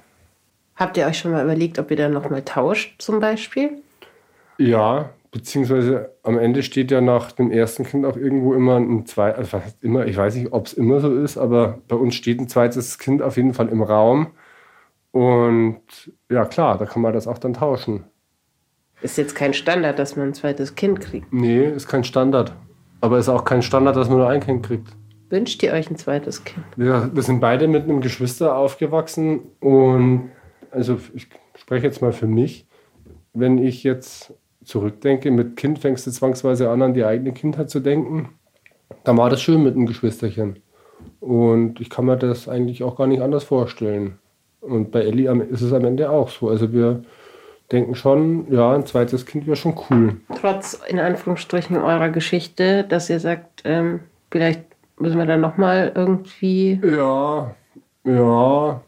Habt 0.76 0.96
ihr 0.96 1.06
euch 1.06 1.18
schon 1.18 1.30
mal 1.30 1.44
überlegt, 1.44 1.78
ob 1.78 1.90
ihr 1.90 1.96
dann 1.96 2.12
nochmal 2.12 2.42
tauscht 2.42 3.00
zum 3.00 3.20
Beispiel? 3.20 3.70
Ja, 4.58 5.10
beziehungsweise 5.34 6.14
am 6.22 6.38
Ende 6.38 6.62
steht 6.62 6.92
ja 6.92 7.00
nach 7.00 7.32
dem 7.32 7.50
ersten 7.50 7.84
Kind 7.84 8.06
auch 8.06 8.16
irgendwo 8.16 8.54
immer 8.54 8.76
ein 8.76 9.04
zweites, 9.04 9.52
also 9.52 9.66
immer, 9.80 10.06
ich 10.06 10.16
weiß 10.16 10.36
nicht, 10.36 10.52
ob 10.52 10.66
es 10.66 10.74
immer 10.74 11.00
so 11.00 11.12
ist, 11.12 11.36
aber 11.36 11.80
bei 11.88 11.96
uns 11.96 12.14
steht 12.14 12.40
ein 12.40 12.46
zweites 12.46 13.00
Kind 13.00 13.20
auf 13.20 13.36
jeden 13.36 13.52
Fall 13.52 13.68
im 13.68 13.82
Raum. 13.82 14.28
Und 15.10 15.80
ja, 16.30 16.44
klar, 16.44 16.78
da 16.78 16.86
kann 16.86 17.02
man 17.02 17.12
das 17.12 17.26
auch 17.26 17.38
dann 17.38 17.52
tauschen. 17.52 18.04
Ist 19.02 19.18
jetzt 19.18 19.34
kein 19.34 19.54
Standard, 19.54 19.98
dass 19.98 20.14
man 20.14 20.28
ein 20.28 20.34
zweites 20.34 20.76
Kind 20.76 21.00
kriegt. 21.00 21.32
Nee, 21.32 21.66
ist 21.66 21.88
kein 21.88 22.04
Standard. 22.04 22.54
Aber 23.00 23.18
ist 23.18 23.28
auch 23.28 23.44
kein 23.44 23.62
Standard, 23.62 23.96
dass 23.96 24.08
man 24.08 24.18
nur 24.18 24.28
ein 24.28 24.40
Kind 24.40 24.64
kriegt. 24.64 24.86
Wünscht 25.30 25.64
ihr 25.64 25.72
euch 25.72 25.90
ein 25.90 25.96
zweites 25.96 26.44
Kind? 26.44 26.64
Wir, 26.76 27.10
wir 27.12 27.22
sind 27.22 27.40
beide 27.40 27.66
mit 27.66 27.82
einem 27.82 28.00
Geschwister 28.00 28.56
aufgewachsen 28.56 29.40
und 29.58 30.30
also 30.70 30.96
ich 31.12 31.26
spreche 31.56 31.86
jetzt 31.86 32.02
mal 32.02 32.12
für 32.12 32.28
mich. 32.28 32.68
Wenn 33.32 33.58
ich 33.58 33.82
jetzt 33.82 34.32
zurückdenke, 34.64 35.30
mit 35.30 35.56
Kind 35.56 35.78
fängst 35.78 36.06
du 36.06 36.10
zwangsweise 36.10 36.70
an, 36.70 36.82
an 36.82 36.94
die 36.94 37.04
eigene 37.04 37.32
Kindheit 37.32 37.70
zu 37.70 37.80
denken. 37.80 38.30
Dann 39.04 39.16
war 39.18 39.30
das 39.30 39.42
schön 39.42 39.62
mit 39.62 39.74
einem 39.74 39.86
Geschwisterchen. 39.86 40.60
Und 41.20 41.80
ich 41.80 41.90
kann 41.90 42.06
mir 42.06 42.16
das 42.16 42.48
eigentlich 42.48 42.82
auch 42.82 42.96
gar 42.96 43.06
nicht 43.06 43.22
anders 43.22 43.44
vorstellen. 43.44 44.18
Und 44.60 44.90
bei 44.90 45.00
Ellie 45.00 45.30
ist 45.50 45.62
es 45.62 45.72
am 45.72 45.84
Ende 45.84 46.10
auch 46.10 46.28
so. 46.28 46.48
Also 46.48 46.72
wir 46.72 47.02
denken 47.72 47.94
schon, 47.94 48.50
ja, 48.52 48.74
ein 48.74 48.86
zweites 48.86 49.26
Kind 49.26 49.46
wäre 49.46 49.56
schon 49.56 49.74
cool. 49.90 50.16
Trotz, 50.40 50.80
in 50.86 50.98
Anführungsstrichen, 50.98 51.76
eurer 51.76 52.10
Geschichte, 52.10 52.84
dass 52.84 53.10
ihr 53.10 53.20
sagt, 53.20 53.62
ähm, 53.64 54.00
vielleicht 54.30 54.64
müssen 54.98 55.18
wir 55.18 55.26
dann 55.26 55.40
nochmal 55.40 55.92
irgendwie 55.94 56.80
Ja, 56.82 57.54
ja, 58.04 58.80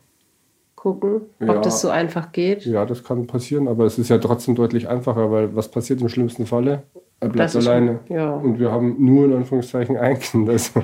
gucken, 0.86 1.22
ob 1.40 1.48
Ja. 1.48 1.60
das 1.60 1.80
so 1.80 1.88
einfach 1.88 2.30
geht. 2.30 2.64
ja, 2.64 2.84
das 2.84 3.02
kann 3.02 3.26
passieren, 3.26 3.66
aber 3.66 3.84
es 3.86 3.98
ist 3.98 4.08
ja 4.08 4.18
trotzdem 4.18 4.54
deutlich 4.54 4.88
einfacher, 4.88 5.32
weil 5.32 5.56
was 5.56 5.68
passiert 5.68 6.00
im 6.00 6.08
schlimmsten 6.08 6.46
Falle? 6.46 6.84
Er 7.18 7.28
bleibt 7.28 7.54
Das 7.54 7.54
ist- 7.56 7.66
alleine. 7.66 7.98
ja. 8.08 8.34
Und 8.34 8.60
wir 8.60 8.70
haben 8.70 8.94
nur 8.98 9.24
in 9.24 9.32
Anführungszeichen 9.34 9.96
ein 9.96 10.18
Kind. 10.20 10.48
Also 10.48 10.82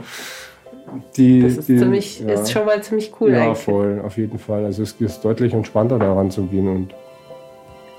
die, 1.17 1.43
Das 1.43 1.57
ist, 1.59 1.69
die, 1.69 1.79
ziemlich, 1.79 2.21
ja. 2.21 2.31
ist 2.33 2.51
schon 2.51 2.67
mal 2.67 2.83
ziemlich 2.83 3.13
cool 3.21 3.33
ja, 3.33 3.43
eigentlich. 3.45 3.59
voll, 3.59 4.03
auf 4.05 4.17
jeden 4.19 4.39
Fall. 4.39 4.65
Also 4.65 4.83
es 4.83 4.93
ist 5.01 5.25
deutlich 5.25 5.55
entspannter 5.55 5.99
daran 5.99 6.31
zu 6.33 6.43
gehen 6.47 6.67
und 6.69 6.95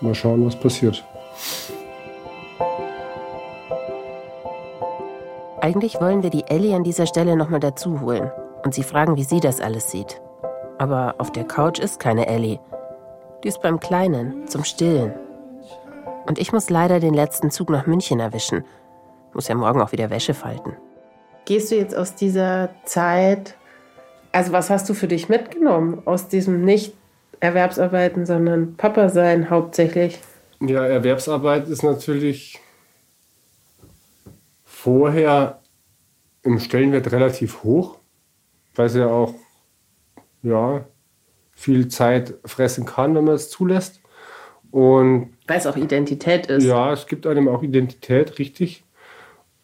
mal 0.01 0.13
schauen, 0.13 0.45
was 0.45 0.59
passiert. 0.59 1.03
Eigentlich 5.61 5.99
wollen 6.01 6.21
wir 6.23 6.29
die 6.29 6.43
Ellie 6.47 6.75
an 6.75 6.83
dieser 6.83 7.05
Stelle 7.05 7.37
nochmal 7.37 7.61
dazu 7.61 8.01
holen 8.01 8.29
und 8.65 8.73
sie 8.73 8.83
fragen, 8.83 9.15
wie 9.15 9.23
sie 9.23 9.39
das 9.39 9.61
alles 9.61 9.89
sieht. 9.89 10.19
Aber 10.83 11.15
auf 11.17 11.31
der 11.31 11.45
Couch 11.45 11.79
ist 11.79 11.97
keine 11.97 12.27
Ellie. 12.27 12.59
Die 13.41 13.47
ist 13.47 13.61
beim 13.61 13.79
Kleinen, 13.79 14.45
zum 14.49 14.65
Stillen. 14.65 15.13
Und 16.27 16.37
ich 16.37 16.51
muss 16.51 16.69
leider 16.69 16.99
den 16.99 17.13
letzten 17.13 17.51
Zug 17.51 17.69
nach 17.69 17.87
München 17.87 18.19
erwischen. 18.19 18.65
Muss 19.31 19.47
ja 19.47 19.55
morgen 19.55 19.81
auch 19.81 19.93
wieder 19.93 20.09
Wäsche 20.09 20.33
falten. 20.33 20.75
Gehst 21.45 21.71
du 21.71 21.77
jetzt 21.77 21.95
aus 21.95 22.15
dieser 22.15 22.71
Zeit, 22.83 23.55
also 24.33 24.51
was 24.51 24.69
hast 24.69 24.89
du 24.89 24.93
für 24.93 25.07
dich 25.07 25.29
mitgenommen 25.29 26.01
aus 26.03 26.27
diesem 26.27 26.65
nicht 26.65 26.93
Erwerbsarbeiten, 27.39 28.25
sondern 28.25 28.75
Papa 28.75 29.07
sein 29.07 29.49
hauptsächlich? 29.49 30.19
Ja, 30.59 30.85
Erwerbsarbeit 30.85 31.69
ist 31.69 31.83
natürlich 31.83 32.59
vorher 34.65 35.61
im 36.41 36.59
Stellenwert 36.59 37.09
relativ 37.13 37.63
hoch, 37.63 37.99
weil 38.75 38.89
sie 38.89 38.99
ja 38.99 39.07
auch 39.07 39.33
ja, 40.43 40.85
viel 41.51 41.87
Zeit 41.87 42.35
fressen 42.45 42.85
kann, 42.85 43.15
wenn 43.15 43.23
man 43.23 43.35
es 43.35 43.49
zulässt. 43.49 44.01
Und 44.71 45.33
Weil 45.47 45.59
es 45.59 45.67
auch 45.67 45.77
Identität 45.77 46.47
ist. 46.47 46.63
ja, 46.63 46.93
es 46.93 47.05
gibt 47.05 47.27
einem 47.27 47.47
auch 47.47 47.63
Identität, 47.63 48.39
richtig. 48.39 48.83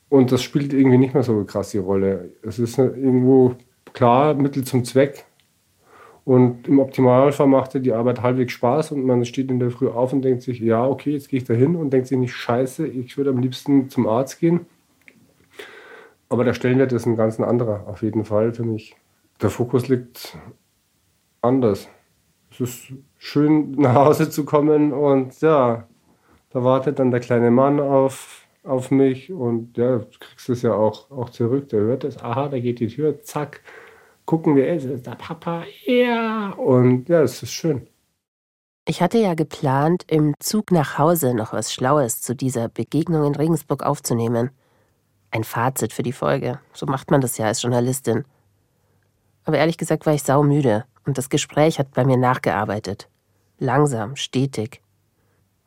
Und 0.08 0.32
das 0.32 0.42
spielt 0.42 0.74
irgendwie 0.74 0.98
nicht 0.98 1.14
mehr 1.14 1.24
so 1.24 1.34
eine 1.34 1.46
krasse 1.46 1.80
Rolle. 1.80 2.32
Es 2.42 2.60
ist 2.60 2.78
irgendwo 2.78 3.56
klar, 3.94 4.34
Mittel 4.34 4.64
zum 4.64 4.84
Zweck. 4.84 5.26
Und 6.26 6.68
im 6.68 6.80
Optimalfall 6.80 7.48
macht 7.48 7.74
dir 7.74 7.80
die 7.80 7.94
Arbeit 7.94 8.22
halbwegs 8.22 8.54
Spaß 8.54 8.92
und 8.92 9.04
man 9.04 9.26
steht 9.26 9.50
in 9.50 9.60
der 9.60 9.72
Früh 9.72 9.88
auf 9.88 10.14
und 10.14 10.22
denkt 10.22 10.44
sich, 10.44 10.60
ja, 10.60 10.86
okay, 10.86 11.14
jetzt 11.14 11.30
gehe 11.30 11.40
ich 11.40 11.46
da 11.46 11.56
hin 11.56 11.76
und 11.76 11.92
denkt 11.92 12.08
sich 12.08 12.18
nicht, 12.20 12.36
scheiße, 12.36 12.86
ich 12.86 13.18
würde 13.18 13.32
am 13.32 13.40
liebsten 13.40 13.90
zum 13.90 14.08
Arzt 14.08 14.40
gehen. 14.40 14.68
Aber 16.28 16.44
der 16.44 16.54
Stellenwert 16.54 16.92
ist 16.92 17.08
ein 17.08 17.16
ganz 17.16 17.40
anderer, 17.40 17.88
auf 17.88 18.04
jeden 18.04 18.26
Fall 18.26 18.54
für 18.54 18.64
mich. 18.64 18.96
Der 19.42 19.50
Fokus 19.50 19.88
liegt 19.88 20.38
anders. 21.42 21.88
Es 22.52 22.60
ist 22.60 22.94
schön, 23.18 23.72
nach 23.72 23.96
Hause 23.96 24.30
zu 24.30 24.46
kommen 24.46 24.92
und 24.92 25.40
ja, 25.42 25.88
da 26.50 26.64
wartet 26.64 27.00
dann 27.00 27.12
der 27.12 27.20
kleine 27.20 27.52
Mann 27.52 27.80
auf, 27.80 28.48
auf 28.64 28.92
mich 28.92 29.32
und 29.32 29.78
ja, 29.78 29.98
du 29.98 30.20
kriegst 30.20 30.50
es 30.50 30.62
ja 30.64 30.74
auch, 30.74 31.12
auch 31.12 31.30
zurück. 31.30 31.70
Der 31.70 31.82
hört 31.82 32.04
es, 32.04 32.18
aha, 32.18 32.50
da 32.50 32.60
geht 32.60 32.80
die 32.80 32.88
Tür, 32.88 33.22
zack, 33.22 33.62
gucken 34.26 34.56
wir, 34.56 34.68
ist 34.68 35.06
der 35.06 35.12
Papa, 35.12 35.64
ja. 35.86 36.52
Und 36.52 37.10
ja, 37.10 37.22
es 37.22 37.44
ist 37.44 37.52
schön. 37.52 37.88
Ich 38.88 39.04
hatte 39.04 39.20
ja 39.20 39.36
geplant, 39.36 40.04
im 40.08 40.34
Zug 40.40 40.72
nach 40.72 40.98
Hause 40.98 41.36
noch 41.36 41.54
was 41.54 41.72
Schlaues 41.72 42.22
zu 42.22 42.36
dieser 42.36 42.70
Begegnung 42.70 43.24
in 43.26 43.36
Regensburg 43.36 43.84
aufzunehmen. 43.84 44.50
Ein 45.30 45.44
Fazit 45.44 45.94
für 45.94 46.02
die 46.02 46.12
Folge. 46.12 46.60
So 46.74 46.88
macht 46.88 47.12
man 47.12 47.22
das 47.22 47.38
ja 47.38 47.46
als 47.46 47.62
Journalistin. 47.62 48.26
Aber 49.46 49.58
ehrlich 49.58 49.78
gesagt 49.78 50.06
war 50.06 50.14
ich 50.14 50.24
saumüde 50.24 50.86
und 51.06 51.18
das 51.18 51.30
Gespräch 51.30 51.80
hat 51.80 51.92
bei 51.92 52.06
mir 52.06 52.18
nachgearbeitet. 52.18 53.10
Langsam, 53.58 54.16
stetig. 54.16 54.82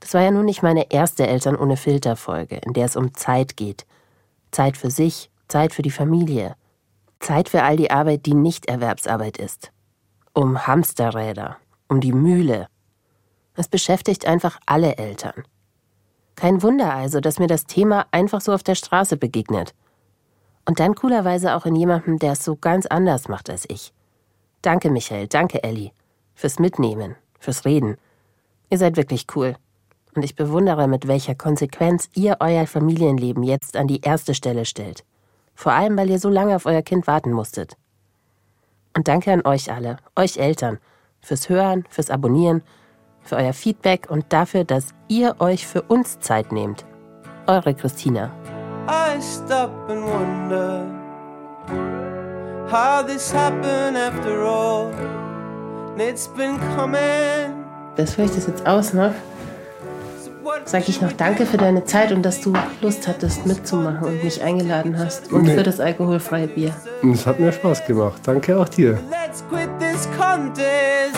Das 0.01 0.15
war 0.15 0.23
ja 0.23 0.31
nun 0.31 0.45
nicht 0.45 0.63
meine 0.63 0.91
erste 0.91 1.27
Eltern 1.27 1.57
ohne 1.57 1.77
Filter 1.77 2.17
Folge, 2.17 2.57
in 2.57 2.73
der 2.73 2.87
es 2.87 2.97
um 2.97 3.15
Zeit 3.15 3.57
geht. 3.57 3.87
Zeit 4.51 4.77
für 4.77 4.91
sich, 4.91 5.31
Zeit 5.49 5.73
für 5.73 5.83
die 5.83 5.91
Familie. 5.91 6.57
Zeit 7.21 7.49
für 7.49 7.63
all 7.63 7.77
die 7.77 7.91
Arbeit, 7.91 8.27
die 8.27 8.35
nicht 8.35 8.67
Erwerbsarbeit 8.67 9.37
ist. 9.37 9.71
Um 10.35 10.67
Hamsterräder, 10.67 11.57
um 11.89 12.01
die 12.01 12.13
Mühle, 12.13 12.67
es 13.55 13.69
beschäftigt 13.69 14.27
einfach 14.27 14.59
alle 14.67 14.97
Eltern. 14.97 15.45
Kein 16.37 16.63
Wunder 16.63 16.95
also, 16.95 17.21
dass 17.21 17.39
mir 17.39 17.47
das 17.47 17.67
Thema 17.67 18.07
einfach 18.11 18.41
so 18.41 18.53
auf 18.53 18.63
der 18.63 18.75
Straße 18.75 19.17
begegnet. 19.17 19.75
Und 20.65 20.81
dann 20.81 20.95
coolerweise 20.95 21.55
auch 21.55 21.67
in 21.67 21.75
jemandem, 21.75 22.19
der 22.19 22.33
es 22.33 22.45
so 22.45 22.57
ganz 22.57 22.87
anders 22.87 23.29
macht 23.29 23.51
als 23.51 23.65
ich. 23.69 23.93
Danke, 24.63 24.91
Michael, 24.91 25.27
danke, 25.27 25.63
Elli. 25.63 25.93
Fürs 26.35 26.59
Mitnehmen, 26.59 27.17
fürs 27.39 27.65
Reden. 27.65 27.97
Ihr 28.71 28.79
seid 28.79 28.97
wirklich 28.97 29.27
cool. 29.35 29.57
Und 30.15 30.25
ich 30.25 30.37
bewundere, 30.37 30.89
mit 30.89 31.09
welcher 31.09 31.35
Konsequenz 31.35 32.09
ihr 32.15 32.37
euer 32.41 32.67
Familienleben 32.67 33.43
jetzt 33.43 33.77
an 33.77 33.89
die 33.89 34.03
erste 34.03 34.35
Stelle 34.35 34.65
stellt. 34.65 35.05
Vor 35.55 35.73
allem, 35.73 35.97
weil 35.97 36.11
ihr 36.11 36.19
so 36.19 36.29
lange 36.29 36.55
auf 36.55 36.67
euer 36.67 36.83
Kind 36.83 37.07
warten 37.07 37.33
musstet. 37.33 37.77
Und 38.95 39.09
danke 39.09 39.33
an 39.33 39.43
euch 39.45 39.73
alle, 39.73 39.97
euch 40.17 40.37
Eltern, 40.37 40.79
fürs 41.21 41.49
Hören, 41.49 41.85
fürs 41.89 42.11
Abonnieren, 42.11 42.63
für 43.23 43.37
euer 43.37 43.53
Feedback 43.53 44.11
und 44.11 44.33
dafür, 44.33 44.65
dass 44.65 44.95
ihr 45.09 45.37
euch 45.41 45.67
für 45.67 45.83
uns 45.83 46.19
Zeit 46.21 46.53
nehmt. 46.53 46.85
Eure 47.47 47.75
Christina. 47.75 48.33
I 48.89 49.21
stop 49.21 49.71
and 49.89 50.05
wonder 50.05 50.87
how 52.69 53.03
this 53.07 53.33
happened 53.33 53.97
after 53.97 54.43
all. 54.45 54.93
And 55.93 56.01
it's 56.01 56.27
been 56.29 56.59
coming. 56.77 57.65
Bevor 57.97 58.25
ich 58.25 58.31
das 58.33 58.47
jetzt 58.47 58.67
ausmache, 58.67 59.15
sage 60.65 60.85
ich 60.89 61.01
noch 61.03 61.13
Danke 61.13 61.45
für 61.47 61.59
deine 61.59 61.85
Zeit 61.85 62.11
und 62.13 62.23
dass 62.23 62.41
du 62.41 62.53
Lust 62.81 63.07
hattest 63.07 63.47
mitzumachen 63.47 64.03
und 64.09 64.25
mich 64.25 64.43
eingeladen 64.43 64.99
hast. 64.99 65.31
Und 65.33 65.43
Nee. 65.45 65.55
für 65.55 65.63
das 65.63 65.79
alkoholfreie 65.79 66.49
Bier. 66.49 66.73
Und 67.03 67.13
es 67.13 67.27
hat 67.27 67.39
mir 67.39 67.53
Spaß 67.53 67.87
gemacht. 67.87 68.21
Danke 68.25 68.59
auch 68.59 68.69
dir. 68.69 68.99
Let's 69.11 69.45
quit 69.51 69.69
this 69.79 70.09
contest 70.19 71.17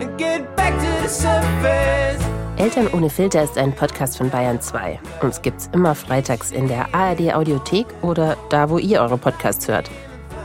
and 0.00 0.16
get 0.18 0.54
back 0.56 0.74
to 0.78 0.86
the 1.02 1.08
surface. 1.08 2.22
Eltern 2.58 2.88
ohne 2.92 3.08
Filter 3.08 3.42
ist 3.42 3.56
ein 3.56 3.72
Podcast 3.72 4.18
von 4.18 4.28
Bayern 4.28 4.60
2. 4.60 5.00
Uns 5.22 5.40
gibt's 5.40 5.70
immer 5.72 5.94
freitags 5.94 6.50
in 6.50 6.68
der 6.68 6.94
ARD 6.94 7.34
Audiothek 7.34 7.86
oder 8.02 8.36
da, 8.50 8.68
wo 8.68 8.76
ihr 8.76 9.00
eure 9.00 9.16
Podcasts 9.16 9.66
hört. 9.68 9.90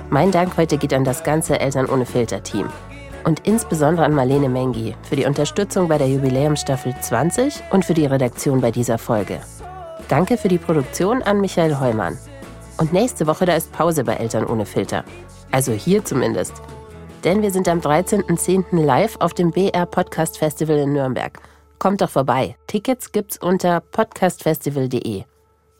Mein 0.09 0.31
Dank 0.31 0.55
heute 0.55 0.77
geht 0.77 0.93
an 0.93 1.03
das 1.03 1.25
ganze 1.25 1.59
Eltern 1.59 1.85
ohne 1.87 2.05
Filter 2.05 2.41
Team. 2.41 2.69
Und 3.25 3.45
insbesondere 3.45 4.05
an 4.05 4.13
Marlene 4.13 4.47
Mengi 4.47 4.95
für 5.07 5.17
die 5.17 5.25
Unterstützung 5.25 5.89
bei 5.89 5.97
der 5.97 6.07
Jubiläumsstaffel 6.07 6.95
20 6.99 7.61
und 7.71 7.83
für 7.83 7.93
die 7.93 8.05
Redaktion 8.05 8.61
bei 8.61 8.71
dieser 8.71 8.97
Folge. 8.97 9.41
Danke 10.07 10.37
für 10.37 10.47
die 10.47 10.59
Produktion 10.59 11.21
an 11.21 11.41
Michael 11.41 11.77
Heumann. 11.77 12.17
Und 12.77 12.93
nächste 12.93 13.27
Woche, 13.27 13.45
da 13.45 13.53
ist 13.53 13.73
Pause 13.73 14.05
bei 14.05 14.13
Eltern 14.13 14.45
ohne 14.45 14.65
Filter. 14.65 15.03
Also 15.51 15.73
hier 15.73 16.05
zumindest. 16.05 16.53
Denn 17.25 17.41
wir 17.41 17.51
sind 17.51 17.67
am 17.67 17.79
13.10. 17.79 18.81
live 18.81 19.17
auf 19.19 19.33
dem 19.33 19.51
BR 19.51 19.85
Podcast 19.85 20.37
Festival 20.37 20.77
in 20.77 20.93
Nürnberg. 20.93 21.37
Kommt 21.79 22.01
doch 22.01 22.09
vorbei. 22.09 22.57
Tickets 22.67 23.11
gibt's 23.11 23.37
unter 23.37 23.79
podcastfestival.de. 23.79 25.23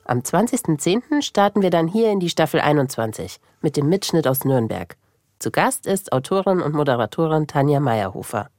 Am 0.06 0.20
20.10. 0.20 1.22
starten 1.22 1.62
wir 1.62 1.70
dann 1.70 1.88
hier 1.88 2.12
in 2.12 2.20
die 2.20 2.30
Staffel 2.30 2.62
21 2.62 3.40
mit 3.62 3.76
dem 3.76 3.90
Mitschnitt 3.90 4.28
aus 4.28 4.46
Nürnberg. 4.46 4.96
Zu 5.40 5.52
Gast 5.52 5.86
ist 5.86 6.14
Autorin 6.14 6.62
und 6.62 6.74
Moderatorin 6.74 7.48
Tanja 7.48 7.80
Meyerhofer. 7.80 8.50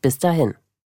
Bis 0.00 0.18
dahin. 0.18 0.54